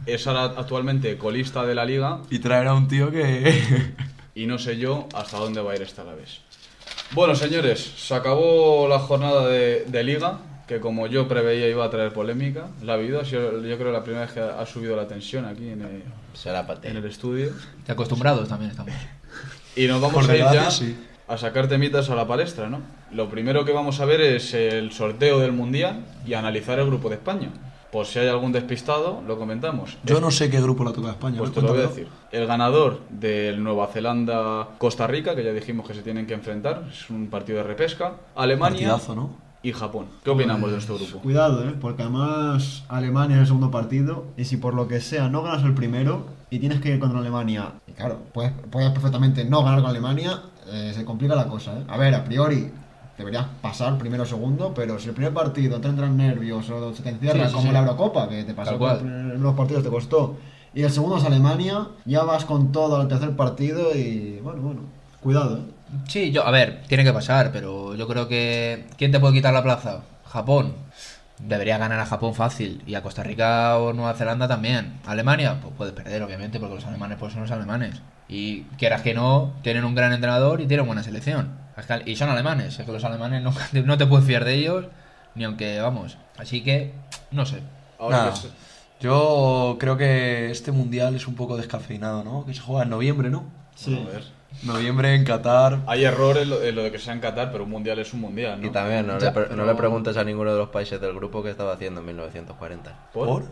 es 0.07 0.27
ahora 0.27 0.45
actualmente 0.57 1.19
colista 1.19 1.65
de 1.67 1.75
la 1.75 1.85
liga 1.85 2.21
Y 2.31 2.39
traer 2.39 2.69
a 2.69 2.75
un 2.75 2.89
tío 2.89 3.11
que... 3.11 3.93
y 4.35 4.47
no 4.47 4.59
sé 4.59 4.79
yo 4.79 5.09
hasta 5.15 5.37
dónde 5.39 5.61
va 5.61 5.73
a 5.73 5.77
ir 5.77 5.83
esta 5.83 6.03
Alavés. 6.03 6.41
Bueno, 7.13 7.35
señores, 7.35 7.81
se 7.97 8.15
acabó 8.15 8.89
la 8.89 8.99
jornada 8.99 9.47
de, 9.49 9.85
de 9.87 10.05
liga, 10.05 10.39
que 10.73 10.81
como 10.81 11.07
yo 11.07 11.29
preveía 11.29 11.69
iba 11.69 11.85
a 11.85 11.91
traer 11.91 12.13
polémica. 12.15 12.69
La 12.83 12.93
ha 12.93 12.97
habido, 12.97 13.21
ha 13.21 13.25
sido, 13.25 13.63
yo 13.63 13.77
creo 13.77 13.93
la 13.93 14.03
primera 14.03 14.25
vez 14.25 14.33
que 14.33 14.41
ha 14.41 14.65
subido 14.65 14.97
la 14.97 15.07
tensión 15.07 15.45
aquí 15.45 15.69
en 15.69 15.83
el, 15.83 16.03
Será 16.33 16.67
en 16.83 16.97
el 16.97 17.05
estudio. 17.05 17.51
Que 17.85 17.93
acostumbrados 17.93 18.49
también 18.49 18.71
estamos. 18.71 18.95
Y 19.77 19.87
nos 19.87 20.01
vamos 20.01 20.27
Por 20.27 20.31
a 20.35 20.37
ir 20.37 20.45
ya 20.45 20.71
sí. 20.71 20.97
a 21.29 21.37
sacar 21.37 21.69
temitas 21.69 22.09
a 22.09 22.15
la 22.15 22.27
palestra, 22.27 22.71
¿no? 22.71 22.81
Lo 23.11 23.29
primero 23.29 23.67
que 23.67 23.73
vamos 23.73 24.01
a 24.01 24.07
ver 24.07 24.23
es 24.23 24.55
el 24.55 24.93
sorteo 24.93 25.41
del 25.41 25.53
Mundial 25.53 26.07
y 26.27 26.35
analizar 26.35 26.79
el 26.79 26.87
grupo 26.87 27.11
de 27.11 27.17
España. 27.17 27.51
Por 27.91 28.07
si 28.07 28.19
hay 28.19 28.29
algún 28.29 28.53
despistado, 28.53 29.23
lo 29.27 29.37
comentamos. 29.39 29.99
Yo 30.05 30.23
no 30.23 30.31
sé 30.31 30.49
qué 30.49 30.59
grupo 30.59 30.85
la 30.85 30.93
toca 30.93 31.11
España. 31.11 31.37
Pues 31.37 31.53
te 31.53 31.61
lo 31.61 31.69
voy 31.69 31.81
a 31.81 31.89
decir. 31.89 32.09
El 32.31 32.47
ganador 32.47 33.01
del 33.11 33.63
Nueva 33.63 33.89
Zelanda-Costa 33.89 35.07
Rica, 35.07 35.35
que 35.37 35.45
ya 35.45 35.53
dijimos 35.53 35.87
que 35.87 35.93
se 35.93 36.01
tienen 36.01 36.27
que 36.27 36.33
enfrentar, 36.33 36.85
es 36.91 37.11
un 37.11 37.29
partido 37.29 37.59
de 37.59 37.65
repesca. 37.65 38.15
Alemania 38.35 38.89
Partidazo, 38.89 39.15
¿no? 39.15 39.52
Y 39.63 39.73
Japón. 39.73 40.07
¿Qué 40.25 40.31
opinamos 40.31 40.71
de 40.71 40.79
este 40.79 40.93
grupo? 40.93 41.19
Cuidado, 41.21 41.69
¿eh? 41.69 41.75
porque 41.81 42.03
además 42.03 42.85
Alemania 42.89 43.37
es 43.37 43.43
el 43.43 43.47
segundo 43.47 43.71
partido 43.71 44.25
y 44.37 44.45
si 44.45 44.57
por 44.57 44.75
lo 44.75 44.89
que 44.89 45.01
sea 45.01 45.29
no 45.29 45.43
ganas 45.43 45.65
el 45.65 45.75
primero 45.75 46.27
y 46.51 46.59
tienes 46.59 46.81
que 46.81 46.91
ir 46.91 46.99
contra 46.99 47.21
Alemania, 47.21 47.73
y 47.87 47.93
claro, 47.93 48.19
puedes, 48.33 48.53
puedes 48.71 48.91
perfectamente 48.91 49.45
no 49.45 49.63
ganar 49.63 49.81
con 49.81 49.91
Alemania, 49.91 50.43
eh, 50.67 50.93
se 50.95 51.05
complica 51.05 51.35
la 51.35 51.49
cosa. 51.49 51.79
¿eh? 51.79 51.85
A 51.89 51.97
ver, 51.97 52.15
a 52.15 52.25
priori 52.25 52.71
deberías 53.17 53.47
pasar 53.61 53.97
primero 53.99 54.25
o 54.25 54.27
segundo, 54.27 54.73
pero 54.75 54.99
si 54.99 55.09
el 55.09 55.15
primer 55.15 55.33
partido 55.33 55.81
te 55.81 55.89
entran 55.89 56.17
nervios 56.17 56.69
o 56.71 56.93
se 56.95 57.03
te 57.03 57.11
encierra 57.11 57.45
Sí, 57.45 57.49
sí, 57.49 57.55
como 57.55 57.69
sí. 57.69 57.73
la 57.73 57.81
Eurocopa, 57.81 58.29
que 58.29 58.45
te 58.45 58.55
pasó 58.55 58.75
en 59.01 59.43
los 59.43 59.55
partidos 59.55 59.83
te 59.83 59.91
costó, 59.91 60.37
y 60.75 60.83
el 60.83 60.91
segundo 60.91 61.19
es 61.19 61.25
Alemania, 61.25 61.89
ya 62.05 62.25
vas 62.25 62.45
con 62.45 62.73
todo 62.73 62.97
al 62.97 63.09
tercer 63.09 63.37
partido 63.37 63.95
y 63.95 64.41
bueno, 64.43 64.63
bueno, 64.63 64.81
cuidado. 65.21 65.59
¿eh? 65.59 65.63
Sí, 66.09 66.31
yo, 66.33 66.47
a 66.47 66.51
ver, 66.51 66.83
tiene 66.89 67.05
que 67.05 67.13
pasar, 67.13 67.51
pero 67.53 67.95
yo 67.95 68.07
creo 68.09 68.29
que. 68.29 68.87
¿Quién 68.97 69.13
te 69.13 69.21
puede 69.21 69.35
quitar 69.35 69.53
la 69.53 69.63
plaza? 69.63 70.03
Japón. 70.27 70.75
Debería 71.39 71.77
ganar 71.79 71.99
a 71.99 72.07
Japón 72.07 72.35
fácil. 72.35 72.83
Y 72.87 72.95
a 72.95 73.03
Costa 73.03 73.23
Rica 73.23 73.77
o 73.79 73.93
Nueva 73.93 74.15
Zelanda 74.15 74.47
también. 74.47 75.01
Alemania, 75.07 75.59
pues 75.61 75.75
puedes 75.77 75.93
perder, 75.95 76.23
obviamente, 76.23 76.61
porque 76.61 76.77
los 76.77 76.87
alemanes 76.87 77.19
pues 77.19 77.33
son 77.33 77.43
los 77.43 77.51
alemanes. 77.51 78.01
Y 78.29 78.63
quieras 78.79 79.03
que 79.03 79.13
no, 79.15 79.53
tienen 79.63 79.85
un 79.85 79.95
gran 79.95 80.13
entrenador 80.13 80.61
y 80.61 80.67
tienen 80.67 80.87
buena 80.87 81.03
selección. 81.03 81.51
Y 82.07 82.17
son 82.17 82.29
alemanes, 82.31 82.79
es 82.79 82.87
que 82.87 82.93
los 82.93 83.05
alemanes 83.05 83.43
no, 83.43 83.53
no 83.85 83.99
te 83.99 84.07
puedes 84.07 84.27
fiar 84.27 84.45
de 84.45 84.55
ellos, 84.55 84.87
ni 85.35 85.45
aunque 85.45 85.81
vamos. 85.81 86.17
Así 86.39 86.63
que, 86.63 86.95
no 87.31 87.45
sé. 87.45 87.61
Ahora 87.99 88.19
Nada. 88.19 88.31
que 88.31 88.37
se- 88.37 88.49
Yo 89.01 89.77
creo 89.81 89.97
que 89.97 90.51
este 90.51 90.71
mundial 90.71 91.15
es 91.17 91.27
un 91.27 91.35
poco 91.35 91.57
descafeinado, 91.57 92.23
¿no? 92.25 92.47
Que 92.47 92.55
se 92.55 92.61
juega 92.61 92.85
en 92.85 92.91
noviembre, 92.91 93.31
¿no? 93.31 93.45
Bueno, 93.87 94.09
a 94.09 94.13
ver. 94.13 94.25
Noviembre 94.63 95.15
en 95.15 95.25
Qatar. 95.25 95.81
Hay 95.87 96.05
error 96.05 96.37
en 96.39 96.51
lo, 96.51 96.63
en 96.63 96.75
lo 96.75 96.83
de 96.83 96.93
que 96.93 96.99
sea 96.99 97.13
en 97.15 97.21
Qatar, 97.21 97.51
pero 97.53 97.65
un 97.65 97.71
mundial 97.71 97.99
es 97.99 98.13
un 98.15 98.21
mundial, 98.21 98.61
¿no? 98.61 98.67
Y 98.67 98.71
también 98.71 99.07
no, 99.07 99.19
Ya, 99.19 99.31
le, 99.33 99.41
no 99.41 99.47
pero- 99.49 99.67
le 99.67 99.75
preguntes 99.75 100.17
a 100.17 100.25
ninguno 100.25 100.53
de 100.53 100.59
los 100.59 100.69
países 100.69 101.01
del 101.01 101.15
grupo 101.15 101.43
qué 101.43 101.51
estaba 101.51 101.73
haciendo 101.73 102.01
en 102.01 102.07
1940. 102.07 103.11
¿Por? 103.13 103.27
¿Por? 103.29 103.45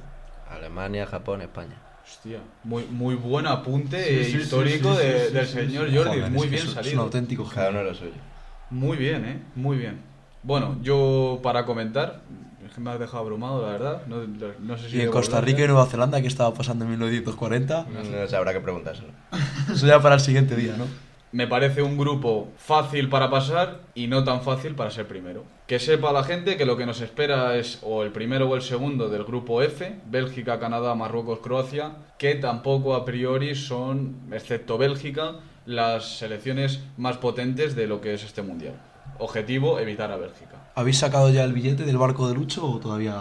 Alemania, 0.50 1.06
Japón, 1.06 1.42
España. 1.42 1.76
Hostia, 2.04 2.40
muy, 2.64 2.84
muy 2.90 3.14
buen 3.14 3.46
apunte 3.46 4.02
Sí, 4.02 4.24
sí, 4.24 4.30
sí, 4.32 4.36
histórico 4.38 4.94
sí, 4.94 5.00
sí, 5.00 5.06
de- 5.06 5.26
sí, 5.28 5.32
del 5.34 5.46
sí, 5.46 5.52
señor 5.52 5.88
sí. 5.90 5.96
Jordi. 5.96 6.10
Joder, 6.18 6.30
muy 6.30 6.38
es 6.38 6.44
que 6.44 6.50
bien 6.50 6.54
es- 6.56 6.62
Es 6.62 6.68
un 6.76 6.84
salido. 6.84 7.02
auténtico 7.02 7.44
Cada 7.48 7.66
genio. 7.66 7.80
uno 7.80 7.90
lo 7.90 7.94
suyo. 7.94 8.12
Muy 8.70 8.96
bien, 8.96 9.24
¿eh? 9.24 9.42
Muy 9.54 9.76
bien. 9.78 10.00
Bueno, 10.42 10.78
yo 10.82 11.38
para 11.42 11.64
comentar, 11.66 12.20
que 12.22 12.49
me 12.78 12.90
has 12.90 12.98
dejado 12.98 13.18
abrumado, 13.18 13.62
la 13.62 13.72
verdad. 13.72 14.02
No, 14.06 14.18
no 14.60 14.78
sé 14.78 14.90
si. 14.90 14.98
Y 14.98 15.00
en 15.00 15.10
Costa 15.10 15.40
Rica 15.40 15.64
y 15.64 15.66
Nueva 15.66 15.86
Zelanda, 15.86 16.20
¿qué 16.20 16.28
estaba 16.28 16.54
pasando 16.54 16.84
en 16.84 16.90
1940? 16.90 17.86
No 17.90 18.28
sé, 18.28 18.36
habrá 18.36 18.52
que 18.52 18.60
preguntárselo. 18.60 19.08
Eso 19.72 19.86
ya 19.86 20.00
para 20.00 20.16
el 20.16 20.20
siguiente 20.20 20.54
día, 20.56 20.76
¿no? 20.76 20.84
Me 21.32 21.46
parece 21.46 21.80
un 21.82 21.96
grupo 21.96 22.48
fácil 22.56 23.08
para 23.08 23.30
pasar 23.30 23.82
y 23.94 24.08
no 24.08 24.24
tan 24.24 24.42
fácil 24.42 24.74
para 24.74 24.90
ser 24.90 25.06
primero. 25.06 25.44
Que 25.68 25.78
sepa 25.78 26.12
la 26.12 26.24
gente 26.24 26.56
que 26.56 26.64
lo 26.64 26.76
que 26.76 26.86
nos 26.86 27.00
espera 27.00 27.56
es 27.56 27.78
o 27.82 28.02
el 28.02 28.10
primero 28.10 28.48
o 28.48 28.56
el 28.56 28.62
segundo 28.62 29.08
del 29.08 29.22
grupo 29.22 29.62
F, 29.62 30.00
Bélgica, 30.06 30.58
Canadá, 30.58 30.96
Marruecos, 30.96 31.38
Croacia, 31.38 31.92
que 32.18 32.34
tampoco 32.34 32.96
a 32.96 33.04
priori 33.04 33.54
son, 33.54 34.16
excepto 34.32 34.76
Bélgica, 34.76 35.36
las 35.66 36.18
selecciones 36.18 36.80
más 36.96 37.18
potentes 37.18 37.76
de 37.76 37.86
lo 37.86 38.00
que 38.00 38.14
es 38.14 38.24
este 38.24 38.42
mundial. 38.42 38.74
Objetivo, 39.18 39.78
evitar 39.78 40.10
a 40.10 40.16
Bélgica. 40.16 40.59
¿Habéis 40.74 40.98
sacado 40.98 41.30
ya 41.30 41.44
el 41.44 41.52
billete 41.52 41.84
del 41.84 41.98
barco 41.98 42.28
de 42.28 42.34
Lucho 42.34 42.64
o 42.66 42.78
todavía, 42.78 43.14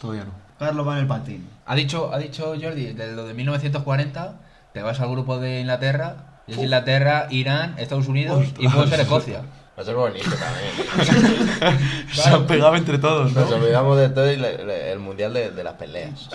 todavía 0.00 0.24
no? 0.24 0.32
Carlos 0.58 0.86
va 0.86 0.94
en 0.94 1.00
el 1.02 1.06
patín. 1.06 1.48
Ha 1.66 1.74
dicho, 1.74 2.12
ha 2.12 2.18
dicho 2.18 2.54
Jordi, 2.60 2.92
de 2.92 3.12
lo 3.12 3.26
de 3.26 3.34
1940, 3.34 4.40
te 4.72 4.82
vas 4.82 4.98
al 5.00 5.10
grupo 5.10 5.38
de 5.38 5.60
Inglaterra, 5.60 6.40
y 6.46 6.52
es 6.52 6.58
Inglaterra, 6.58 7.26
Irán, 7.30 7.74
Estados 7.78 8.08
Unidos 8.08 8.46
y 8.58 8.68
puede 8.68 8.88
ser 8.88 9.00
Escocia. 9.00 9.42
Va 9.78 9.82
a 9.82 9.84
ser 9.84 9.94
bonito 9.94 10.28
también. 10.28 11.78
Se 12.12 12.28
han 12.28 12.46
pegado 12.48 12.74
entre 12.74 12.98
todos, 12.98 13.32
Nos 13.32 13.48
¿no? 13.48 13.56
olvidamos 13.56 13.96
de 13.96 14.08
todo 14.08 14.32
y 14.32 14.36
le- 14.36 14.64
le- 14.64 14.90
el 14.90 14.98
mundial 14.98 15.32
de, 15.32 15.52
de 15.52 15.62
las 15.62 15.74
peleas. 15.74 16.28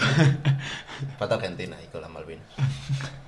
Falta 1.20 1.36
Argentina 1.36 1.76
ahí 1.78 1.88
con 1.92 2.00
las 2.00 2.10
Malvinas. 2.10 2.46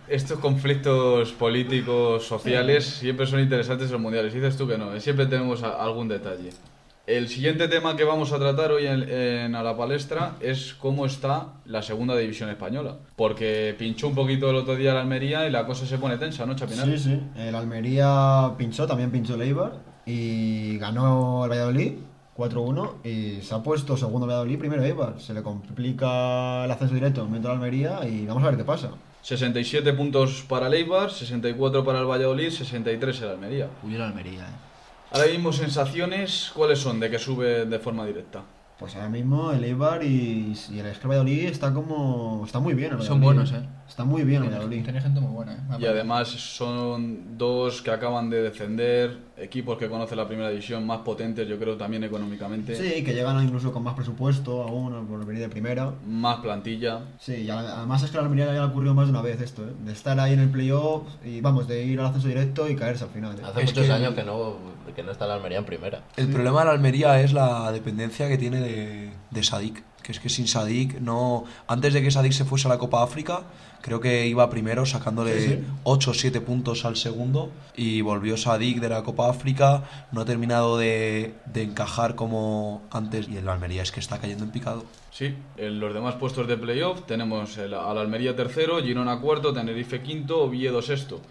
Estos 0.07 0.39
conflictos 0.39 1.33
políticos, 1.33 2.25
sociales, 2.25 2.85
siempre 2.85 3.27
son 3.27 3.41
interesantes 3.41 3.87
en 3.87 3.93
los 3.93 4.01
mundiales. 4.01 4.33
Dices 4.33 4.55
tú 4.55 4.65
que 4.65 4.77
no, 4.77 4.97
siempre 5.01 5.25
tenemos 5.25 5.63
a- 5.63 5.83
algún 5.83 6.07
detalle. 6.07 6.51
El 7.07 7.27
siguiente 7.27 7.67
tema 7.67 7.95
que 7.95 8.03
vamos 8.03 8.31
a 8.31 8.39
tratar 8.39 8.71
hoy 8.71 8.87
en, 8.87 9.07
en 9.07 9.55
A 9.55 9.61
la 9.61 9.77
Palestra 9.77 10.37
es 10.39 10.73
cómo 10.73 11.05
está 11.05 11.49
la 11.65 11.83
segunda 11.83 12.17
división 12.17 12.49
española. 12.49 12.97
Porque 13.15 13.75
pinchó 13.77 14.07
un 14.07 14.15
poquito 14.15 14.49
el 14.49 14.55
otro 14.55 14.75
día 14.75 14.95
la 14.95 15.01
Almería 15.01 15.47
y 15.47 15.51
la 15.51 15.67
cosa 15.67 15.85
se 15.85 15.99
pone 15.99 16.17
tensa, 16.17 16.47
¿no, 16.47 16.55
Chapinal? 16.55 16.97
Sí, 16.97 16.97
sí. 16.97 17.21
El 17.37 17.53
Almería 17.53 18.53
pinchó, 18.57 18.87
también 18.87 19.11
pinchó 19.11 19.35
el 19.35 19.43
Eibar 19.43 19.73
y 20.07 20.79
ganó 20.79 21.43
el 21.45 21.51
Valladolid 21.51 21.93
4-1 22.35 23.03
y 23.03 23.41
se 23.43 23.53
ha 23.53 23.61
puesto 23.61 23.95
segundo 23.97 24.25
Valladolid, 24.25 24.57
primero 24.57 24.83
Eibar. 24.83 25.21
Se 25.21 25.35
le 25.35 25.43
complica 25.43 26.65
el 26.65 26.71
ascenso 26.71 26.95
directo 26.95 27.21
en 27.21 27.27
momento 27.27 27.49
de 27.49 27.53
Almería 27.53 27.99
y 28.07 28.25
vamos 28.25 28.41
a 28.43 28.47
ver 28.47 28.57
qué 28.57 28.63
pasa. 28.63 28.89
67 29.21 29.93
puntos 29.93 30.43
para 30.49 30.67
el 30.67 30.73
Eibar, 30.73 31.11
64 31.11 31.85
para 31.85 31.99
el 31.99 32.05
Valladolid, 32.05 32.49
63 32.49 33.21
el 33.21 33.29
Almería. 33.29 33.69
Hubiera 33.83 34.07
Almería, 34.07 34.41
eh. 34.41 34.74
Ahora 35.11 35.27
mismo 35.27 35.53
sensaciones, 35.53 36.51
¿cuáles 36.53 36.79
son 36.79 36.99
de 36.99 37.09
que 37.09 37.19
sube 37.19 37.65
de 37.65 37.79
forma 37.79 38.05
directa? 38.05 38.43
Pues 38.77 38.95
ahora 38.95 39.09
mismo 39.09 39.51
el 39.51 39.63
Eibar 39.63 40.03
y, 40.03 40.53
y 40.69 40.79
el 40.79 40.85
Valladolid 40.85 41.45
está 41.45 41.73
como. 41.73 42.43
está 42.45 42.59
muy 42.59 42.73
bien. 42.73 43.01
Son 43.01 43.21
buenos, 43.21 43.51
eh. 43.53 43.61
Está 43.87 44.03
muy 44.03 44.23
bien 44.23 44.43
el 44.43 44.49
Valladolid. 44.49 44.83
Tiene 44.83 44.99
gente 44.99 45.19
muy 45.19 45.31
buena, 45.31 45.53
¿eh? 45.53 45.57
Y 45.79 45.85
además 45.85 46.27
son 46.27 47.37
dos 47.37 47.81
que 47.81 47.91
acaban 47.91 48.29
de 48.29 48.41
descender, 48.41 49.19
equipos 49.37 49.77
que 49.77 49.87
conocen 49.87 50.17
la 50.17 50.27
primera 50.27 50.49
división 50.49 50.85
más 50.87 50.99
potentes, 50.99 51.47
yo 51.47 51.57
creo 51.59 51.77
también 51.77 52.03
económicamente, 52.03 52.75
Sí, 52.75 53.03
que 53.03 53.13
llegan 53.13 53.41
incluso 53.43 53.71
con 53.71 53.83
más 53.83 53.93
presupuesto 53.93 54.63
aún 54.63 55.05
por 55.07 55.23
venir 55.25 55.43
de 55.43 55.49
primera. 55.49 55.93
más 56.07 56.39
plantilla. 56.39 57.01
Sí, 57.19 57.33
y 57.43 57.49
además 57.49 58.01
es 58.03 58.09
que 58.11 58.17
a 58.17 58.21
la 58.21 58.25
Almería 58.27 58.45
ya 58.47 58.53
le 58.53 58.57
ha 58.59 58.65
ocurrido 58.65 58.93
más 58.95 59.05
de 59.05 59.11
una 59.11 59.21
vez 59.21 59.39
esto, 59.39 59.63
¿eh? 59.63 59.71
De 59.85 59.91
estar 59.93 60.19
ahí 60.19 60.33
en 60.33 60.39
el 60.39 60.49
playoff 60.49 61.03
y 61.23 61.41
vamos, 61.41 61.67
de 61.67 61.83
ir 61.83 61.99
al 61.99 62.07
ascenso 62.07 62.27
directo 62.27 62.67
y 62.69 62.75
caerse 62.75 63.03
al 63.03 63.11
final. 63.11 63.37
¿eh? 63.37 63.43
Hace 63.45 63.61
Es 63.61 63.69
muchos 63.71 63.85
que- 63.85 63.91
años 63.93 64.13
que 64.15 64.23
no, 64.23 64.55
que 64.95 65.03
no 65.03 65.11
está 65.11 65.27
la 65.27 65.35
Almería 65.35 65.59
en 65.59 65.65
primera. 65.65 66.01
El 66.17 66.27
problema 66.29 66.59
de 66.61 66.65
la 66.65 66.71
Almería 66.71 67.21
es 67.21 67.33
la 67.33 67.71
dependencia 67.71 68.27
que 68.27 68.37
tiene 68.37 68.59
de, 68.61 69.11
de 69.29 69.43
Sadik. 69.43 69.83
Que 70.01 70.11
es 70.11 70.19
que 70.19 70.29
sin 70.29 70.47
Sadik 70.47 70.99
no. 71.01 71.45
Antes 71.67 71.91
de 71.95 72.03
que 72.03 72.11
Sadik 72.11 72.31
se 72.31 72.45
fuese 72.45 72.67
a 72.67 72.69
la 72.69 72.77
Copa 72.77 73.01
África, 73.01 73.41
creo 73.85 73.99
que 73.99 74.25
iba 74.25 74.49
primero 74.49 74.83
sacándole 74.87 75.39
Sí, 75.39 75.47
sí. 75.47 75.63
8 75.83 76.09
o 76.09 76.13
7 76.15 76.41
puntos 76.41 76.85
al 76.85 76.95
segundo. 76.95 77.51
Y 77.75 78.01
volvió 78.01 78.35
Sadik 78.35 78.79
de 78.79 78.89
la 78.89 79.03
Copa 79.03 79.29
África. 79.29 79.83
No 80.11 80.21
ha 80.21 80.25
terminado 80.25 80.79
de, 80.79 81.35
de 81.45 81.61
encajar 81.61 82.15
como 82.15 82.81
antes. 82.89 83.29
Y 83.29 83.37
el 83.37 83.47
Almería 83.47 83.83
es 83.83 83.91
que 83.91 83.99
está 83.99 84.17
cayendo 84.17 84.43
en 84.43 84.49
picado. 84.49 84.85
Sí, 85.11 85.35
en 85.57 85.79
los 85.79 85.93
demás 85.93 86.15
puestos 86.15 86.47
de 86.47 86.57
playoff 86.57 87.03
tenemos 87.05 87.59
el, 87.59 87.75
al 87.75 87.99
Almería 87.99 88.35
tercero, 88.35 88.81
Girona 88.81 89.19
cuarto, 89.21 89.53
Tenerife 89.53 90.01
quinto, 90.01 90.41
Oviedo 90.41 90.81
sexto. 90.81 91.21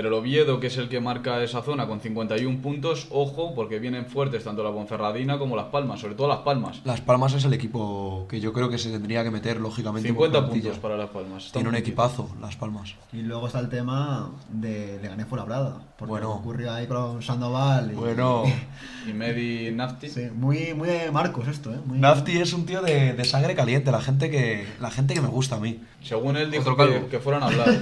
Pero 0.00 0.08
el 0.08 0.14
Oviedo, 0.14 0.60
que 0.60 0.68
es 0.68 0.78
el 0.78 0.88
que 0.88 0.98
marca 0.98 1.42
esa 1.42 1.60
zona 1.60 1.86
con 1.86 2.00
51 2.00 2.62
puntos, 2.62 3.06
ojo, 3.10 3.54
porque 3.54 3.78
vienen 3.78 4.06
fuertes 4.06 4.42
tanto 4.44 4.62
la 4.64 4.72
Ponferradina 4.72 5.38
como 5.38 5.56
Las 5.56 5.66
Palmas, 5.66 6.00
sobre 6.00 6.14
todo 6.14 6.26
Las 6.26 6.38
Palmas. 6.38 6.80
Las 6.86 7.02
Palmas 7.02 7.34
es 7.34 7.44
el 7.44 7.52
equipo 7.52 8.26
que 8.26 8.40
yo 8.40 8.54
creo 8.54 8.70
que 8.70 8.78
se 8.78 8.90
tendría 8.90 9.22
que 9.24 9.30
meter, 9.30 9.60
lógicamente. 9.60 10.08
por 10.14 10.28
50 10.28 10.38
plantilla. 10.38 10.62
puntos 10.70 10.78
para 10.78 10.96
Las 10.96 11.10
Palmas. 11.10 11.44
Está 11.44 11.58
Tiene 11.58 11.68
un 11.68 11.74
equipazo, 11.74 12.30
Las 12.40 12.56
Palmas. 12.56 12.94
Y 13.12 13.20
luego 13.20 13.46
está 13.46 13.60
el 13.60 13.68
tema 13.68 14.30
de 14.48 14.98
Leganés 15.02 15.26
Fuenlabrada. 15.26 15.76
Porque 15.98 16.12
Bueno. 16.12 16.30
ocurrió 16.30 16.72
ahí 16.72 16.86
con 16.86 17.20
Sandoval. 17.20 17.90
Y, 17.92 17.94
Bueno, 17.94 18.44
Y 19.06 19.12
Medi 19.12 19.70
Nafti. 19.70 20.08
Sí, 20.08 20.28
muy, 20.34 20.72
muy 20.72 20.88
de 20.88 21.10
Marcos 21.10 21.46
esto, 21.46 21.74
¿eh? 21.74 21.78
Muy... 21.84 21.98
Nafti 21.98 22.38
es 22.38 22.54
un 22.54 22.64
tío 22.64 22.80
de, 22.80 23.12
de 23.12 23.24
sangre 23.26 23.54
caliente, 23.54 23.90
la 23.90 24.00
gente 24.00 24.30
que 24.30 24.66
la 24.80 24.90
gente 24.90 25.12
que 25.12 25.20
me 25.20 25.28
gusta 25.28 25.56
a 25.56 25.60
mí. 25.60 25.78
Según 26.02 26.38
él 26.38 26.50
dijo 26.50 26.74
que, 26.74 27.06
que 27.10 27.18
fueran 27.18 27.42
a 27.42 27.46
hablar. 27.48 27.68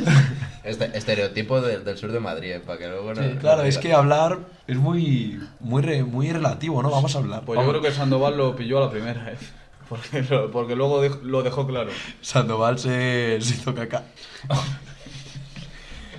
Este 0.64 0.98
estereotipo 0.98 1.62
de- 1.62 1.78
del 1.78 1.96
sur 1.96 2.07
de 2.12 2.20
Madrid, 2.20 2.52
eh, 2.52 2.60
para 2.60 2.78
que 2.78 2.88
luego 2.88 3.14
no. 3.14 3.22
no 3.22 3.38
Claro, 3.40 3.62
es 3.62 3.78
que 3.78 3.92
hablar 3.92 4.38
es 4.66 4.76
muy 4.76 5.40
muy 5.60 5.82
re- 5.82 6.04
muy 6.04 6.30
relativo, 6.30 6.82
¿no? 6.82 6.90
Vamos 6.90 7.14
a 7.14 7.18
hablar. 7.18 7.42
Pues 7.44 7.60
yo 7.60 7.68
creo 7.68 7.80
que 7.82 7.90
Sandoval 7.92 8.36
lo 8.36 8.54
pilló 8.56 8.78
a 8.78 8.86
la 8.86 8.90
primera, 8.90 9.32
¿eh? 9.32 9.36
Porque, 9.88 10.22
lo- 10.22 10.50
porque 10.50 10.76
luego 10.76 11.02
lo 11.22 11.42
dejó 11.42 11.66
claro. 11.66 11.90
Sandoval 12.20 12.78
se, 12.78 13.38
se 13.40 13.54
hizo 13.54 13.74
caca. 13.74 14.04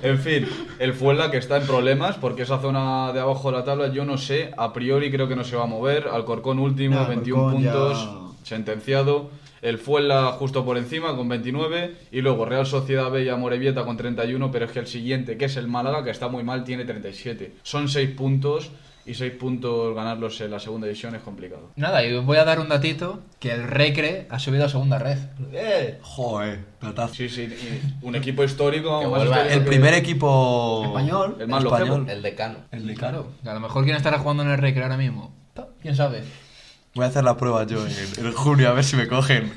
En 0.02 0.18
fin, 0.18 0.48
el 0.80 0.94
Fuenla 0.94 1.30
que 1.30 1.38
está 1.38 1.58
en 1.58 1.68
problemas 1.68 2.16
porque 2.16 2.44
esa 2.44 2.60
zona 2.60 3.12
de 3.12 3.20
abajo 3.20 3.52
de 3.52 3.58
la 3.58 3.66
tabla 3.66 3.90
yo 3.90 4.06
no 4.06 4.18
sé, 4.18 4.52
a 4.58 4.72
priori 4.72 5.12
creo 5.12 5.28
que 5.28 5.36
no 5.36 5.44
se 5.44 5.56
va 5.58 5.64
a 5.64 5.68
mover. 5.68 6.08
Alcorcón 6.08 6.58
último, 6.58 6.96
Ya, 6.96 7.08
21 7.08 7.50
Alcorcón 7.50 7.64
ya- 7.64 7.74
puntos, 7.74 8.36
sentenciado. 8.44 9.30
El 9.62 9.78
Fuenla 9.78 10.32
justo 10.34 10.64
por 10.66 10.78
encima 10.78 11.16
con 11.16 11.28
29 11.30 11.96
y 12.12 12.22
luego 12.22 12.46
Real 12.46 12.66
Sociedad 12.66 13.12
B 13.12 13.24
y 13.24 13.30
Amorebieta 13.30 13.84
con 13.86 13.98
31, 13.98 14.52
pero 14.52 14.66
es 14.66 14.72
que 14.72 14.80
el 14.80 14.88
siguiente, 14.88 15.38
que 15.38 15.46
es 15.46 15.58
el 15.58 15.68
Málaga, 15.68 16.04
que 16.04 16.12
está 16.12 16.28
muy 16.30 16.44
mal, 16.44 16.64
tiene 16.64 16.86
37. 16.86 17.54
Son 17.64 17.90
6 17.90 18.10
puntos 18.12 18.72
y 19.06 19.16
6 19.16 19.34
puntos 19.34 19.96
ganarlos 19.96 20.40
en 20.42 20.52
la 20.52 20.60
segunda 20.60 20.86
división 20.86 21.16
es 21.16 21.22
complicado. 21.22 21.72
Nada, 21.76 22.06
y 22.06 22.14
os 22.14 22.24
voy 22.26 22.38
a 22.38 22.46
dar 22.46 22.60
un 22.60 22.70
datito, 22.70 23.22
que 23.40 23.52
el 23.52 23.64
Recre 23.64 24.28
ha 24.30 24.38
subido 24.38 24.66
a 24.66 24.70
segunda 24.70 25.00
red. 25.00 25.18
Joder, 26.02 26.60
platazo. 26.80 27.16
Sí, 27.16 27.28
sí, 27.30 27.50
un 28.02 28.16
equipo 28.16 28.44
histórico. 28.44 29.00
Que 29.00 29.08
más 29.08 29.20
vuelva 29.20 29.36
histórico 29.38 29.54
El 29.58 29.64
que- 29.64 29.68
primer 29.70 29.94
equipo 29.96 30.84
Español. 30.86 31.38
El 31.40 31.48
más 31.48 31.64
español. 31.64 31.88
longevo. 31.90 32.12
El 32.12 32.22
decano. 32.22 32.58
El 32.72 32.86
de 32.88 32.94
Claro, 32.94 33.32
a 33.46 33.54
lo 33.54 33.60
mejor 33.60 33.84
quién 33.84 33.96
estará 33.96 34.20
jugando 34.20 34.44
en 34.44 34.50
el 34.52 34.58
Recre 34.58 34.84
ahora 34.84 34.98
mismo. 34.98 35.34
¿Quién 35.82 35.96
sabe? 35.96 36.22
Voy 36.96 37.06
a 37.06 37.08
hacer 37.08 37.24
la 37.24 37.38
prueba 37.38 37.64
yo 37.66 37.86
en, 37.86 37.94
en 38.26 38.34
junio 38.34 38.70
a 38.70 38.74
ver 38.74 38.84
si 38.84 38.96
me 38.96 39.08
cogen. 39.08 39.52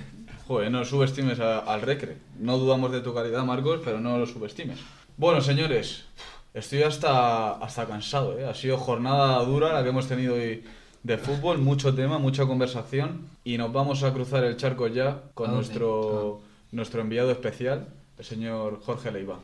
Joder, 0.46 0.70
no 0.70 0.84
subestimes 0.84 1.40
a- 1.40 1.60
al 1.60 1.80
Recre. 1.82 2.18
No 2.38 2.58
dudamos 2.58 2.92
de 2.92 3.00
tu 3.00 3.14
calidad, 3.14 3.42
Marcos, 3.44 3.80
pero 3.84 4.00
no 4.00 4.18
lo 4.18 4.26
subestimes. 4.26 4.78
Bueno, 5.16 5.40
señores, 5.40 6.04
estoy 6.52 6.82
hasta, 6.82 7.52
hasta 7.52 7.86
cansado. 7.86 8.38
¿eh? 8.38 8.46
Ha 8.48 8.54
sido 8.54 8.76
jornada 8.76 9.42
dura 9.44 9.72
la 9.72 9.82
que 9.82 9.88
hemos 9.90 10.08
tenido 10.08 10.34
hoy 10.34 10.64
de 11.02 11.18
fútbol, 11.18 11.58
mucho 11.58 11.94
tema, 11.94 12.18
mucha 12.18 12.44
conversación. 12.46 13.28
Y 13.44 13.56
nos 13.56 13.72
vamos 13.72 14.02
a 14.02 14.12
cruzar 14.12 14.44
el 14.44 14.56
charco 14.56 14.86
ya 14.88 15.22
con 15.34 15.46
¿A 15.50 15.52
dónde? 15.52 15.66
nuestro, 15.68 16.40
nuestro 16.70 17.00
enviado 17.00 17.30
especial, 17.30 17.88
el 18.18 18.24
señor 18.24 18.80
Jorge 18.84 19.10
Leiva. 19.10 19.38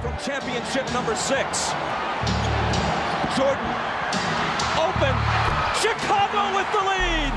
From 0.00 0.16
championship 0.18 0.90
number 0.92 1.14
six. 1.16 1.72
Jordan. 3.36 3.91
Chicago 5.80 6.56
with 6.56 6.66
the 6.72 6.82
lead. 6.88 7.32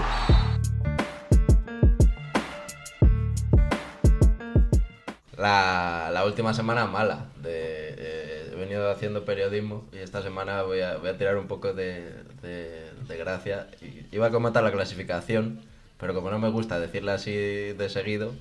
La, 5.37 6.09
la 6.13 6.25
última 6.25 6.53
semana 6.53 6.85
mala. 6.85 7.25
De, 7.41 8.49
he 8.51 8.55
venido 8.55 8.89
haciendo 8.89 9.25
periodismo 9.25 9.85
y 9.91 9.97
esta 9.97 10.21
semana 10.21 10.63
voy 10.63 10.81
a, 10.81 10.97
voy 10.97 11.09
a 11.09 11.17
tirar 11.17 11.37
un 11.37 11.47
poco 11.47 11.73
de, 11.73 12.13
de- 12.41 13.17
gracia. 13.17 13.67
Iba 14.11 14.27
a 14.27 14.31
comentar 14.31 14.63
la 14.63 14.71
clasificación, 14.71 15.61
pero 15.99 16.13
como 16.13 16.29
no 16.31 16.39
me 16.39 16.49
gusta 16.49 16.79
decirla 16.79 17.13
así 17.15 17.31
de 17.33 17.89
seguido, 17.89 18.33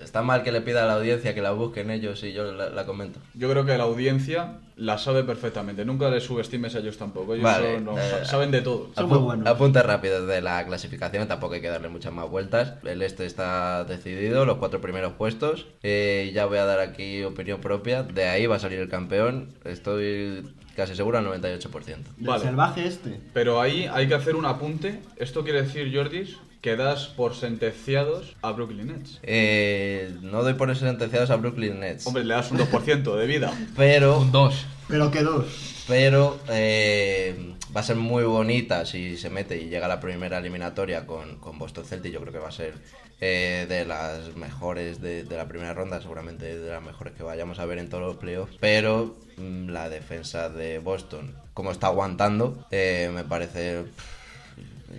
está 0.00 0.22
mal 0.22 0.42
que 0.42 0.52
le 0.52 0.60
pida 0.60 0.84
a 0.84 0.86
la 0.86 0.94
audiencia 0.94 1.34
que 1.34 1.42
la 1.42 1.52
busquen 1.52 1.90
ellos 1.90 2.22
y 2.24 2.32
yo 2.32 2.52
la, 2.52 2.70
la 2.70 2.86
comento. 2.86 3.20
Yo 3.34 3.50
creo 3.50 3.64
que 3.64 3.76
la 3.76 3.84
audiencia 3.84 4.58
la 4.76 4.96
sabe 4.98 5.24
perfectamente. 5.24 5.84
Nunca 5.84 6.08
le 6.08 6.20
subestimes 6.20 6.74
a 6.76 6.78
ellos 6.78 6.96
tampoco. 6.98 7.34
Ellos 7.34 7.44
Vale, 7.44 7.74
son- 7.76 7.84
no, 7.84 7.98
eh, 7.98 8.24
saben 8.24 8.50
de 8.52 8.60
todo. 8.62 8.90
Son 8.94 9.08
muy 9.08 9.18
Apu- 9.18 9.24
buenos. 9.44 9.84
Rápidos 9.86 10.26
de 10.28 10.40
la 10.40 10.64
clasificación, 10.64 11.26
tampoco 11.26 11.54
hay 11.54 11.60
que 11.60 11.68
darle 11.68 11.88
muchas 11.88 12.12
más 12.12 12.28
vueltas. 12.30 12.74
El 12.84 13.02
este 13.02 13.26
está 13.26 13.84
decidido, 13.84 14.44
los 14.44 14.58
cuatro 14.58 14.80
primeros 14.80 15.14
puestos. 15.14 15.66
Eh, 15.82 16.30
ya 16.32 16.46
voy 16.46 16.58
a 16.58 16.64
dar 16.64 16.78
aquí 16.80 17.24
opinión 17.24 17.60
propia. 17.60 18.02
De 18.04 18.26
ahí 18.28 18.46
va 18.46 18.56
a 18.56 18.60
salir 18.60 18.78
el 18.78 18.88
campeón. 18.88 19.54
Estoy 19.64 20.44
casi 20.76 20.94
seguro 20.94 21.18
al 21.18 21.24
98%. 21.26 22.12
Del 22.16 22.26
Vale. 22.28 22.44
salvaje 22.44 22.86
este. 22.86 23.20
Pero 23.34 23.60
ahí 23.60 23.88
hay 23.92 24.06
que 24.06 24.14
hacer 24.14 24.36
un 24.36 24.46
apunte. 24.46 25.00
Esto 25.16 25.42
quiere 25.42 25.62
decir, 25.62 25.90
Jordis, 25.92 26.36
que 26.60 26.76
das 26.76 27.06
por 27.06 27.34
sentenciados 27.34 28.34
a 28.42 28.52
Brooklyn 28.52 28.88
Nets. 28.88 29.20
Eh, 29.22 30.14
no 30.22 30.42
doy 30.42 30.54
por 30.54 30.74
sentenciados 30.76 31.30
a 31.30 31.36
Brooklyn 31.36 31.80
Nets. 31.80 32.06
Hombre, 32.06 32.24
le 32.24 32.34
das 32.34 32.50
un 32.50 32.58
2% 32.58 33.16
de 33.16 33.26
vida. 33.26 33.52
pero 33.76 34.18
Un 34.18 34.32
2. 34.32 34.66
Pero 34.88 35.10
que 35.10 35.22
dos. 35.22 35.84
pero 35.86 36.38
eh, 36.48 37.54
va 37.76 37.80
a 37.80 37.84
ser 37.84 37.96
muy 37.96 38.24
bonita 38.24 38.86
si 38.86 39.18
se 39.18 39.28
mete 39.28 39.60
y 39.60 39.68
llega 39.68 39.84
a 39.84 39.88
la 39.88 40.00
primera 40.00 40.38
eliminatoria 40.38 41.06
con, 41.06 41.36
con 41.36 41.58
Boston 41.58 41.84
Celtics. 41.84 42.14
Yo 42.14 42.20
creo 42.20 42.32
que 42.32 42.38
va 42.38 42.48
a 42.48 42.52
ser 42.52 42.74
eh, 43.20 43.66
de 43.68 43.84
las 43.84 44.34
mejores 44.36 45.00
de, 45.02 45.24
de 45.24 45.36
la 45.36 45.46
primera 45.46 45.74
ronda, 45.74 46.00
seguramente 46.00 46.58
de 46.58 46.70
las 46.70 46.82
mejores 46.82 47.12
que 47.14 47.22
vayamos 47.22 47.58
a 47.58 47.66
ver 47.66 47.78
en 47.78 47.90
todos 47.90 48.02
los 48.02 48.16
playoffs. 48.16 48.56
Pero 48.60 49.16
mm, 49.36 49.68
la 49.68 49.90
defensa 49.90 50.48
de 50.48 50.78
Boston, 50.78 51.34
como 51.52 51.70
está 51.70 51.88
aguantando, 51.88 52.64
eh, 52.70 53.10
me 53.14 53.24
parece 53.24 53.82
pff, 53.82 54.17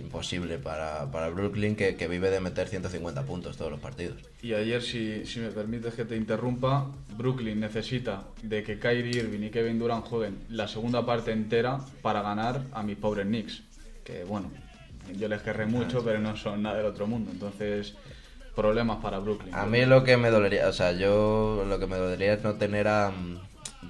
imposible 0.00 0.58
para, 0.58 1.10
para 1.10 1.28
Brooklyn, 1.28 1.76
que, 1.76 1.96
que 1.96 2.08
vive 2.08 2.30
de 2.30 2.40
meter 2.40 2.68
150 2.68 3.22
puntos 3.24 3.56
todos 3.56 3.70
los 3.70 3.80
partidos. 3.80 4.18
Y 4.42 4.54
ayer, 4.54 4.82
si, 4.82 5.26
si 5.26 5.40
me 5.40 5.50
permites 5.50 5.94
que 5.94 6.04
te 6.04 6.16
interrumpa, 6.16 6.90
Brooklyn 7.16 7.60
necesita 7.60 8.24
de 8.42 8.62
que 8.62 8.78
Kyrie 8.78 9.18
Irving 9.18 9.46
y 9.46 9.50
Kevin 9.50 9.78
Durant 9.78 10.04
jueguen 10.04 10.38
la 10.48 10.66
segunda 10.68 11.04
parte 11.04 11.32
entera 11.32 11.78
para 12.02 12.22
ganar 12.22 12.62
a 12.72 12.82
mis 12.82 12.96
pobres 12.96 13.26
Knicks. 13.26 13.62
Que 14.04 14.24
bueno, 14.24 14.50
yo 15.16 15.28
les 15.28 15.42
querré 15.42 15.66
mucho, 15.66 16.02
pero 16.04 16.18
no 16.18 16.36
son 16.36 16.62
nada 16.62 16.78
del 16.78 16.86
otro 16.86 17.06
mundo. 17.06 17.30
Entonces, 17.32 17.94
problemas 18.54 18.98
para 19.02 19.18
Brooklyn. 19.18 19.54
A 19.54 19.66
mí 19.66 19.84
lo 19.86 20.04
que 20.04 20.16
me 20.16 20.30
dolería, 20.30 20.68
o 20.68 20.72
sea, 20.72 20.92
yo 20.92 21.64
lo 21.68 21.78
que 21.78 21.86
me 21.86 21.96
dolería 21.96 22.34
es 22.34 22.42
no 22.42 22.54
tener 22.54 22.88
a... 22.88 23.12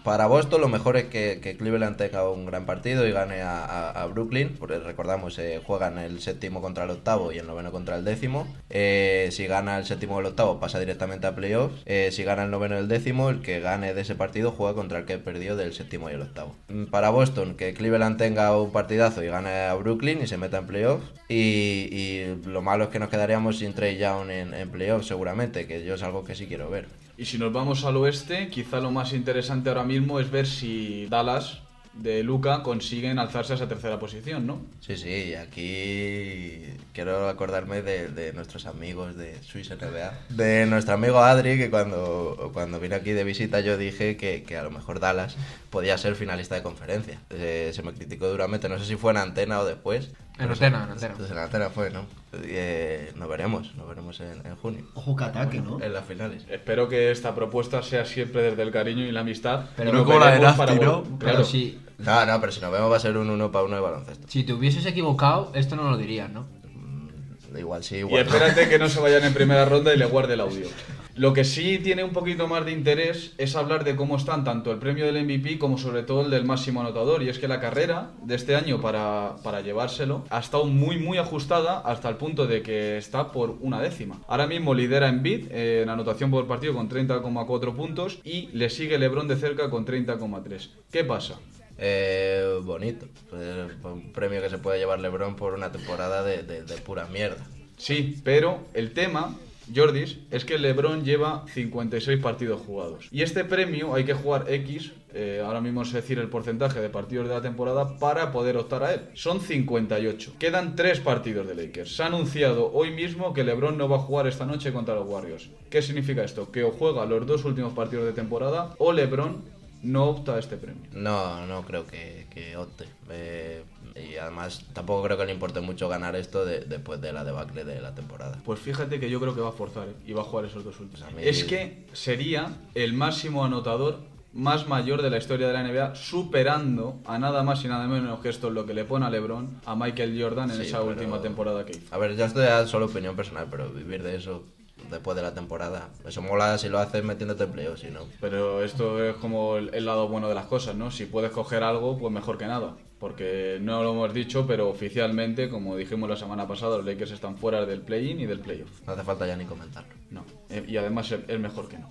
Para 0.05 0.27
Boston 0.27 0.61
lo 0.61 0.69
mejor 0.69 0.97
es 0.97 1.05
que, 1.05 1.57
Cleveland 1.59 1.97
tenga 1.97 2.29
un 2.31 2.47
gran 2.47 2.65
partido 2.65 3.07
y 3.07 3.13
gane 3.13 3.43
a, 3.43 4.07
Brooklyn, 4.11 4.57
porque 4.59 4.79
recordamos, 4.79 5.39
eh, 5.39 5.61
juegan 5.65 5.99
el 5.99 6.21
séptimo 6.21 6.61
contra 6.63 6.85
el 6.85 6.91
octavo 6.91 7.33
y 7.33 7.39
el 7.39 7.47
noveno 7.47 7.71
contra 7.71 7.97
el 7.97 8.05
décimo. 8.05 8.47
Eh, 8.71 9.29
si 9.33 9.47
gana 9.47 9.79
el 9.79 9.85
séptimo 9.85 10.17
o 10.17 10.21
el 10.21 10.27
octavo 10.27 10.59
pasa 10.59 10.81
directamente 10.81 11.27
a 11.27 11.35
playoffs. 11.35 11.83
Eh, 11.87 12.11
si 12.13 12.25
gana 12.25 12.45
el 12.45 12.51
noveno 12.51 12.77
o 12.77 12.79
el 12.79 12.89
décimo, 12.89 13.31
el 13.31 13.43
que 13.43 13.61
gane 13.61 13.95
de 13.95 14.01
ese 14.01 14.15
partido 14.15 14.53
juega 14.53 14.75
contra 14.75 14.99
el 14.99 15.05
que 15.05 15.19
perdió 15.19 15.57
del 15.57 15.73
séptimo 15.73 16.09
y 16.09 16.15
el 16.15 16.23
octavo. 16.23 16.55
Mm, 16.69 16.85
Para 16.87 17.11
Boston, 17.11 17.55
que 17.55 17.75
Cleveland 17.75 18.17
tenga 18.17 18.57
un 18.57 18.73
partidazo 18.73 19.23
y 19.23 19.29
gane 19.29 19.51
a 19.51 19.75
Brooklyn 19.75 20.23
y 20.23 20.27
se 20.27 20.39
meta 20.39 20.59
en 20.59 20.67
playoffs. 20.67 21.07
Y, 21.29 21.89
y 21.91 22.41
lo 22.47 22.63
malo 22.63 22.85
es 22.85 22.91
que 22.91 22.99
nos 22.99 23.09
quedaríamos 23.09 23.59
sin 23.59 23.75
Trey 23.75 23.99
Young 23.99 24.31
en, 24.31 24.55
en 24.55 24.71
playoffs 24.71 25.07
seguramente, 25.07 25.67
que 25.67 25.85
yo 25.85 25.95
es 25.95 26.03
algo 26.03 26.25
que 26.25 26.35
sí 26.35 26.47
quiero 26.47 26.71
ver. 26.71 26.87
Y 27.21 27.27
si 27.27 27.37
nos 27.39 27.53
vamos 27.53 27.85
al 27.85 27.97
oeste, 27.99 28.49
quizá 28.49 28.81
lo 28.81 28.91
más 28.91 29.13
interesante 29.13 29.69
ahora 29.69 29.85
mismo 29.85 30.21
es 30.21 30.31
ver 30.31 30.47
si 30.47 31.07
Dallas 31.07 31.59
de 31.93 32.23
Luca 32.23 32.63
consiguen 32.63 33.19
alzarse 33.19 33.53
a 33.53 33.57
esa 33.57 33.69
tercera 33.69 33.99
posición, 33.99 34.47
¿no? 34.47 34.63
Sí, 34.81 34.97
sí, 34.97 35.09
y 35.31 35.35
aquí 35.35 36.63
quiero 36.95 37.29
acordarme 37.29 37.83
de, 37.83 38.09
de 38.09 38.33
nuestros 38.33 38.65
amigos 38.67 39.17
de 39.17 39.43
Swiss 39.43 39.71
NBA. 39.71 40.13
De 40.31 40.67
nuestro 40.67 40.95
amigo 40.95 41.19
Adri, 41.19 41.59
que 41.59 41.69
cuando, 41.69 42.51
cuando 42.55 42.81
vino 42.81 42.97
aquí 42.97 43.11
de 43.11 43.25
visita 43.25 43.61
yo 43.61 43.77
dije 43.77 44.17
que, 44.17 44.43
que 44.45 44.57
a 44.57 44.63
lo 44.63 44.71
mejor 44.71 45.01
Dallas 45.01 45.37
podía 45.71 45.99
ser 45.99 46.15
finalista 46.15 46.55
de 46.55 46.63
conferencia. 46.63 47.19
Eh, 47.31 47.73
se 47.75 47.83
me 47.83 47.93
criticó 47.93 48.29
duramente, 48.29 48.69
no 48.69 48.79
sé 48.79 48.87
si 48.87 48.97
fue 48.97 49.11
en 49.13 49.19
antena 49.19 49.61
o 49.61 49.65
después. 49.67 50.11
En 50.39 50.49
antena, 50.51 50.79
se- 50.79 50.85
en 50.85 50.91
antena. 50.93 51.15
Pues 51.19 51.31
en 51.31 51.39
antena 51.39 51.71
fue, 51.71 51.91
¿no? 51.91 52.07
Eh, 52.33 53.13
nos 53.17 53.29
veremos, 53.29 53.75
nos 53.75 53.89
veremos 53.89 54.21
en, 54.21 54.47
en 54.47 54.55
junio, 54.57 54.85
Ojo 54.95 55.17
que 55.17 55.25
ataque, 55.25 55.61
¿no? 55.61 55.81
en 55.83 55.93
las 55.93 56.05
finales. 56.05 56.45
Espero 56.49 56.89
que 56.89 57.11
esta 57.11 57.35
propuesta 57.35 57.83
sea 57.83 58.05
siempre 58.05 58.43
desde 58.43 58.63
el 58.63 58.71
cariño 58.71 59.05
y 59.05 59.11
la 59.11 59.21
amistad. 59.21 59.65
Pero 59.77 59.91
y 59.91 59.93
no 59.93 60.05
como 60.05 60.21
la 60.21 60.31
de 60.33 60.39
Nafti, 60.41 60.79
Pero 61.19 61.43
si, 61.45 61.81
No, 61.99 62.25
no, 62.27 62.41
pero 62.41 62.53
si 62.53 62.61
nos 62.61 62.71
vemos 62.71 62.91
va 62.93 62.97
a 62.97 63.01
ser 63.01 63.17
un 63.17 63.29
uno 63.31 63.51
para 63.51 63.65
uno 63.65 63.75
de 63.77 63.83
baloncesto. 63.83 64.27
si 64.29 64.45
te 64.45 64.53
hubieses 64.53 64.87
equivocado, 64.87 65.51
esto 65.55 65.75
no 65.75 65.91
lo 65.91 65.97
dirías, 65.97 66.31
¿no? 66.31 66.47
Mm, 66.73 67.57
Igual 67.59 67.83
sí, 67.83 67.97
Y 67.97 67.99
igual 67.99 68.25
no. 68.27 68.33
espérate 68.33 68.69
que 68.69 68.79
no 68.79 68.89
se 68.89 69.01
vayan 69.01 69.25
en 69.25 69.35
primera 69.35 69.65
ronda 69.65 69.93
y 69.93 69.97
le 69.99 70.05
guarde 70.07 70.35
el 70.35 70.41
audio. 70.41 70.67
Lo 71.21 71.35
que 71.35 71.45
sí 71.45 71.79
tiene 71.79 72.03
un 72.03 72.13
poquito 72.15 72.49
más 72.49 72.65
de 72.65 72.73
interés 72.73 73.35
es 73.37 73.55
hablar 73.55 73.85
de 73.85 73.95
cómo 73.95 74.17
están 74.17 74.43
tanto 74.43 74.73
el 74.73 74.79
premio 74.79 75.05
del 75.05 75.23
MVP 75.23 75.59
como 75.59 75.77
sobre 75.77 76.03
todo 76.03 76.23
el 76.23 76.31
del 76.31 76.47
máximo 76.47 76.81
anotador. 76.81 77.23
Y 77.23 77.29
es 77.29 77.39
que 77.39 77.47
la 77.47 77.61
carrera 77.61 78.13
de 78.23 78.37
este 78.37 78.57
año 78.57 78.81
para, 78.81 79.37
para 79.45 79.61
llevárselo 79.61 80.25
ha 80.31 80.39
estado 80.41 80.65
muy 80.65 80.97
muy 80.97 81.19
ajustada 81.19 81.81
hasta 81.81 82.09
el 82.09 82.17
punto 82.17 82.47
de 82.47 82.63
que 82.63 82.97
está 82.97 83.33
por 83.33 83.51
una 83.61 83.83
décima. 83.83 84.19
Ahora 84.29 84.47
mismo 84.47 84.73
lidera 84.73 85.11
en 85.11 85.23
bid 85.23 85.53
en 85.53 85.91
anotación 85.91 86.31
por 86.31 86.47
partido 86.47 86.73
con 86.73 86.89
30,4 86.89 87.75
puntos 87.77 88.19
y 88.25 88.49
le 88.55 88.71
sigue 88.71 88.99
Lebron 88.99 89.29
de 89.29 89.37
cerca 89.37 89.69
con 89.69 89.85
30,3. 89.85 90.71
¿Qué 90.91 91.05
pasa? 91.05 91.39
Eh, 91.77 92.61
bonito. 92.63 93.07
Pues, 93.29 93.43
un 93.85 94.11
premio 94.15 94.41
que 94.41 94.49
se 94.49 94.57
puede 94.57 94.79
llevar 94.79 95.01
LeBron 95.01 95.37
por 95.37 95.53
una 95.53 95.71
temporada 95.71 96.23
de, 96.25 96.45
de- 96.45 96.63
de 96.63 96.75
pura 96.77 97.05
mierda. 97.09 97.47
Sí, 97.77 98.19
pero 98.25 98.61
el 98.73 98.93
tema, 98.95 99.35
Jordis, 99.75 100.19
es 100.31 100.45
que 100.45 100.59
LeBron 100.59 101.05
lleva 101.05 101.45
56 101.53 102.21
partidos 102.21 102.61
jugados. 102.61 103.09
Y 103.11 103.23
este 103.23 103.45
premio 103.45 103.95
hay 103.95 104.05
que 104.05 104.15
jugar 104.15 104.47
X, 104.49 104.93
eh, 105.13 105.43
ahora 105.45 105.61
mismo 105.61 105.83
es 105.83 105.93
decir 105.93 106.19
el 106.19 106.29
porcentaje 106.29 106.81
de 106.81 106.89
partidos 106.89 107.29
de 107.29 107.35
la 107.35 107.41
temporada, 107.41 107.99
para 107.99 108.33
poder 108.33 108.57
optar 108.57 108.83
a 108.83 108.95
él. 108.95 109.01
Son 109.15 109.41
58. 109.41 110.35
Quedan 110.39 110.77
3 110.77 111.01
partidos 111.01 111.47
de 111.47 111.55
Lakers. 111.55 111.97
Se 111.97 112.03
ha 112.03 112.07
anunciado 112.07 112.73
hoy 112.73 112.91
mismo 112.91 113.33
que 113.33 113.45
LeBron 113.45 113.77
no 113.77 113.89
va 113.89 113.97
a 113.97 114.01
jugar 114.01 114.27
esta 114.27 114.47
noche 114.47 114.73
contra 114.73 114.95
los 114.95 115.09
Warriors. 115.09 115.51
¿Qué 115.69 115.83
significa 115.83 116.23
esto? 116.23 116.51
Que 116.51 116.65
o 116.65 116.71
juega 116.71 117.07
los 117.07 117.27
dos 117.27 117.45
últimos 117.45 117.73
partidos 117.73 118.07
de 118.07 118.13
temporada 118.13 118.75
o 118.79 118.93
LeBron 118.93 119.61
no 119.83 120.05
opta 120.11 120.35
a 120.35 120.39
este 120.39 120.57
premio. 120.57 120.83
No, 120.93 121.47
no 121.47 121.63
creo 121.63 121.87
que, 121.87 122.27
que 122.31 122.57
opte. 122.57 122.85
Eh, 123.11 123.63
y 124.09 124.17
además 124.17 124.65
tampoco 124.73 125.03
creo 125.05 125.17
que 125.19 125.27
le 125.27 125.33
importe 125.33 125.61
mucho 125.61 125.89
ganar 125.89 126.17
esto 126.17 126.45
de- 126.45 126.61
después 126.61 127.01
de 127.01 127.13
la 127.13 127.25
debacle 127.25 127.65
de 127.65 127.81
la 127.81 127.95
temporada. 127.95 128.39
Pues 128.45 128.61
fíjate 128.61 128.99
que 129.01 129.11
yo 129.11 129.21
creo 129.21 129.35
que 129.35 129.41
va 129.41 129.49
a 129.51 129.53
forzar 129.53 129.89
¿eh? 129.89 129.95
y 130.07 130.13
va 130.13 130.23
a 130.23 130.25
jugar 130.25 130.45
esos 130.47 130.65
dos 130.65 130.79
últimos. 130.81 131.03
Pues 131.13 131.15
mí- 131.17 131.23
Es 131.29 131.45
que 131.45 131.87
sería 131.93 132.55
el 132.75 132.93
máximo 132.93 133.45
anotador 133.45 133.99
más 134.33 134.69
mayor 134.69 135.03
de 135.03 135.11
la 135.11 135.19
historia 135.19 135.49
de 135.49 135.53
la 135.53 135.61
NBA, 135.65 135.95
superando 135.97 137.01
a 137.05 137.19
nada 137.19 137.43
más 137.43 137.65
y 137.65 137.69
nada 137.69 137.89
menos 137.89 138.21
que 138.21 138.29
esto 138.29 138.47
es 138.49 138.55
lo 138.55 138.65
que 138.65 138.75
le 138.75 138.85
pone 138.85 139.05
a 139.05 139.11
LeBron 139.11 139.61
a 139.67 139.75
Michael 139.75 140.17
Jordan 140.23 140.51
en 140.51 140.57
Sí, 140.57 140.63
esa 140.63 140.79
pero- 140.79 140.91
última 140.91 141.21
temporada 141.21 141.65
que 141.67 141.73
hizo. 141.73 141.93
A 141.95 141.99
ver, 141.99 142.15
ya 142.17 142.27
esto 142.27 142.41
ya 142.41 142.61
es 142.63 142.71
solo 142.71 142.87
opinión 142.87 143.17
personal, 143.17 143.49
pero 143.51 143.69
vivir 143.71 144.03
de 144.05 144.15
eso 144.17 144.45
después 144.89 145.17
de 145.17 145.23
la 145.23 145.35
temporada, 145.35 145.89
eso 146.07 146.23
mola 146.23 146.57
si 146.59 146.69
lo 146.69 146.79
haces 146.79 147.05
metiéndote 147.05 147.45
en 147.45 147.51
playoffs, 147.51 147.81
si 147.81 147.89
no. 147.91 148.01
Pero 148.21 148.63
esto 148.65 149.05
es 149.05 149.17
como 149.17 149.57
el, 149.57 149.75
el 149.75 149.85
lado 149.85 150.09
bueno 150.09 150.29
de 150.29 150.35
las 150.35 150.47
cosas, 150.47 150.75
¿no? 150.77 150.91
Si 150.91 151.07
puedes 151.07 151.33
coger 151.33 151.63
algo, 151.65 151.99
pues 151.99 152.13
mejor 152.13 152.39
que 152.39 152.47
nada. 152.47 152.77
Porque 153.01 153.59
no 153.63 153.83
lo 153.83 153.93
hemos 153.93 154.13
dicho, 154.15 154.47
pero 154.47 154.69
oficialmente, 154.69 155.49
como 155.49 155.75
dijimos 155.77 156.09
la 156.09 156.17
semana 156.17 156.47
pasada, 156.47 156.77
los 156.77 156.85
Lakers 156.87 157.13
están 157.13 157.37
fuera 157.39 157.65
del 157.65 157.81
play-in 157.81 158.21
y 158.21 158.27
del 158.27 158.41
playoff. 158.41 158.69
No 158.87 158.93
hace 158.93 159.03
falta 159.03 159.27
ya 159.27 159.37
ni 159.37 159.47
comentarlo. 159.47 159.89
No. 160.11 160.23
Eh, 160.51 160.65
Y 160.69 160.77
además 160.77 161.11
es- 161.11 161.39
mejor 161.41 161.67
que 161.69 161.79
no. 161.79 161.89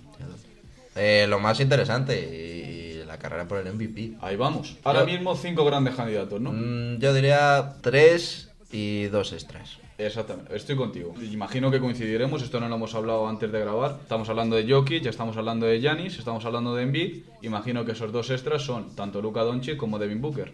Eh, 0.96 1.26
lo 1.28 1.38
más 1.38 1.60
interesante 1.60 3.02
y 3.02 3.04
la 3.06 3.18
carrera 3.18 3.46
por 3.46 3.58
el 3.58 3.66
MVP. 3.74 4.12
Ahí 4.20 4.36
vamos. 4.36 4.76
Ahora 4.84 5.00
Yo- 5.00 5.06
mismo 5.06 5.34
cinco 5.36 5.64
grandes 5.64 5.94
candidatos, 5.94 6.40
¿no? 6.40 6.52
Mm, 6.52 6.98
yo 6.98 7.12
diría 7.14 7.74
tres 7.80 8.50
y 8.72 9.04
dos 9.06 9.32
extras. 9.32 9.78
Exactamente, 9.98 10.56
estoy 10.56 10.76
contigo. 10.76 11.12
Imagino 11.30 11.70
que 11.70 11.78
coincidiremos, 11.78 12.42
esto 12.42 12.58
no 12.58 12.68
lo 12.68 12.76
hemos 12.76 12.94
hablado 12.94 13.28
antes 13.28 13.52
de 13.52 13.60
grabar. 13.60 13.98
Estamos 14.00 14.28
hablando 14.30 14.56
de 14.56 14.66
Jokic, 14.72 15.04
estamos 15.06 15.36
hablando 15.36 15.66
de 15.66 15.78
Giannis, 15.80 16.18
estamos 16.18 16.44
hablando 16.46 16.74
de 16.74 16.84
Embiid. 16.84 17.22
Imagino 17.42 17.84
que 17.84 17.92
esos 17.92 18.10
dos 18.10 18.30
extras 18.30 18.62
son 18.62 18.94
tanto 18.96 19.20
Luka 19.20 19.42
Doncic 19.42 19.76
como 19.76 19.98
Devin 19.98 20.22
Booker. 20.22 20.52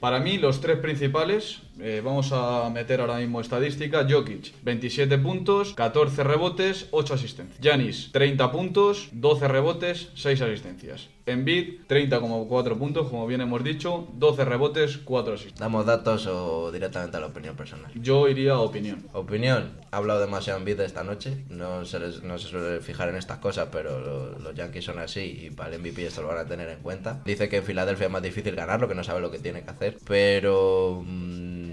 Para 0.00 0.20
mí, 0.20 0.38
los 0.38 0.60
tres 0.60 0.78
principales, 0.78 1.62
eh, 1.80 2.00
vamos 2.04 2.30
a 2.32 2.68
meter 2.70 3.00
ahora 3.00 3.16
mismo 3.18 3.40
estadística. 3.40 4.06
Jokic, 4.08 4.52
27 4.62 5.18
puntos, 5.18 5.74
14 5.74 6.24
rebotes, 6.24 6.88
8 6.90 7.14
asistencias. 7.14 7.58
Giannis, 7.60 8.10
30 8.12 8.50
puntos, 8.52 9.08
12 9.12 9.48
rebotes, 9.48 10.08
6 10.14 10.40
asistencias. 10.42 11.08
Embiid, 11.26 11.80
30,4 11.88 12.78
puntos, 12.78 13.08
como 13.08 13.26
bien 13.26 13.40
hemos 13.40 13.64
dicho, 13.64 14.06
12 14.14 14.44
rebotes, 14.44 14.98
4 14.98 15.34
asistencias. 15.34 15.58
¿Damos 15.60 15.84
datos 15.84 16.26
o 16.28 16.70
directamente 16.70 17.16
a 17.16 17.20
la 17.20 17.26
opinión 17.26 17.56
personal? 17.56 17.90
Yo 18.00 18.28
iría 18.28 18.52
a 18.52 18.60
opinión. 18.60 19.04
Opinión, 19.12 19.72
ha 19.90 19.96
hablado 19.96 20.20
demasiado 20.20 20.60
en 20.60 20.64
vida 20.64 20.84
esta 20.84 21.02
noche, 21.02 21.44
no 21.48 21.84
se, 21.84 21.98
les- 21.98 22.22
no 22.22 22.38
se 22.38 22.46
suele 22.46 22.78
fijar 22.80 23.08
en 23.08 23.16
estas 23.16 23.38
cosas, 23.38 23.68
pero 23.72 23.98
lo- 23.98 24.38
los 24.38 24.54
Yankees 24.54 24.84
son 24.84 25.00
así 25.00 25.46
y 25.46 25.50
para 25.50 25.74
el 25.74 25.80
MVP 25.80 26.06
esto 26.06 26.22
lo 26.22 26.28
van 26.28 26.38
a 26.38 26.46
tener 26.46 26.68
en 26.68 26.78
cuenta. 26.78 27.20
Dice 27.24 27.48
que 27.48 27.56
en 27.56 27.64
Filadelfia 27.64 28.06
es 28.06 28.12
más 28.12 28.22
difícil 28.22 28.54
ganarlo, 28.54 28.86
que 28.86 28.94
no 28.94 29.02
sabe 29.02 29.20
lo 29.20 29.32
que 29.32 29.40
tiene 29.40 29.62
que 29.64 29.70
hacer, 29.70 29.96
pero 30.06 31.02
mm, 31.04 31.65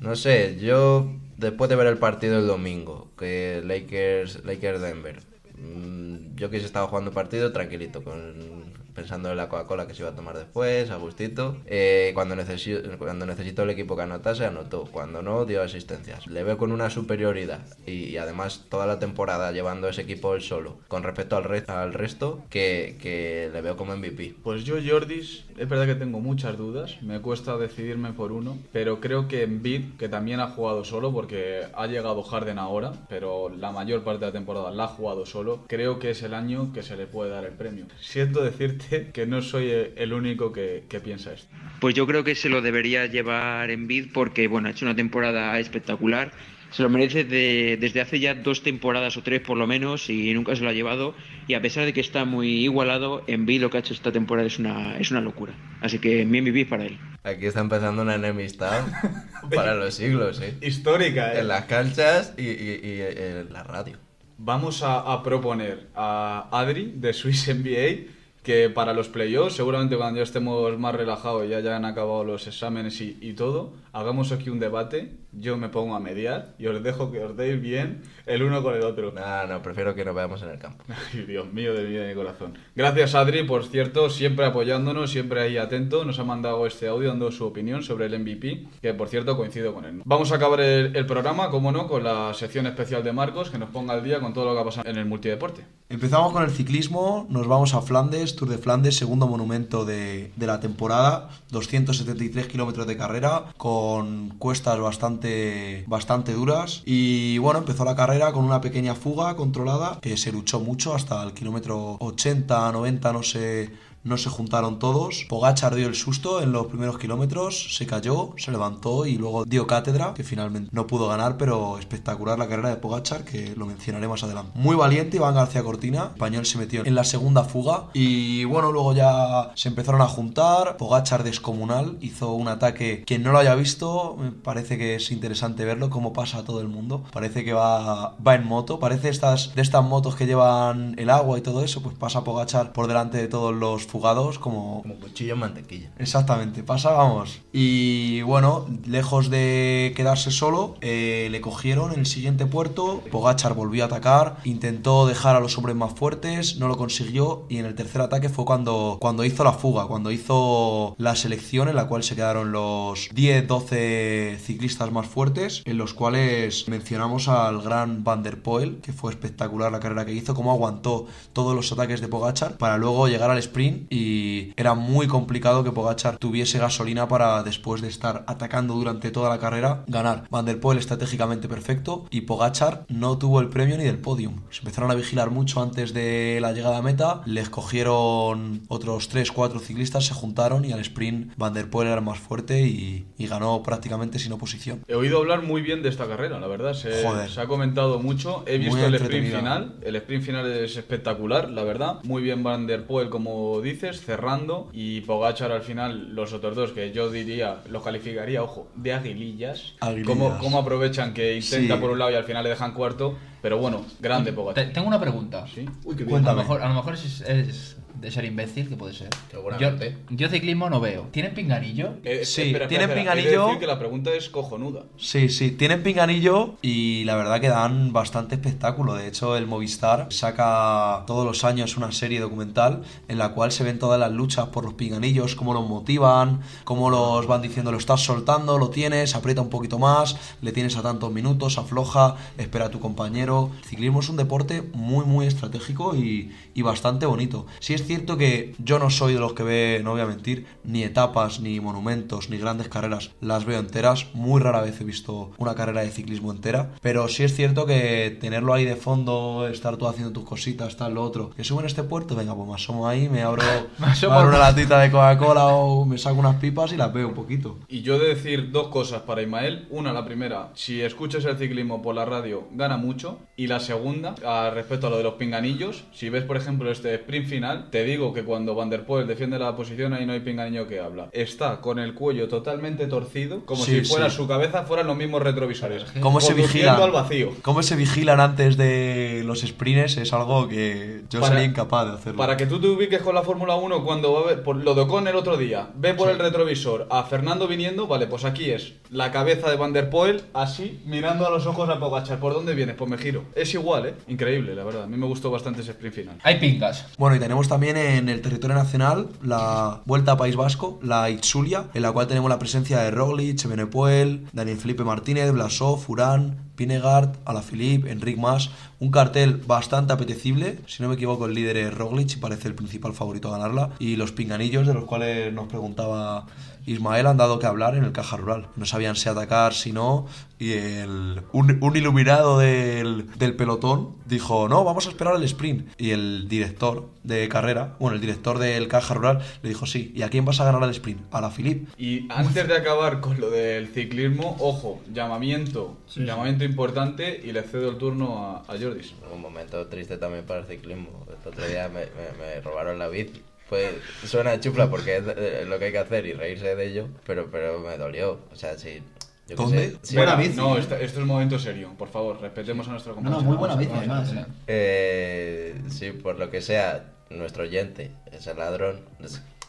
no 0.00 0.16
sé, 0.16 0.58
yo 0.58 1.10
después 1.36 1.70
de 1.70 1.76
ver 1.76 1.86
el 1.86 1.98
partido 1.98 2.38
el 2.38 2.46
domingo, 2.46 3.10
que 3.18 3.62
Lakers, 3.64 4.44
Lakers 4.44 4.80
Denver, 4.80 5.20
mm, 5.58 6.36
yo 6.36 6.50
que 6.50 6.56
estaba 6.66 6.88
jugando 6.88 7.12
partido 7.12 7.52
tranquilito, 7.52 8.02
con, 8.02 8.72
pensando 9.00 9.30
en 9.30 9.36
la 9.38 9.48
Coca-Cola 9.48 9.86
que 9.86 9.94
se 9.94 10.02
iba 10.02 10.10
a 10.10 10.14
tomar 10.14 10.36
después, 10.36 10.90
a 10.90 10.96
gustito. 10.96 11.56
Eh, 11.66 12.10
cuando, 12.14 12.36
necesito, 12.36 12.80
cuando 12.98 13.24
necesitó 13.24 13.62
el 13.62 13.70
equipo 13.70 13.96
que 13.96 14.02
anotase, 14.02 14.44
anotó. 14.44 14.84
Cuando 14.84 15.22
no, 15.22 15.44
dio 15.46 15.62
asistencias. 15.62 16.26
Le 16.26 16.44
veo 16.44 16.58
con 16.58 16.70
una 16.72 16.90
superioridad 16.90 17.60
y, 17.86 17.92
y 18.04 18.16
además 18.18 18.66
toda 18.68 18.86
la 18.86 18.98
temporada 18.98 19.52
llevando 19.52 19.88
ese 19.88 20.02
equipo 20.02 20.34
él 20.34 20.42
solo 20.42 20.76
con 20.88 21.02
respecto 21.02 21.36
al, 21.36 21.44
re- 21.44 21.64
al 21.66 21.94
resto 21.94 22.42
que, 22.50 22.98
que 23.00 23.48
le 23.52 23.60
veo 23.62 23.76
como 23.76 23.96
MVP. 23.96 24.34
Pues 24.42 24.64
yo, 24.64 24.76
Jordis, 24.86 25.44
es 25.56 25.68
verdad 25.68 25.86
que 25.86 25.94
tengo 25.94 26.20
muchas 26.20 26.58
dudas, 26.58 27.00
me 27.02 27.20
cuesta 27.20 27.56
decidirme 27.56 28.12
por 28.12 28.32
uno, 28.32 28.58
pero 28.72 29.00
creo 29.00 29.28
que 29.28 29.44
Embiid, 29.44 29.96
que 29.98 30.08
también 30.08 30.40
ha 30.40 30.48
jugado 30.50 30.84
solo, 30.84 31.12
porque 31.12 31.62
ha 31.74 31.86
llegado 31.86 32.22
Harden 32.22 32.58
ahora, 32.58 32.92
pero 33.08 33.48
la 33.48 33.70
mayor 33.72 34.02
parte 34.04 34.20
de 34.20 34.26
la 34.26 34.32
temporada 34.32 34.70
la 34.70 34.84
ha 34.84 34.88
jugado 34.88 35.24
solo, 35.26 35.64
creo 35.68 35.98
que 35.98 36.10
es 36.10 36.22
el 36.22 36.34
año 36.34 36.72
que 36.74 36.82
se 36.82 36.96
le 36.96 37.06
puede 37.06 37.30
dar 37.30 37.44
el 37.44 37.52
premio. 37.52 37.86
Siento 38.00 38.42
decirte 38.42 38.89
que 39.12 39.26
no 39.26 39.40
soy 39.42 39.70
el 39.96 40.12
único 40.12 40.52
que, 40.52 40.84
que 40.88 41.00
piensa 41.00 41.32
esto. 41.32 41.48
Pues 41.80 41.94
yo 41.94 42.06
creo 42.06 42.24
que 42.24 42.34
se 42.34 42.48
lo 42.48 42.60
debería 42.60 43.06
llevar 43.06 43.70
en 43.70 43.86
bid 43.86 44.08
porque 44.12 44.48
bueno, 44.48 44.68
ha 44.68 44.72
hecho 44.72 44.84
una 44.84 44.96
temporada 44.96 45.58
espectacular. 45.58 46.32
Se 46.70 46.82
lo 46.84 46.88
merece 46.88 47.24
de- 47.24 47.76
desde 47.80 48.00
hace 48.00 48.20
ya 48.20 48.34
dos 48.34 48.62
temporadas 48.62 49.16
o 49.16 49.22
tres 49.22 49.40
por 49.40 49.56
lo 49.56 49.66
menos 49.66 50.08
y 50.08 50.32
nunca 50.34 50.54
se 50.54 50.62
lo 50.62 50.68
ha 50.70 50.72
llevado. 50.72 51.14
Y 51.48 51.54
a 51.54 51.60
pesar 51.62 51.84
de 51.84 51.92
que 51.92 52.00
está 52.00 52.24
muy 52.24 52.48
igualado, 52.62 53.24
en 53.26 53.44
bid 53.46 53.60
lo 53.60 53.70
que 53.70 53.78
ha 53.78 53.80
hecho 53.80 53.92
esta 53.94 54.12
temporada 54.12 54.46
es 54.46 54.58
una, 54.60 54.96
es 54.98 55.10
una 55.10 55.20
locura. 55.20 55.52
Así 55.80 55.98
que 55.98 56.24
mi 56.24 56.40
MVP 56.40 56.66
para 56.66 56.84
él. 56.84 56.96
Aquí 57.24 57.46
está 57.46 57.60
empezando 57.60 58.02
una 58.02 58.14
enemistad 58.14 58.84
para 59.54 59.74
los 59.74 59.94
siglos, 59.94 60.40
¿eh? 60.40 60.54
Histórica, 60.62 61.34
¿eh? 61.34 61.40
En 61.40 61.48
las 61.48 61.64
canchas 61.64 62.34
y, 62.38 62.42
y- 62.44 62.80
y 62.84 63.00
en 63.00 63.52
la 63.52 63.64
radio. 63.64 63.96
Vamos 64.38 64.82
a, 64.82 65.00
a 65.00 65.22
proponer 65.24 65.88
a 65.94 66.48
Adri 66.52 66.92
de 66.96 67.12
Swiss 67.12 67.48
NBA 67.48 68.12
que 68.42 68.70
para 68.70 68.94
los 68.94 69.08
playoffs, 69.08 69.56
seguramente 69.56 69.96
cuando 69.96 70.18
ya 70.18 70.22
estemos 70.22 70.78
más 70.78 70.94
relajados 70.94 71.46
y 71.46 71.50
ya 71.50 71.58
hayan 71.58 71.84
acabado 71.84 72.24
los 72.24 72.46
exámenes 72.46 73.00
y, 73.00 73.18
y 73.20 73.34
todo, 73.34 73.72
hagamos 73.92 74.32
aquí 74.32 74.50
un 74.50 74.60
debate, 74.60 75.12
yo 75.32 75.56
me 75.56 75.68
pongo 75.68 75.94
a 75.94 76.00
mediar 76.00 76.54
y 76.58 76.66
os 76.66 76.82
dejo 76.82 77.12
que 77.12 77.22
os 77.22 77.36
deis 77.36 77.60
bien 77.60 78.02
el 78.26 78.42
uno 78.42 78.62
con 78.62 78.74
el 78.74 78.82
otro. 78.82 79.12
No, 79.12 79.46
no, 79.46 79.62
prefiero 79.62 79.94
que 79.94 80.04
nos 80.04 80.14
veamos 80.14 80.42
en 80.42 80.50
el 80.50 80.58
campo. 80.58 80.84
Ay, 81.12 81.24
Dios 81.24 81.52
mío 81.52 81.74
de 81.74 81.88
y 81.88 81.92
de 81.92 82.08
mi 82.08 82.14
corazón. 82.14 82.54
Gracias 82.74 83.14
Adri, 83.14 83.44
por 83.44 83.64
cierto, 83.64 84.10
siempre 84.10 84.46
apoyándonos, 84.46 85.10
siempre 85.10 85.42
ahí 85.42 85.56
atento. 85.56 86.04
Nos 86.04 86.18
ha 86.18 86.24
mandado 86.24 86.66
este 86.66 86.88
audio 86.88 87.08
dando 87.08 87.30
su 87.30 87.44
opinión 87.44 87.82
sobre 87.82 88.06
el 88.06 88.18
MVP, 88.18 88.66
que 88.80 88.94
por 88.94 89.08
cierto 89.08 89.36
coincido 89.36 89.74
con 89.74 89.84
él. 89.84 90.02
Vamos 90.04 90.32
a 90.32 90.36
acabar 90.36 90.60
el, 90.60 90.96
el 90.96 91.06
programa, 91.06 91.50
como 91.50 91.72
no, 91.72 91.86
con 91.88 92.04
la 92.04 92.32
sección 92.34 92.66
especial 92.66 93.04
de 93.04 93.12
Marcos, 93.12 93.50
que 93.50 93.58
nos 93.58 93.70
ponga 93.70 93.94
al 93.94 94.02
día 94.02 94.20
con 94.20 94.32
todo 94.32 94.46
lo 94.46 94.54
que 94.54 94.60
ha 94.60 94.64
pasado 94.64 94.88
en 94.88 94.96
el 94.96 95.06
multideporte. 95.06 95.64
Empezamos 95.88 96.32
con 96.32 96.44
el 96.44 96.50
ciclismo, 96.50 97.26
nos 97.28 97.46
vamos 97.48 97.74
a 97.74 97.82
Flandes, 97.82 98.36
Tour 98.40 98.48
de 98.48 98.56
Flandes, 98.56 98.96
segundo 98.96 99.26
monumento 99.26 99.84
de, 99.84 100.32
la 100.38 100.60
temporada, 100.60 101.28
273 101.50 102.46
kilómetros 102.46 102.86
de 102.86 102.96
carrera, 102.96 103.52
con 103.58 104.30
cuestas 104.38 104.80
bastante, 104.80 105.84
bastante 105.86 106.32
duras. 106.32 106.82
Y 106.86 107.36
bueno, 107.36 107.58
empezó 107.58 107.84
la 107.84 107.94
carrera 107.94 108.32
con 108.32 108.46
una 108.46 108.62
pequeña 108.62 108.94
fuga 108.94 109.36
controlada, 109.36 109.98
que 110.00 110.16
se 110.16 110.32
luchó 110.32 110.58
mucho 110.58 110.94
hasta 110.94 111.22
el 111.22 111.34
kilómetro 111.34 111.98
80, 112.00 112.72
90, 112.72 113.12
no 113.12 113.22
sé, 113.22 113.72
no 114.02 114.16
se 114.16 114.30
juntaron 114.30 114.78
todos. 114.78 115.26
Pogachar 115.28 115.74
dio 115.74 115.86
el 115.86 115.94
susto 115.94 116.42
en 116.42 116.52
los 116.52 116.66
primeros 116.66 116.98
kilómetros, 116.98 117.76
se 117.76 117.86
cayó, 117.86 118.32
se 118.36 118.50
levantó 118.50 119.06
y 119.06 119.16
luego 119.16 119.44
dio 119.44 119.66
cátedra, 119.66 120.14
que 120.14 120.24
finalmente 120.24 120.70
no 120.72 120.86
pudo 120.86 121.08
ganar, 121.08 121.36
pero 121.36 121.78
espectacular 121.78 122.38
la 122.38 122.48
carrera 122.48 122.70
de 122.70 122.76
Pogachar, 122.76 123.24
que 123.24 123.54
lo 123.56 123.66
mencionaré 123.66 124.08
más 124.08 124.22
adelante. 124.22 124.52
Muy 124.54 124.76
valiente, 124.76 125.16
Iván 125.16 125.34
García 125.34 125.62
Cortina, 125.62 126.10
español 126.14 126.46
se 126.46 126.58
metió 126.58 126.84
en 126.84 126.94
la 126.94 127.04
segunda 127.04 127.44
fuga 127.44 127.86
y 127.92 128.44
bueno, 128.44 128.72
luego 128.72 128.94
ya 128.94 129.52
se 129.54 129.68
empezaron 129.68 130.00
a 130.00 130.06
juntar, 130.06 130.76
Pogachar 130.76 131.22
descomunal, 131.22 131.98
hizo 132.00 132.32
un 132.32 132.48
ataque, 132.48 133.04
quien 133.06 133.22
no 133.22 133.32
lo 133.32 133.38
haya 133.38 133.54
visto, 133.54 134.16
me 134.18 134.32
parece 134.32 134.78
que 134.78 134.94
es 134.94 135.10
interesante 135.10 135.64
verlo, 135.64 135.90
cómo 135.90 136.12
pasa 136.12 136.38
a 136.38 136.44
todo 136.44 136.60
el 136.60 136.68
mundo, 136.68 137.04
parece 137.12 137.44
que 137.44 137.52
va, 137.52 138.16
va 138.26 138.34
en 138.34 138.46
moto, 138.46 138.78
parece 138.78 139.08
estas, 139.08 139.54
de 139.54 139.62
estas 139.62 139.84
motos 139.84 140.16
que 140.16 140.26
llevan 140.26 140.94
el 140.98 141.10
agua 141.10 141.38
y 141.38 141.42
todo 141.42 141.62
eso, 141.62 141.82
pues 141.82 141.94
pasa 141.96 142.24
Pogachar 142.24 142.72
por 142.72 142.86
delante 142.86 143.18
de 143.18 143.28
todos 143.28 143.54
los 143.54 143.89
fugados 143.90 144.38
como... 144.38 144.82
Como 144.82 144.94
cuchillo 144.96 145.34
en 145.34 145.40
mantequilla. 145.40 145.90
Exactamente, 145.98 146.62
pasa, 146.62 146.92
vamos. 146.92 147.40
Y 147.52 148.22
bueno, 148.22 148.66
lejos 148.86 149.30
de 149.30 149.92
quedarse 149.96 150.30
solo, 150.30 150.76
eh, 150.80 151.28
le 151.30 151.40
cogieron 151.40 151.92
en 151.92 152.00
el 152.00 152.06
siguiente 152.06 152.46
puerto, 152.46 153.02
Pogachar 153.10 153.54
volvió 153.54 153.84
a 153.84 153.86
atacar, 153.86 154.38
intentó 154.44 155.06
dejar 155.06 155.36
a 155.36 155.40
los 155.40 155.58
hombres 155.58 155.76
más 155.76 155.92
fuertes, 155.92 156.56
no 156.56 156.68
lo 156.68 156.76
consiguió 156.76 157.44
y 157.48 157.58
en 157.58 157.66
el 157.66 157.74
tercer 157.74 158.00
ataque 158.00 158.28
fue 158.28 158.44
cuando, 158.44 158.98
cuando 159.00 159.24
hizo 159.24 159.44
la 159.44 159.52
fuga, 159.52 159.86
cuando 159.86 160.12
hizo 160.12 160.94
la 160.98 161.16
selección 161.16 161.68
en 161.68 161.76
la 161.76 161.88
cual 161.88 162.02
se 162.02 162.14
quedaron 162.14 162.52
los 162.52 163.10
10-12 163.10 164.38
ciclistas 164.38 164.92
más 164.92 165.06
fuertes, 165.06 165.62
en 165.64 165.78
los 165.78 165.94
cuales 165.94 166.68
mencionamos 166.68 167.28
al 167.28 167.60
gran 167.62 168.04
Van 168.04 168.22
der 168.22 168.42
Poel, 168.42 168.78
que 168.80 168.92
fue 168.92 169.10
espectacular 169.10 169.72
la 169.72 169.80
carrera 169.80 170.06
que 170.06 170.12
hizo, 170.12 170.34
cómo 170.34 170.52
aguantó 170.52 171.06
todos 171.32 171.54
los 171.54 171.72
ataques 171.72 172.00
de 172.00 172.08
Pogachar 172.08 172.56
para 172.56 172.78
luego 172.78 173.08
llegar 173.08 173.30
al 173.30 173.38
sprint 173.38 173.79
y 173.88 174.52
era 174.56 174.74
muy 174.74 175.06
complicado 175.06 175.64
que 175.64 175.72
Pogachar 175.72 176.18
tuviese 176.18 176.58
gasolina 176.58 177.08
para 177.08 177.42
después 177.42 177.80
de 177.80 177.88
estar 177.88 178.24
atacando 178.26 178.74
durante 178.74 179.10
toda 179.10 179.28
la 179.28 179.38
carrera 179.38 179.84
ganar. 179.86 180.24
Van 180.30 180.44
der 180.44 180.60
Poel 180.60 180.78
estratégicamente 180.78 181.48
perfecto 181.48 182.06
y 182.10 182.22
Pogachar 182.22 182.84
no 182.88 183.18
tuvo 183.18 183.40
el 183.40 183.48
premio 183.48 183.76
ni 183.76 183.84
del 183.84 183.98
podium. 183.98 184.40
Se 184.50 184.60
empezaron 184.60 184.90
a 184.90 184.94
vigilar 184.94 185.30
mucho 185.30 185.62
antes 185.62 185.94
de 185.94 186.38
la 186.40 186.52
llegada 186.52 186.78
a 186.78 186.82
meta, 186.82 187.22
les 187.26 187.48
cogieron 187.50 188.62
otros 188.68 189.10
3-4 189.12 189.60
ciclistas, 189.60 190.06
se 190.06 190.14
juntaron 190.14 190.64
y 190.64 190.72
al 190.72 190.80
sprint 190.80 191.32
Van 191.36 191.54
der 191.54 191.70
Poel 191.70 191.88
era 191.88 191.96
el 191.96 192.04
más 192.04 192.18
fuerte 192.18 192.62
y, 192.62 193.06
y 193.16 193.26
ganó 193.26 193.62
prácticamente 193.62 194.18
sin 194.18 194.32
oposición. 194.32 194.82
He 194.88 194.94
oído 194.94 195.18
hablar 195.18 195.42
muy 195.42 195.62
bien 195.62 195.82
de 195.82 195.88
esta 195.88 196.06
carrera, 196.06 196.38
la 196.40 196.46
verdad. 196.46 196.74
Se, 196.74 197.04
Joder. 197.04 197.30
se 197.30 197.40
ha 197.40 197.46
comentado 197.46 197.98
mucho. 197.98 198.44
He 198.46 198.58
visto 198.58 198.84
el 198.84 198.94
sprint 198.94 199.36
final. 199.36 199.76
El 199.82 199.96
sprint 199.96 200.24
final 200.24 200.50
es 200.50 200.76
espectacular, 200.76 201.50
la 201.50 201.62
verdad. 201.62 202.00
Muy 202.04 202.22
bien 202.22 202.42
Van 202.42 202.66
der 202.66 202.86
Poel, 202.86 203.10
como 203.10 203.60
dices, 203.72 204.00
cerrando. 204.04 204.68
Y 204.72 205.00
Pogachar 205.02 205.52
al 205.52 205.62
final, 205.62 206.14
los 206.14 206.32
otros 206.32 206.54
dos, 206.56 206.72
que 206.72 206.92
yo 206.92 207.10
diría, 207.10 207.62
los 207.70 207.82
calificaría, 207.82 208.42
ojo, 208.42 208.68
de 208.76 208.92
aguilillas. 208.92 209.74
Aguilillas. 209.80 210.06
Cómo, 210.06 210.38
cómo 210.38 210.58
aprovechan 210.58 211.14
que 211.14 211.34
intenta 211.36 211.74
Sí. 211.76 211.80
por 211.80 211.90
un 211.90 211.98
lado 211.98 212.10
y 212.10 212.14
al 212.14 212.24
final 212.24 212.42
le 212.44 212.50
dejan 212.50 212.72
cuarto. 212.72 213.16
Pero 213.42 213.58
bueno, 213.58 213.84
grande 214.00 214.30
Te- 214.30 214.36
Pogachar. 214.36 214.72
tengo 214.72 214.86
una 214.88 215.00
pregunta. 215.00 215.46
Sí. 215.54 215.66
Uy, 215.84 215.96
qué 215.96 216.04
bien. 216.04 216.16
A 216.16 216.18
lo 216.32 216.36
Cuéntame. 216.36 216.42
mejor, 216.42 216.62
a 216.62 216.68
lo 216.68 216.74
mejor 216.74 216.94
es, 216.94 217.20
es 217.22 217.76
de 218.00 218.10
ser 218.10 218.24
imbécil, 218.24 218.68
que 218.68 218.76
puede 218.76 218.94
ser. 218.94 219.10
Yo, 219.10 219.18
Seguramente. 219.30 219.96
yo 220.10 220.28
ciclismo 220.30 220.70
no 220.70 220.80
veo. 220.80 221.08
¿Tienen 221.10 221.34
pinganillo? 221.34 221.94
Eh, 222.04 222.24
Sí, 222.24 222.42
espera, 222.42 222.64
espera, 222.64 222.68
tienen 222.68 222.88
espera. 222.90 223.12
He 223.12 223.16
de 223.16 223.22
pinganillo. 223.22 223.44
decir 223.46 223.58
que 223.60 223.66
la 223.66 223.78
pregunta 223.78 224.10
es 224.14 224.30
cojonuda. 224.30 224.84
Sí, 224.96 225.28
sí, 225.28 225.50
tienen 225.50 225.82
pinganillo 225.82 226.54
y 226.62 227.04
la 227.04 227.16
verdad 227.16 227.40
que 227.40 227.48
dan 227.48 227.92
bastante 227.92 228.36
espectáculo. 228.36 228.94
De 228.94 229.06
hecho, 229.06 229.36
el 229.36 229.46
Movistar 229.46 230.06
saca 230.10 231.04
todos 231.06 231.26
los 231.26 231.44
años 231.44 231.76
una 231.76 231.92
serie 231.92 232.20
documental 232.20 232.82
en 233.08 233.18
la 233.18 233.30
cual 233.30 233.52
se 233.52 233.64
ven 233.64 233.78
todas 233.78 234.00
las 234.00 234.12
luchas 234.12 234.46
por 234.46 234.64
los 234.64 234.74
pinganillos, 234.74 235.34
cómo 235.34 235.52
los 235.52 235.68
motivan, 235.68 236.40
cómo 236.64 236.88
los 236.88 237.26
van 237.26 237.42
diciendo 237.42 237.70
lo 237.72 237.78
estás 237.78 238.00
soltando, 238.02 238.56
lo 238.58 238.70
tienes, 238.70 239.14
aprieta 239.14 239.42
un 239.42 239.50
poquito 239.50 239.78
más, 239.78 240.16
le 240.40 240.52
tienes 240.52 240.76
a 240.76 240.82
tantos 240.82 241.12
minutos, 241.12 241.58
afloja, 241.58 242.16
espera 242.38 242.66
a 242.66 242.70
tu 242.70 242.80
compañero. 242.80 243.29
El 243.30 243.64
ciclismo 243.64 244.00
es 244.00 244.08
un 244.08 244.16
deporte 244.16 244.62
muy, 244.74 245.04
muy 245.04 245.26
estratégico 245.26 245.94
y, 245.94 246.32
y 246.54 246.62
bastante 246.62 247.06
bonito. 247.06 247.46
Sí 247.60 247.74
es 247.74 247.86
cierto 247.86 248.16
que 248.16 248.54
yo 248.58 248.78
no 248.78 248.90
soy 248.90 249.14
de 249.14 249.20
los 249.20 249.32
que 249.34 249.42
ve, 249.42 249.80
no 249.84 249.92
voy 249.92 250.00
a 250.00 250.06
mentir, 250.06 250.46
ni 250.64 250.82
etapas, 250.82 251.40
ni 251.40 251.60
monumentos, 251.60 252.30
ni 252.30 252.38
grandes 252.38 252.68
carreras. 252.68 253.10
Las 253.20 253.44
veo 253.44 253.58
enteras. 253.60 254.06
Muy 254.14 254.40
rara 254.40 254.60
vez 254.60 254.80
he 254.80 254.84
visto 254.84 255.30
una 255.38 255.54
carrera 255.54 255.82
de 255.82 255.90
ciclismo 255.90 256.32
entera. 256.32 256.72
Pero 256.82 257.08
sí 257.08 257.22
es 257.22 257.34
cierto 257.34 257.66
que 257.66 258.16
tenerlo 258.20 258.52
ahí 258.54 258.64
de 258.64 258.76
fondo, 258.76 259.48
estar 259.48 259.76
tú 259.76 259.86
haciendo 259.86 260.12
tus 260.12 260.24
cositas, 260.24 260.76
tal, 260.76 260.94
lo 260.94 261.02
otro. 261.02 261.30
Que 261.30 261.44
subo 261.44 261.60
en 261.60 261.66
este 261.66 261.82
puerto, 261.82 262.14
venga, 262.16 262.34
pues 262.34 262.48
me 262.48 262.54
asomo 262.54 262.88
ahí, 262.88 263.08
me 263.08 263.22
abro, 263.22 263.42
Me 263.78 263.86
me 263.86 263.92
asomo. 263.92 264.14
abro 264.14 264.28
una 264.30 264.38
latita 264.38 264.78
de 264.80 264.90
Coca-Cola 264.90 265.46
o 265.48 265.84
me 265.84 265.98
saco 265.98 266.18
unas 266.18 266.36
pipas 266.36 266.72
y 266.72 266.76
las 266.76 266.92
veo 266.92 267.08
un 267.08 267.14
poquito. 267.14 267.58
Y 267.68 267.82
yo 267.82 267.96
he 267.96 267.98
de 267.98 268.14
decir 268.14 268.50
dos 268.50 268.68
cosas 268.68 269.02
para 269.02 269.22
Ismael. 269.22 269.66
Una, 269.70 269.92
la 269.92 270.04
primera, 270.04 270.50
si 270.54 270.80
escuchas 270.82 271.24
el 271.24 271.36
ciclismo 271.38 271.82
por 271.82 271.94
la 271.94 272.04
radio, 272.04 272.44
gana 272.52 272.76
mucho. 272.76 273.18
Y 273.36 273.46
la 273.46 273.58
segunda, 273.60 274.14
a 274.26 274.50
respecto 274.50 274.86
a 274.86 274.90
lo 274.90 274.98
de 274.98 275.02
los 275.02 275.14
pinganillos, 275.14 275.84
si 275.92 276.10
ves, 276.10 276.24
por 276.24 276.36
ejemplo, 276.36 276.70
este 276.70 276.94
sprint 276.96 277.26
final, 277.26 277.70
te 277.70 277.84
digo 277.84 278.12
que 278.12 278.22
cuando 278.22 278.54
Van 278.54 278.68
der 278.70 278.84
Poel 278.84 279.06
defiende 279.06 279.38
la 279.38 279.56
posición, 279.56 279.94
ahí 279.94 280.04
no 280.04 280.12
hay 280.12 280.20
pinganillo 280.20 280.66
que 280.68 280.80
habla. 280.80 281.08
Está 281.12 281.60
con 281.60 281.78
el 281.78 281.94
cuello 281.94 282.28
totalmente 282.28 282.86
torcido, 282.86 283.46
como 283.46 283.64
Sí, 283.64 283.80
si 283.80 283.84
fuera 283.90 284.10
sí. 284.10 284.16
su 284.16 284.28
cabeza 284.28 284.64
fueran 284.64 284.86
los 284.86 284.96
mismos 284.96 285.22
retrovisores. 285.22 285.84
¿Cómo 286.00 286.20
se 286.20 286.34
vigilan? 286.34 286.80
al 286.80 286.90
vacío. 286.92 287.32
¿Cómo 287.42 287.62
se 287.62 287.76
vigilan 287.76 288.20
antes 288.20 288.56
de 288.56 289.22
los 289.24 289.40
sprints? 289.40 289.96
Es 289.96 290.12
algo 290.12 290.48
que 290.48 291.02
yo 291.10 291.20
Para- 291.20 291.32
sería 291.32 291.48
incapaz 291.48 291.86
de 291.88 291.94
hacerlo. 291.94 292.18
Para 292.18 292.36
que 292.36 292.46
tú 292.46 292.60
te 292.60 292.68
ubiques 292.68 293.00
con 293.02 293.14
la 293.14 293.22
Fórmula 293.22 293.54
1 293.54 293.84
cuando 293.84 294.12
va 294.12 294.20
a 294.20 294.24
ver, 294.24 294.42
por 294.42 294.56
lo 294.56 294.74
de 294.74 294.82
Ocon 294.82 295.08
el 295.08 295.16
otro 295.16 295.36
día, 295.36 295.68
ve 295.76 295.94
por 295.94 296.10
el 296.10 296.18
retrovisor 296.18 296.86
a 296.90 297.02
Fernando 297.04 297.48
viniendo, 297.48 297.86
vale, 297.86 298.06
pues 298.06 298.24
aquí 298.24 298.50
es 298.50 298.74
la 298.90 299.10
cabeza 299.12 299.50
de 299.50 299.56
Van 299.56 299.72
der 299.72 299.88
Poel, 299.90 300.22
así, 300.34 300.80
mirando 300.86 301.26
a 301.26 301.30
los 301.30 301.46
ojos 301.46 301.68
a 301.68 301.78
Pogachar. 301.78 302.18
¿Por 302.20 302.34
dónde 302.34 302.54
vienes? 302.54 302.76
Pues 302.76 302.90
me 302.90 302.98
giro. 303.10 303.24
Es 303.34 303.52
igual, 303.54 303.86
¿eh? 303.86 303.94
Increíble, 304.08 304.54
la 304.54 304.64
verdad. 304.64 304.84
A 304.84 304.86
mí 304.86 304.96
me 304.96 305.06
gustó 305.06 305.30
bastante 305.30 305.62
ese 305.62 305.72
sprint 305.72 305.94
final. 305.94 306.18
Hay 306.22 306.38
pingas. 306.38 306.86
Bueno, 306.98 307.16
y 307.16 307.18
tenemos 307.18 307.48
también 307.48 307.76
en 307.76 308.08
el 308.08 308.20
territorio 308.20 308.56
nacional 308.56 309.08
la 309.22 309.82
Vuelta 309.84 310.12
a 310.12 310.16
País 310.16 310.36
Vasco, 310.36 310.78
la 310.82 311.10
Itzulia, 311.10 311.66
en 311.74 311.82
la 311.82 311.92
cual 311.92 312.06
tenemos 312.06 312.28
la 312.28 312.38
presencia 312.38 312.80
de 312.80 312.90
Roglic, 312.90 313.46
Benepuel, 313.46 314.26
Daniel 314.32 314.58
Felipe 314.58 314.84
Martínez, 314.84 315.32
Blasov, 315.32 315.80
Furán, 315.80 316.50
Pinegard, 316.56 317.16
Alaphilippe, 317.24 317.90
Enric 317.90 318.18
Mas, 318.18 318.50
un 318.80 318.90
cartel 318.90 319.36
bastante 319.46 319.92
apetecible, 319.92 320.58
si 320.66 320.82
no 320.82 320.88
me 320.88 320.96
equivoco 320.96 321.26
el 321.26 321.34
líder 321.34 321.58
es 321.58 321.74
Roglic 321.74 322.14
y 322.14 322.16
parece 322.16 322.48
el 322.48 322.54
principal 322.54 322.92
favorito 322.94 323.28
a 323.28 323.38
ganarla, 323.38 323.70
y 323.78 323.96
los 323.96 324.12
pinganillos 324.12 324.66
de 324.66 324.74
los 324.74 324.84
cuales 324.84 325.32
nos 325.32 325.46
preguntaba 325.46 326.26
Ismael 326.66 327.06
han 327.06 327.16
dado 327.16 327.38
que 327.38 327.46
hablar 327.46 327.74
en 327.74 327.84
el 327.84 327.92
Caja 327.92 328.16
Rural. 328.16 328.48
No 328.56 328.66
sabían 328.66 328.96
si 328.96 329.08
atacar, 329.08 329.54
si 329.54 329.72
no, 329.72 330.06
y 330.38 330.52
el, 330.52 331.22
un, 331.32 331.58
un 331.62 331.76
iluminado 331.76 332.38
del, 332.38 333.06
del 333.18 333.34
pelotón 333.34 333.96
dijo, 334.06 334.48
no, 334.48 334.62
vamos 334.64 334.86
a 334.86 334.90
esperar 334.90 335.16
el 335.16 335.24
sprint. 335.24 335.68
Y 335.78 335.90
el 335.90 336.28
director 336.28 336.88
de 337.02 337.28
carrera, 337.28 337.76
bueno, 337.80 337.94
el 337.94 338.00
director 338.00 338.38
del 338.38 338.68
Caja 338.68 338.94
Rural 338.94 339.20
le 339.42 339.48
dijo, 339.48 339.66
sí, 339.66 339.92
¿y 339.94 340.02
a 340.02 340.10
quién 340.10 340.24
vas 340.24 340.40
a 340.40 340.44
ganar 340.44 340.62
el 340.62 340.70
sprint? 340.70 341.02
A 341.12 341.20
la 341.20 341.30
Philip. 341.30 341.68
Y 341.78 342.06
antes 342.10 342.46
de 342.46 342.56
acabar 342.56 343.00
con 343.00 343.20
lo 343.20 343.30
del 343.30 343.68
ciclismo, 343.68 344.36
ojo, 344.38 344.80
llamamiento, 344.92 345.78
llamamiento 345.96 346.44
importante 346.44 347.20
y 347.24 347.32
le 347.32 347.42
cedo 347.42 347.70
el 347.70 347.78
turno 347.78 348.18
a, 348.18 348.52
a 348.52 348.56
Jordis. 348.70 348.94
Un 349.12 349.20
momento 349.20 349.66
triste 349.66 349.96
también 349.98 350.24
para 350.24 350.40
el 350.40 350.46
ciclismo. 350.46 351.06
El 351.08 351.28
otro 351.28 351.46
día 351.46 351.68
me, 351.68 351.80
me- 351.80 352.18
me 352.18 352.40
robaron 352.40 352.78
la 352.78 352.88
bici. 352.88 353.22
Pues 353.48 353.68
suena 354.06 354.38
chufla 354.38 354.70
porque 354.70 354.98
es 354.98 355.48
lo 355.48 355.58
que 355.58 355.64
hay 355.66 355.72
que 355.72 355.78
hacer 355.78 356.06
y 356.06 356.12
reírse 356.12 356.54
de 356.54 356.66
ello, 356.66 356.88
pero, 357.06 357.28
pero 357.30 357.58
me 357.58 357.76
dolió. 357.76 358.20
O 358.32 358.36
sea, 358.36 358.56
sí. 358.56 358.80
yo 359.26 359.34
¿Dónde? 359.36 359.76
sí, 359.82 359.96
Buena 359.96 360.14
bici, 360.14 360.36
No, 360.36 360.56
esto, 360.56 360.76
esto 360.76 361.00
es 361.00 361.06
momento 361.06 361.36
serio. 361.38 361.72
Por 361.76 361.88
favor, 361.88 362.20
respetemos 362.20 362.68
a 362.68 362.70
nuestro 362.70 362.92
No, 362.92 362.96
compañero. 362.96 363.22
no, 363.22 363.26
muy 363.28 363.36
buena 363.36 363.56
bici, 363.56 363.72
además. 363.74 364.12
¿eh? 364.12 364.24
Eh, 364.46 365.54
sí, 365.68 365.90
por 365.90 366.18
lo 366.18 366.30
que 366.30 366.40
sea, 366.42 366.84
nuestro 367.10 367.42
oyente 367.42 367.90
es 368.12 368.26
el 368.28 368.36
ladrón. 368.38 368.80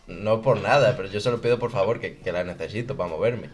No 0.08 0.42
por 0.42 0.60
nada, 0.62 0.96
pero 0.98 1.08
yo 1.08 1.20
solo 1.22 1.40
pido 1.40 1.60
por 1.60 1.70
favor 1.72 2.00
que, 2.00 2.18
que 2.18 2.32
la 2.32 2.44
necesito 2.44 2.98
para 2.98 3.10
moverme. 3.10 3.50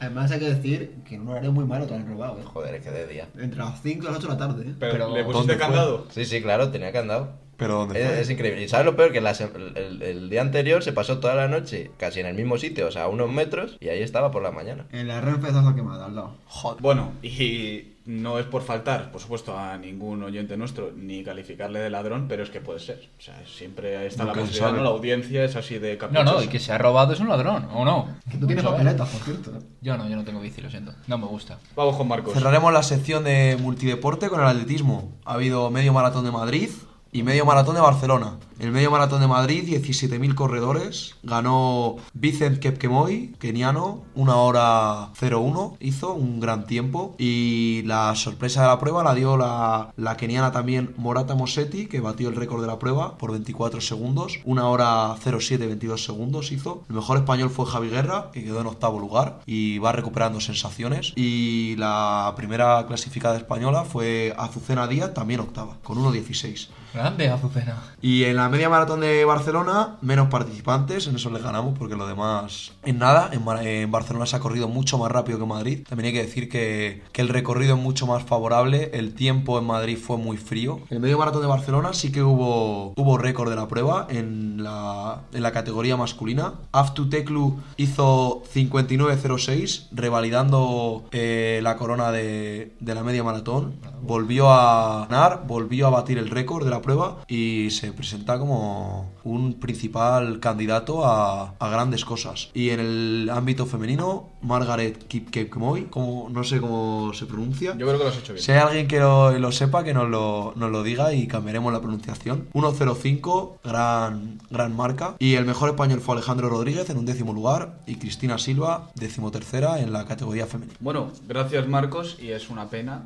Además 0.00 0.30
hay 0.30 0.40
que 0.40 0.54
decir 0.54 0.96
que 1.04 1.14
en 1.14 1.22
un 1.22 1.28
horario 1.28 1.52
muy 1.52 1.64
malo 1.64 1.86
te 1.86 1.94
han 1.94 2.06
robado, 2.06 2.38
¿eh? 2.38 2.44
Joder, 2.44 2.74
es 2.74 2.82
que 2.82 2.90
de 2.90 3.06
día. 3.06 3.28
Entre 3.38 3.58
las 3.58 3.80
5 3.80 4.02
y 4.02 4.06
las 4.06 4.16
8 4.16 4.26
de 4.26 4.32
la 4.32 4.38
tarde, 4.38 4.62
¿eh? 4.68 4.74
Pero, 4.78 4.92
Pero, 4.92 5.14
¿le 5.14 5.24
pusiste 5.24 5.56
candado? 5.56 6.06
Sí, 6.10 6.24
sí, 6.24 6.42
claro, 6.42 6.70
tenía 6.70 6.92
candado. 6.92 7.30
Pero 7.62 7.78
¿dónde 7.78 8.00
Es, 8.02 8.08
fue? 8.08 8.20
es 8.20 8.30
increíble. 8.30 8.62
¿Y 8.62 8.68
sabes 8.68 8.86
lo 8.86 8.96
peor? 8.96 9.12
Que 9.12 9.20
la 9.20 9.32
el, 9.32 10.28
día 10.30 10.40
anterior 10.40 10.82
se 10.82 10.92
pasó 10.92 11.18
toda 11.18 11.34
la 11.34 11.48
noche 11.48 11.90
casi 11.98 12.20
en 12.20 12.26
el 12.26 12.34
mismo 12.34 12.58
sitio, 12.58 12.88
o 12.88 12.90
sea, 12.90 13.04
a 13.04 13.08
unos 13.08 13.30
metros, 13.30 13.76
y 13.80 13.88
ahí 13.88 14.02
estaba 14.02 14.30
por 14.30 14.42
la 14.42 14.50
mañana. 14.50 14.86
En 14.92 15.08
la 15.08 15.18
estás 15.18 15.64
la 15.64 15.74
quemada, 15.74 16.06
al 16.06 16.14
lado. 16.14 16.36
Bueno, 16.80 17.12
y 17.22 17.92
no 18.04 18.38
es 18.38 18.46
por 18.46 18.62
faltar, 18.62 19.12
por 19.12 19.20
supuesto, 19.20 19.56
a 19.56 19.76
ningún 19.78 20.22
oyente 20.22 20.56
nuestro, 20.56 20.92
ni 20.96 21.22
calificarle 21.22 21.78
de 21.78 21.90
ladrón, 21.90 22.26
pero 22.28 22.42
es 22.42 22.50
que 22.50 22.60
puede 22.60 22.80
ser. 22.80 23.08
O 23.18 23.22
sea, 23.22 23.40
siempre 23.46 24.06
está 24.06 24.24
la 24.24 24.32
Nunca 24.32 24.40
se 24.46 24.46
posibilidad. 24.48 24.76
¿no? 24.78 24.82
La 24.84 24.90
audiencia 24.90 25.44
es 25.44 25.56
así 25.56 25.78
de 25.78 25.92
No, 25.94 25.98
caprichosa. 25.98 26.32
no, 26.32 26.42
y 26.42 26.48
que 26.48 26.58
se 26.58 26.72
ha 26.72 26.78
robado 26.78 27.12
es 27.12 27.20
un 27.20 27.28
ladrón, 27.28 27.68
¿o 27.72 27.84
no? 27.84 28.16
Que 28.30 28.38
tú 28.38 28.46
tienes 28.46 28.64
papeletas, 28.64 29.08
por 29.08 29.20
cierto. 29.22 29.50
¿eh? 29.50 29.60
Yo 29.80 29.96
no, 29.96 30.08
yo 30.08 30.16
no 30.16 30.24
tengo 30.24 30.40
bici, 30.40 30.60
lo 30.60 30.70
siento. 30.70 30.92
No 31.06 31.18
me 31.18 31.26
gusta. 31.26 31.58
Vamos 31.76 31.96
con 31.96 32.08
Marcos. 32.08 32.34
Cerraremos 32.34 32.72
la 32.72 32.82
sección 32.82 33.24
de 33.24 33.56
multideporte 33.60 34.28
con 34.28 34.40
el 34.40 34.46
atletismo. 34.46 35.12
Ha 35.24 35.34
habido 35.34 35.70
medio 35.70 35.92
maratón 35.92 36.24
de 36.24 36.32
Madrid 36.32 36.70
y 37.12 37.22
medio 37.22 37.44
maratón 37.44 37.74
de 37.74 37.82
Barcelona. 37.82 38.38
El 38.58 38.72
medio 38.72 38.90
maratón 38.90 39.20
de 39.20 39.26
Madrid, 39.26 39.68
17.000 39.68 40.34
corredores. 40.34 41.16
Ganó 41.22 41.96
Vicent 42.14 42.58
Kepkemoy, 42.58 43.34
keniano, 43.38 44.02
una 44.14 44.36
hora 44.36 45.10
01. 45.20 45.76
Hizo 45.80 46.14
un 46.14 46.40
gran 46.40 46.66
tiempo. 46.66 47.14
Y 47.18 47.82
la 47.84 48.14
sorpresa 48.14 48.62
de 48.62 48.68
la 48.68 48.78
prueba 48.78 49.04
la 49.04 49.14
dio 49.14 49.36
la, 49.36 49.92
la 49.96 50.16
keniana 50.16 50.52
también 50.52 50.94
Morata 50.96 51.34
Mosetti, 51.34 51.86
que 51.86 52.00
batió 52.00 52.30
el 52.30 52.36
récord 52.36 52.62
de 52.62 52.68
la 52.68 52.78
prueba 52.78 53.18
por 53.18 53.32
24 53.32 53.80
segundos. 53.82 54.40
Una 54.44 54.68
hora 54.68 55.14
07, 55.22 55.66
22 55.66 56.02
segundos 56.02 56.50
hizo. 56.50 56.84
El 56.88 56.94
mejor 56.94 57.18
español 57.18 57.50
fue 57.50 57.66
Javi 57.66 57.90
Guerra, 57.90 58.30
que 58.32 58.42
quedó 58.42 58.60
en 58.60 58.68
octavo 58.68 58.98
lugar 58.98 59.40
y 59.44 59.78
va 59.78 59.92
recuperando 59.92 60.40
sensaciones. 60.40 61.12
Y 61.16 61.74
la 61.76 62.32
primera 62.36 62.86
clasificada 62.86 63.36
española 63.36 63.84
fue 63.84 64.34
Azucena 64.38 64.86
Díaz, 64.86 65.12
también 65.12 65.40
octava, 65.40 65.76
con 65.82 65.98
1.16. 65.98 66.68
Grande, 66.94 67.28
Azucena. 67.28 67.76
Y 68.02 68.24
en 68.24 68.36
la 68.36 68.48
media 68.48 68.68
maratón 68.68 69.00
de 69.00 69.24
Barcelona, 69.24 69.96
menos 70.02 70.28
participantes, 70.28 71.06
en 71.06 71.16
eso 71.16 71.30
les 71.30 71.42
ganamos, 71.42 71.78
porque 71.78 71.96
lo 71.96 72.06
demás, 72.06 72.72
en 72.84 72.98
nada. 72.98 73.30
En, 73.32 73.42
en 73.66 73.90
Barcelona 73.90 74.26
se 74.26 74.36
ha 74.36 74.40
corrido 74.40 74.68
mucho 74.68 74.98
más 74.98 75.10
rápido 75.10 75.38
que 75.38 75.46
Madrid. 75.46 75.86
También 75.88 76.08
hay 76.08 76.12
que 76.12 76.26
decir 76.26 76.48
que, 76.48 77.02
que 77.12 77.22
el 77.22 77.28
recorrido 77.28 77.76
es 77.76 77.80
mucho 77.80 78.06
más 78.06 78.24
favorable. 78.24 78.90
El 78.92 79.14
tiempo 79.14 79.58
en 79.58 79.64
Madrid 79.64 79.96
fue 79.96 80.18
muy 80.18 80.36
frío. 80.36 80.80
En 80.90 80.96
el 80.96 81.00
medio 81.00 81.18
maratón 81.18 81.42
de 81.42 81.48
Barcelona 81.48 81.92
sí 81.94 82.12
que 82.12 82.22
hubo, 82.22 82.92
hubo 82.96 83.18
récord 83.18 83.48
de 83.48 83.56
la 83.56 83.68
prueba 83.68 84.06
en 84.10 84.62
la, 84.62 85.22
en 85.32 85.42
la 85.42 85.52
categoría 85.52 85.96
masculina. 85.96 86.54
Aftu 86.72 87.08
Teklu 87.08 87.58
hizo 87.76 88.42
59.06, 88.52 89.88
revalidando 89.92 91.04
eh, 91.12 91.60
la 91.62 91.76
corona 91.76 92.12
de, 92.12 92.74
de 92.80 92.94
la 92.94 93.02
media 93.02 93.24
maratón. 93.24 93.74
Volvió 94.02 94.50
a 94.50 95.06
ganar, 95.08 95.44
volvió 95.46 95.86
a 95.86 95.90
batir 95.90 96.18
el 96.18 96.28
récord 96.28 96.64
de 96.64 96.70
la 96.70 96.81
prueba 96.82 97.24
y 97.28 97.68
se 97.70 97.92
presenta 97.92 98.38
como 98.38 99.10
un 99.24 99.54
principal 99.54 100.40
candidato 100.40 101.04
a, 101.04 101.54
a 101.58 101.68
grandes 101.68 102.04
cosas. 102.04 102.50
Y 102.54 102.70
en 102.70 102.80
el 102.80 103.30
ámbito 103.30 103.66
femenino, 103.66 104.28
Margaret 104.42 105.06
Kipkemoy, 105.06 105.84
como 105.84 106.28
no 106.30 106.44
sé 106.44 106.60
cómo 106.60 107.12
se 107.14 107.26
pronuncia. 107.26 107.72
Yo 107.76 107.86
creo 107.86 107.98
que 107.98 108.04
lo 108.04 108.10
has 108.10 108.18
hecho 108.18 108.32
bien. 108.32 108.44
Si 108.44 108.52
hay 108.52 108.58
alguien 108.58 108.88
que 108.88 108.98
lo, 108.98 109.36
lo 109.38 109.52
sepa, 109.52 109.84
que 109.84 109.94
nos 109.94 110.08
lo, 110.08 110.52
nos 110.56 110.70
lo 110.70 110.82
diga 110.82 111.12
y 111.14 111.26
cambiaremos 111.26 111.72
la 111.72 111.80
pronunciación. 111.80 112.48
1.05, 112.52 113.58
gran, 113.64 114.40
gran 114.50 114.76
marca. 114.76 115.16
Y 115.18 115.34
el 115.34 115.44
mejor 115.44 115.70
español 115.70 116.00
fue 116.00 116.16
Alejandro 116.16 116.48
Rodríguez 116.48 116.90
en 116.90 116.98
un 116.98 117.06
décimo 117.06 117.32
lugar 117.32 117.80
y 117.86 117.96
Cristina 117.96 118.38
Silva, 118.38 118.90
decimotercera 118.94 119.80
en 119.80 119.92
la 119.92 120.06
categoría 120.06 120.46
femenina. 120.46 120.76
Bueno, 120.80 121.10
gracias 121.28 121.66
Marcos 121.68 122.18
y 122.20 122.30
es 122.30 122.50
una 122.50 122.68
pena 122.68 123.04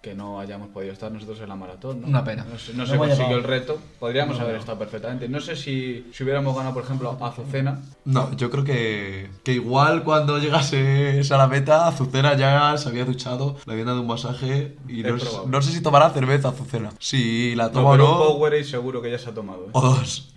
que 0.00 0.14
no 0.14 0.38
hayamos 0.38 0.68
podido 0.68 0.92
estar 0.92 1.10
nosotros 1.10 1.40
en 1.40 1.48
la 1.48 1.56
maratón. 1.56 2.00
¿no? 2.02 2.06
Una 2.06 2.22
pena. 2.22 2.46
No, 2.50 2.56
se- 2.58 2.72
no 2.72 2.78
No 2.78 2.86
se 2.86 2.94
hemos 2.94 3.08
consiguió 3.08 3.36
llegado. 3.38 3.38
el 3.54 3.60
reto. 3.60 3.78
Podríamos 3.98 4.38
haber 4.38 4.54
estado 4.56 4.78
perfectamente. 4.78 5.28
No 5.28 5.40
sé 5.40 5.56
si, 5.56 6.06
si 6.12 6.22
hubiéramos 6.22 6.54
ganado, 6.54 6.72
por 6.74 6.84
ejemplo, 6.84 7.18
a 7.20 7.26
Azucena. 7.28 7.80
No, 8.04 8.32
yo 8.36 8.48
creo 8.48 8.62
que, 8.64 9.28
que 9.42 9.52
igual 9.54 10.04
cuando 10.04 10.38
llegase 10.38 11.20
a 11.30 11.36
la 11.36 11.48
meta, 11.48 11.88
Azucena 11.88 12.36
ya 12.36 12.76
se 12.78 12.88
había 12.88 13.04
duchado, 13.04 13.56
le 13.66 13.72
habían 13.72 13.88
dado 13.88 14.00
un 14.02 14.06
masaje 14.06 14.76
y 14.88 15.00
Es 15.00 15.06
no, 15.12 15.18
sé- 15.18 15.26
probable. 15.26 15.50
no 15.50 15.62
sé 15.62 15.72
si 15.72 15.80
tomará 15.82 16.10
cerveza 16.10 16.48
Azucena. 16.50 16.90
Si 17.00 17.54
la 17.56 17.64
No, 17.64 17.70
toma 17.72 17.88
o 17.88 17.92
pero 17.92 18.04
no, 18.04 18.12
un 18.12 18.26
Powerade 18.34 18.64
seguro 18.64 19.02
que 19.02 19.10
ya 19.10 19.18
se 19.18 19.30
ha 19.30 19.34
tomado. 19.34 19.64
¿eh? 19.66 19.70
o 19.72 19.80
dos. 19.80 20.32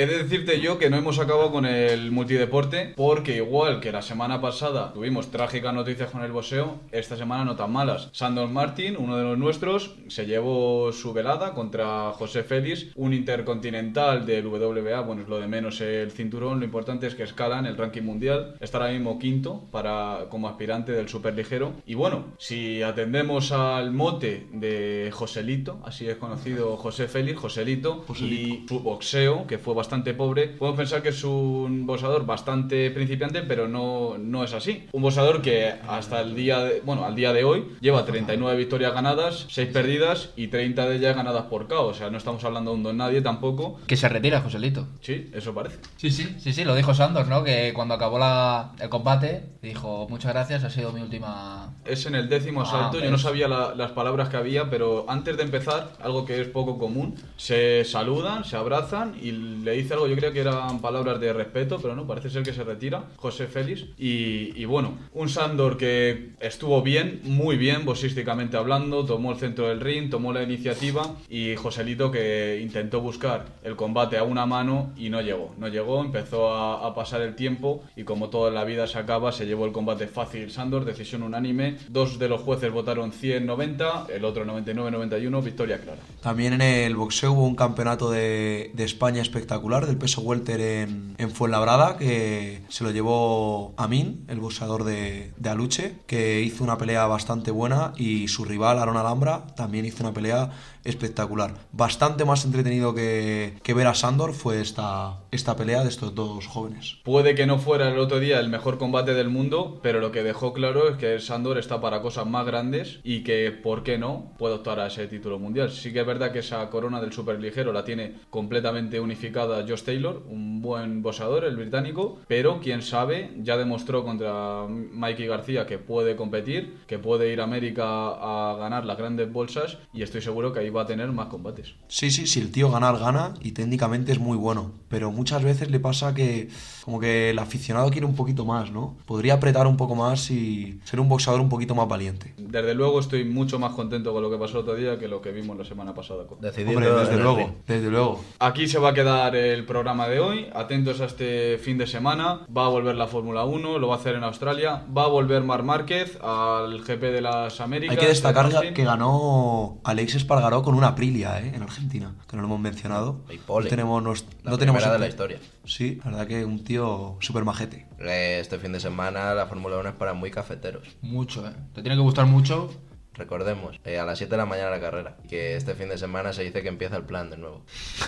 He 0.00 0.06
de 0.06 0.22
decirte 0.22 0.60
yo 0.60 0.78
que 0.78 0.90
no 0.90 0.96
hemos 0.96 1.18
acabado 1.18 1.50
con 1.50 1.66
el 1.66 2.12
multideporte 2.12 2.92
porque 2.94 3.34
igual 3.34 3.80
que 3.80 3.90
la 3.90 4.00
semana 4.00 4.40
pasada 4.40 4.92
tuvimos 4.92 5.32
trágicas 5.32 5.74
noticias 5.74 6.12
con 6.12 6.22
el 6.22 6.30
boxeo, 6.30 6.78
esta 6.92 7.16
semana 7.16 7.44
no 7.44 7.56
tan 7.56 7.72
malas. 7.72 8.08
Sandor 8.12 8.48
Martin, 8.48 8.96
uno 8.96 9.16
de 9.16 9.24
los 9.24 9.36
nuestros, 9.36 9.96
se 10.06 10.26
llevó 10.26 10.92
su 10.92 11.12
velada 11.12 11.52
contra 11.52 12.12
José 12.12 12.44
Félix, 12.44 12.86
un 12.94 13.12
intercontinental 13.12 14.24
del 14.24 14.46
WBA, 14.46 15.00
bueno, 15.00 15.22
es 15.22 15.28
lo 15.28 15.40
de 15.40 15.48
menos 15.48 15.80
el 15.80 16.12
cinturón, 16.12 16.60
lo 16.60 16.64
importante 16.64 17.08
es 17.08 17.16
que 17.16 17.24
escala 17.24 17.58
en 17.58 17.66
el 17.66 17.76
ranking 17.76 18.02
mundial, 18.02 18.54
está 18.60 18.78
ahora 18.78 18.92
mismo 18.92 19.18
quinto 19.18 19.64
para, 19.72 20.26
como 20.30 20.48
aspirante 20.48 20.92
del 20.92 21.08
superligero. 21.08 21.72
Y 21.86 21.94
bueno, 21.94 22.26
si 22.38 22.82
atendemos 22.84 23.50
al 23.50 23.90
mote 23.90 24.46
de 24.52 25.10
Joselito, 25.12 25.80
así 25.84 26.08
es 26.08 26.18
conocido 26.18 26.76
José 26.76 27.08
Félix, 27.08 27.40
Joselito, 27.40 28.04
y 28.20 28.64
su 28.68 28.78
boxeo, 28.78 29.37
que 29.46 29.58
fue 29.58 29.74
bastante 29.74 30.14
pobre, 30.14 30.48
podemos 30.48 30.78
pensar 30.78 31.02
que 31.02 31.10
es 31.10 31.22
un 31.24 31.86
boxeador 31.86 32.26
bastante 32.26 32.90
principiante, 32.90 33.42
pero 33.42 33.68
no, 33.68 34.16
no 34.18 34.44
es 34.44 34.52
así. 34.54 34.86
Un 34.92 35.02
boxeador 35.02 35.42
que 35.42 35.72
hasta 35.88 36.20
el 36.20 36.34
día 36.34 36.60
de, 36.60 36.80
bueno, 36.84 37.04
al 37.04 37.14
día 37.14 37.32
de 37.32 37.44
hoy 37.44 37.64
lleva 37.80 38.04
39 38.04 38.56
victorias 38.56 38.92
ganadas, 38.94 39.46
6 39.50 39.68
perdidas 39.72 40.30
y 40.36 40.48
30 40.48 40.88
de 40.88 40.96
ellas 40.96 41.16
ganadas 41.16 41.44
por 41.44 41.68
KO. 41.68 41.86
O 41.86 41.94
sea, 41.94 42.10
no 42.10 42.18
estamos 42.18 42.42
hablando 42.44 42.70
de 42.72 42.76
un 42.76 42.82
don 42.82 42.96
nadie 42.96 43.20
tampoco. 43.22 43.78
Que 43.86 43.96
se 43.96 44.08
retira, 44.08 44.40
Joselito. 44.40 44.86
Sí, 45.00 45.30
eso 45.34 45.54
parece. 45.54 45.78
Sí, 45.96 46.10
sí, 46.10 46.36
sí, 46.38 46.52
sí, 46.52 46.64
lo 46.64 46.74
dijo 46.74 46.94
Sandor, 46.94 47.26
¿no? 47.28 47.44
Que 47.44 47.72
cuando 47.74 47.94
acabó 47.94 48.18
la, 48.18 48.72
el 48.80 48.88
combate, 48.88 49.44
dijo, 49.62 50.06
muchas 50.08 50.32
gracias, 50.32 50.64
ha 50.64 50.70
sido 50.70 50.92
mi 50.92 51.00
última... 51.00 51.74
Es 51.84 52.06
en 52.06 52.14
el 52.14 52.28
décimo 52.28 52.60
Ah, 52.60 52.64
asalto, 52.64 53.00
yo 53.00 53.10
no 53.10 53.18
sabía 53.18 53.48
la- 53.48 53.74
las 53.74 53.92
palabras 53.92 54.28
que 54.28 54.36
había, 54.36 54.68
pero 54.70 55.06
antes 55.08 55.36
de 55.36 55.42
empezar, 55.42 55.92
algo 56.02 56.24
que 56.24 56.40
es 56.40 56.48
poco 56.48 56.78
común, 56.78 57.14
se 57.36 57.84
saludan, 57.84 58.44
se 58.44 58.56
abrazan 58.56 59.14
y 59.20 59.27
le 59.32 59.72
dice 59.72 59.94
algo, 59.94 60.06
yo 60.06 60.16
creía 60.16 60.32
que 60.32 60.40
eran 60.40 60.80
palabras 60.80 61.20
de 61.20 61.32
respeto, 61.32 61.78
pero 61.80 61.94
no, 61.94 62.06
parece 62.06 62.30
ser 62.30 62.42
que 62.42 62.52
se 62.52 62.64
retira, 62.64 63.04
José 63.16 63.46
Félix. 63.46 63.84
Y, 63.98 64.52
y 64.60 64.64
bueno, 64.64 64.98
un 65.14 65.28
Sandor 65.28 65.76
que 65.76 66.30
estuvo 66.40 66.82
bien, 66.82 67.20
muy 67.24 67.56
bien, 67.56 67.84
boxísticamente 67.84 68.56
hablando, 68.56 69.04
tomó 69.04 69.32
el 69.32 69.38
centro 69.38 69.68
del 69.68 69.80
ring, 69.80 70.10
tomó 70.10 70.32
la 70.32 70.42
iniciativa 70.42 71.16
y 71.28 71.56
Joselito 71.56 72.10
que 72.10 72.60
intentó 72.62 73.00
buscar 73.00 73.46
el 73.62 73.76
combate 73.76 74.18
a 74.18 74.22
una 74.22 74.46
mano 74.46 74.92
y 74.96 75.10
no 75.10 75.20
llegó, 75.20 75.54
no 75.58 75.68
llegó, 75.68 76.02
empezó 76.02 76.52
a, 76.52 76.86
a 76.86 76.94
pasar 76.94 77.22
el 77.22 77.34
tiempo 77.34 77.82
y 77.96 78.04
como 78.04 78.28
toda 78.28 78.50
la 78.50 78.64
vida 78.64 78.86
se 78.86 78.98
acaba, 78.98 79.32
se 79.32 79.46
llevó 79.46 79.66
el 79.66 79.72
combate 79.72 80.06
fácil 80.06 80.50
Sandor, 80.50 80.84
decisión 80.84 81.22
unánime, 81.22 81.76
dos 81.88 82.18
de 82.18 82.28
los 82.28 82.40
jueces 82.40 82.72
votaron 82.72 83.12
100-90, 83.12 84.10
el 84.10 84.24
otro 84.24 84.44
99-91, 84.44 85.42
victoria 85.42 85.78
clara. 85.78 86.00
También 86.22 86.54
en 86.54 86.62
el 86.62 86.96
boxeo 86.96 87.32
hubo 87.32 87.44
un 87.44 87.56
campeonato 87.56 88.10
de, 88.10 88.70
de 88.74 88.84
España 88.84 89.17
espectacular 89.22 89.86
del 89.86 89.96
peso 89.96 90.20
welter 90.20 90.60
en, 90.60 91.14
en 91.18 91.30
Fuenlabrada 91.30 91.96
que 91.96 92.62
se 92.68 92.84
lo 92.84 92.90
llevó 92.90 93.74
Amin, 93.76 94.24
el 94.28 94.40
boxeador 94.40 94.84
de, 94.84 95.32
de 95.36 95.48
Aluche, 95.48 95.96
que 96.06 96.42
hizo 96.42 96.64
una 96.64 96.78
pelea 96.78 97.06
bastante 97.06 97.50
buena 97.50 97.92
y 97.96 98.28
su 98.28 98.44
rival 98.44 98.78
Aaron 98.78 98.96
Alhambra 98.96 99.46
también 99.56 99.84
hizo 99.84 100.02
una 100.02 100.12
pelea 100.12 100.50
espectacular. 100.88 101.54
Bastante 101.72 102.24
más 102.24 102.44
entretenido 102.44 102.94
que, 102.94 103.54
que 103.62 103.74
ver 103.74 103.86
a 103.86 103.94
Sandor 103.94 104.32
fue 104.32 104.60
esta, 104.60 105.20
esta 105.30 105.56
pelea 105.56 105.82
de 105.82 105.88
estos 105.88 106.14
dos 106.14 106.46
jóvenes. 106.46 106.98
Puede 107.04 107.34
que 107.34 107.46
no 107.46 107.58
fuera 107.58 107.88
el 107.88 107.98
otro 107.98 108.20
día 108.20 108.40
el 108.40 108.48
mejor 108.48 108.78
combate 108.78 109.14
del 109.14 109.28
mundo, 109.28 109.80
pero 109.82 110.00
lo 110.00 110.12
que 110.12 110.22
dejó 110.22 110.52
claro 110.52 110.88
es 110.88 110.96
que 110.96 111.18
Sandor 111.20 111.58
está 111.58 111.80
para 111.80 112.02
cosas 112.02 112.26
más 112.26 112.46
grandes 112.46 113.00
y 113.04 113.22
que, 113.22 113.50
¿por 113.50 113.82
qué 113.82 113.98
no?, 113.98 114.32
puede 114.38 114.54
optar 114.54 114.80
a 114.80 114.86
ese 114.86 115.06
título 115.06 115.38
mundial. 115.38 115.70
Sí 115.70 115.92
que 115.92 116.00
es 116.00 116.06
verdad 116.06 116.32
que 116.32 116.40
esa 116.40 116.68
corona 116.70 117.00
del 117.00 117.12
superligero 117.12 117.72
la 117.72 117.84
tiene 117.84 118.14
completamente 118.30 119.00
unificada 119.00 119.64
Josh 119.66 119.82
Taylor, 119.82 120.22
un 120.28 120.60
buen 120.62 121.02
boxeador, 121.02 121.44
el 121.44 121.56
británico, 121.56 122.18
pero 122.26 122.60
quién 122.60 122.82
sabe, 122.82 123.32
ya 123.38 123.56
demostró 123.56 124.04
contra 124.04 124.66
Mikey 124.68 125.26
García 125.26 125.66
que 125.66 125.78
puede 125.78 126.16
competir, 126.16 126.78
que 126.86 126.98
puede 126.98 127.32
ir 127.32 127.40
a 127.40 127.44
América 127.44 127.84
a 127.84 128.56
ganar 128.58 128.84
las 128.84 128.98
grandes 128.98 129.32
bolsas 129.32 129.78
y 129.92 130.02
estoy 130.02 130.20
seguro 130.20 130.52
que 130.52 130.60
ahí 130.60 130.70
va 130.70 130.77
a 130.82 130.86
tener 130.86 131.10
más 131.12 131.26
combates. 131.28 131.74
Sí, 131.88 132.10
sí, 132.10 132.26
sí, 132.26 132.40
el 132.40 132.50
tío 132.52 132.70
ganar 132.70 132.98
gana 132.98 133.34
y 133.40 133.52
técnicamente 133.52 134.12
es 134.12 134.18
muy 134.18 134.36
bueno, 134.36 134.72
pero 134.88 135.10
muchas 135.10 135.42
veces 135.44 135.70
le 135.70 135.80
pasa 135.80 136.14
que 136.14 136.48
como 136.84 137.00
que 137.00 137.30
el 137.30 137.38
aficionado 137.38 137.90
quiere 137.90 138.06
un 138.06 138.14
poquito 138.14 138.44
más, 138.46 138.70
¿no? 138.70 138.96
Podría 139.06 139.34
apretar 139.34 139.66
un 139.66 139.76
poco 139.76 139.94
más 139.94 140.30
y 140.30 140.80
ser 140.84 141.00
un 141.00 141.08
boxeador 141.08 141.40
un 141.40 141.48
poquito 141.50 141.74
más 141.74 141.86
valiente. 141.86 142.32
Desde 142.38 142.74
luego 142.74 142.98
estoy 143.00 143.24
mucho 143.24 143.58
más 143.58 143.72
contento 143.74 144.12
con 144.14 144.22
lo 144.22 144.30
que 144.30 144.38
pasó 144.38 144.54
el 144.58 144.62
otro 144.62 144.74
día 144.74 144.98
que 144.98 145.06
lo 145.08 145.20
que 145.20 145.30
vimos 145.32 145.56
la 145.58 145.64
semana 145.64 145.92
pasada. 145.94 146.26
con- 146.26 146.40
Decidiendo 146.40 146.78
Hombre, 146.88 147.04
desde 147.04 147.22
luego, 147.22 147.50
desde 147.66 147.90
luego. 147.90 148.20
Aquí 148.38 148.66
se 148.68 148.78
va 148.78 148.90
a 148.90 148.94
quedar 148.94 149.36
el 149.36 149.66
programa 149.66 150.08
de 150.08 150.20
hoy. 150.20 150.46
Atentos 150.54 151.00
a 151.02 151.04
este 151.06 151.58
fin 151.58 151.76
de 151.76 151.86
semana. 151.86 152.46
Va 152.56 152.64
a 152.66 152.68
volver 152.68 152.94
la 152.96 153.06
Fórmula 153.06 153.44
1, 153.44 153.78
lo 153.78 153.88
va 153.88 153.96
a 153.96 153.98
hacer 153.98 154.14
en 154.14 154.24
Australia. 154.24 154.84
Va 154.96 155.04
a 155.04 155.08
volver 155.08 155.42
Mar 155.44 155.62
Márquez 155.64 156.18
al 156.22 156.80
GP 156.82 157.02
de 157.12 157.20
las 157.20 157.60
Américas. 157.60 157.96
Hay 157.96 158.00
que 158.02 158.08
destacar 158.08 158.72
que 158.72 158.84
ganó 158.84 159.78
Alex 159.84 160.14
Espargaró 160.14 160.62
con 160.68 160.76
una 160.76 160.88
Aprilia, 160.88 161.40
¿eh? 161.40 161.52
En 161.54 161.62
Argentina, 161.62 162.14
que 162.28 162.36
no 162.36 162.42
lo 162.42 162.48
hemos 162.48 162.60
mencionado. 162.60 163.22
Y 163.30 163.38
pole. 163.38 163.64
No 163.64 163.70
tenemos, 163.70 164.02
nos- 164.02 164.24
La 164.42 164.50
no 164.50 164.58
tenemos 164.58 164.82
de 164.82 164.88
la 164.90 164.94
este- 164.96 165.08
historia. 165.08 165.38
Sí, 165.64 165.96
la 166.04 166.10
verdad 166.10 166.26
que 166.26 166.44
un 166.44 166.62
tío 166.62 167.16
súper 167.20 167.44
majete. 167.44 167.86
Eh, 167.98 168.38
Este 168.40 168.58
fin 168.58 168.72
de 168.72 168.80
semana 168.80 169.32
la 169.34 169.46
Fórmula 169.46 169.78
1 169.78 169.88
es 169.88 169.94
para 169.94 170.12
muy 170.12 170.30
cafeteros. 170.30 170.86
Mucho, 171.00 171.46
¿eh? 171.48 171.52
Te 171.74 171.80
tiene 171.80 171.96
que 171.96 172.02
gustar 172.02 172.26
mucho. 172.26 172.70
Recordemos, 173.14 173.80
eh, 173.84 173.98
a 173.98 174.04
las 174.04 174.18
7 174.18 174.32
de 174.32 174.36
la 174.36 174.44
mañana 174.46 174.68
la 174.70 174.78
carrera. 174.80 175.16
Que 175.28 175.56
este 175.56 175.74
fin 175.74 175.88
de 175.88 175.96
semana 175.96 176.32
se 176.34 176.44
dice 176.44 176.60
que 176.62 176.68
empieza 176.68 176.96
el 176.98 177.04
plan 177.04 177.30
de 177.30 177.38
nuevo. 177.38 177.62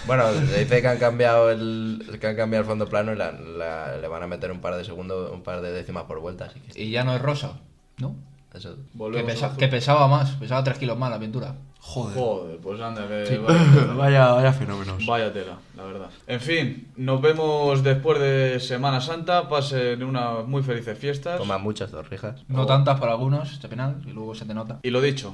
Bueno, 0.07 0.31
se 0.33 0.61
dice 0.61 0.83
que 0.83 0.87
han 0.89 0.99
cambiado 0.99 1.51
el, 1.51 2.19
que 2.21 2.27
han 2.27 2.37
cambiado 2.37 2.63
el 2.63 2.69
fondo 2.69 2.87
plano 2.89 3.13
y 3.15 3.17
la- 3.17 3.33
la- 3.33 3.97
le 3.97 4.07
van 4.07 4.23
a 4.23 4.27
meter 4.27 4.53
un 4.53 4.61
par 4.61 4.77
de 4.77 4.85
segundos, 4.85 5.33
un 5.33 5.43
par 5.43 5.63
de 5.63 5.73
décimas 5.73 6.05
por 6.05 6.21
vuelta. 6.21 6.45
Así 6.45 6.61
que 6.61 6.83
Y 6.83 6.91
ya 6.91 7.05
no 7.05 7.15
es 7.17 7.23
rosa, 7.23 7.59
¿no? 7.97 8.15
eso. 8.55 8.77
Que, 9.13 9.23
pesa- 9.25 9.57
que 9.57 9.69
pesaba 9.69 10.07
más, 10.09 10.33
pesaba 10.33 10.63
3 10.63 10.77
kilos 10.79 10.99
más 10.99 11.11
la 11.11 11.19
pintura. 11.19 11.55
Joder. 11.83 12.17
Joder, 12.17 12.59
pues 12.59 12.81
anda, 12.81 13.09
que 13.09 13.27
Sí. 13.27 13.37
vaya. 13.39 13.95
Vaya, 13.97 14.33
vaya 14.33 14.53
fenómenos. 14.53 15.05
Vaya 15.07 15.33
tela, 15.33 15.59
la 15.77 15.83
verdad. 15.85 16.11
En 16.27 16.41
fin, 16.41 16.89
nos 16.97 17.21
vemos 17.21 17.83
después 17.83 18.19
de 18.21 18.61
Semana 18.61 19.01
Santa. 19.01 19.49
Pasen 19.49 20.03
unas 20.05 20.47
muy 20.47 20.63
felices 20.63 20.97
fiestas. 20.99 21.39
Coman 21.39 21.63
muchas 21.63 21.91
torrijas. 21.91 22.45
No 22.49 22.67
tantas 22.67 23.01
para 23.01 23.13
algunos, 23.13 23.53
este 23.53 23.67
penal, 23.69 24.03
y 24.07 24.11
luego 24.11 24.35
se 24.35 24.45
te 24.45 24.55
nota. 24.55 24.79
Y 24.83 24.91
lo 24.91 25.01
dicho, 25.01 25.33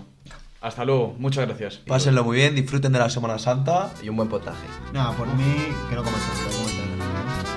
hasta 0.61 0.85
luego, 0.85 1.15
muchas 1.19 1.47
gracias. 1.47 1.79
Pásenlo 1.87 2.25
muy 2.25 2.37
bien, 2.37 2.55
disfruten 2.55 2.93
de 2.93 3.01
la 3.01 3.11
Semana 3.11 3.39
Santa. 3.39 3.91
Y 4.03 4.09
un 4.09 4.17
buen 4.17 4.29
potaje. 4.29 4.67
Nada, 4.93 5.13
por 5.17 5.27
mí, 5.27 5.67
que 5.91 5.97
no 5.97 6.03
comas. 6.05 6.21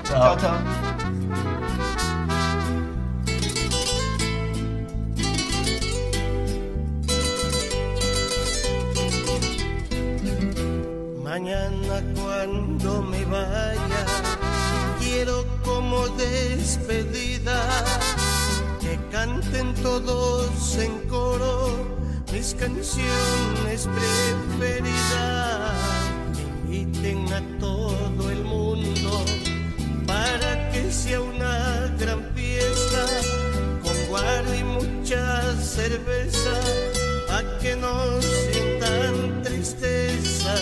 Chao, 0.03 0.35
chao. 0.37 0.88
Todos 19.81 20.77
en 20.77 21.07
coro 21.07 21.69
mis 22.31 22.53
canciones 22.53 23.87
preferidas. 24.57 25.73
Inviten 26.69 27.33
a 27.33 27.41
todo 27.59 28.29
el 28.29 28.43
mundo 28.43 29.25
para 30.05 30.69
que 30.71 30.91
sea 30.91 31.21
una 31.21 31.93
gran 31.97 32.23
fiesta. 32.35 33.05
Con 33.83 33.97
guaro 34.07 34.53
y 34.55 34.63
mucha 34.63 35.55
cerveza 35.61 36.61
pa' 37.27 37.57
que 37.59 37.75
no 37.75 38.21
sientan 38.21 39.41
tristeza. 39.43 40.55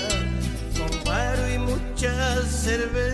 Con 0.78 1.04
guaro 1.04 1.54
y 1.54 1.58
mucha 1.58 2.42
cerveza 2.44 3.07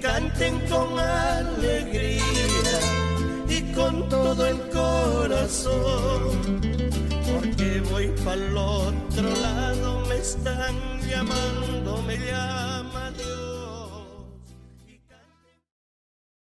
canten 0.00 0.60
con 0.68 0.98
alegría 0.98 2.22
y 3.48 3.72
con 3.72 4.08
todo 4.08 4.46
el 4.46 4.58
corazón 4.70 6.60
porque 7.32 7.80
voy 7.90 8.08
para 8.24 8.34
el 8.34 8.56
otro 8.56 9.30
lado 9.42 10.06
me 10.08 10.16
están 10.16 10.74
llamando 11.08 12.02
me 12.06 12.16
llaman 12.18 13.14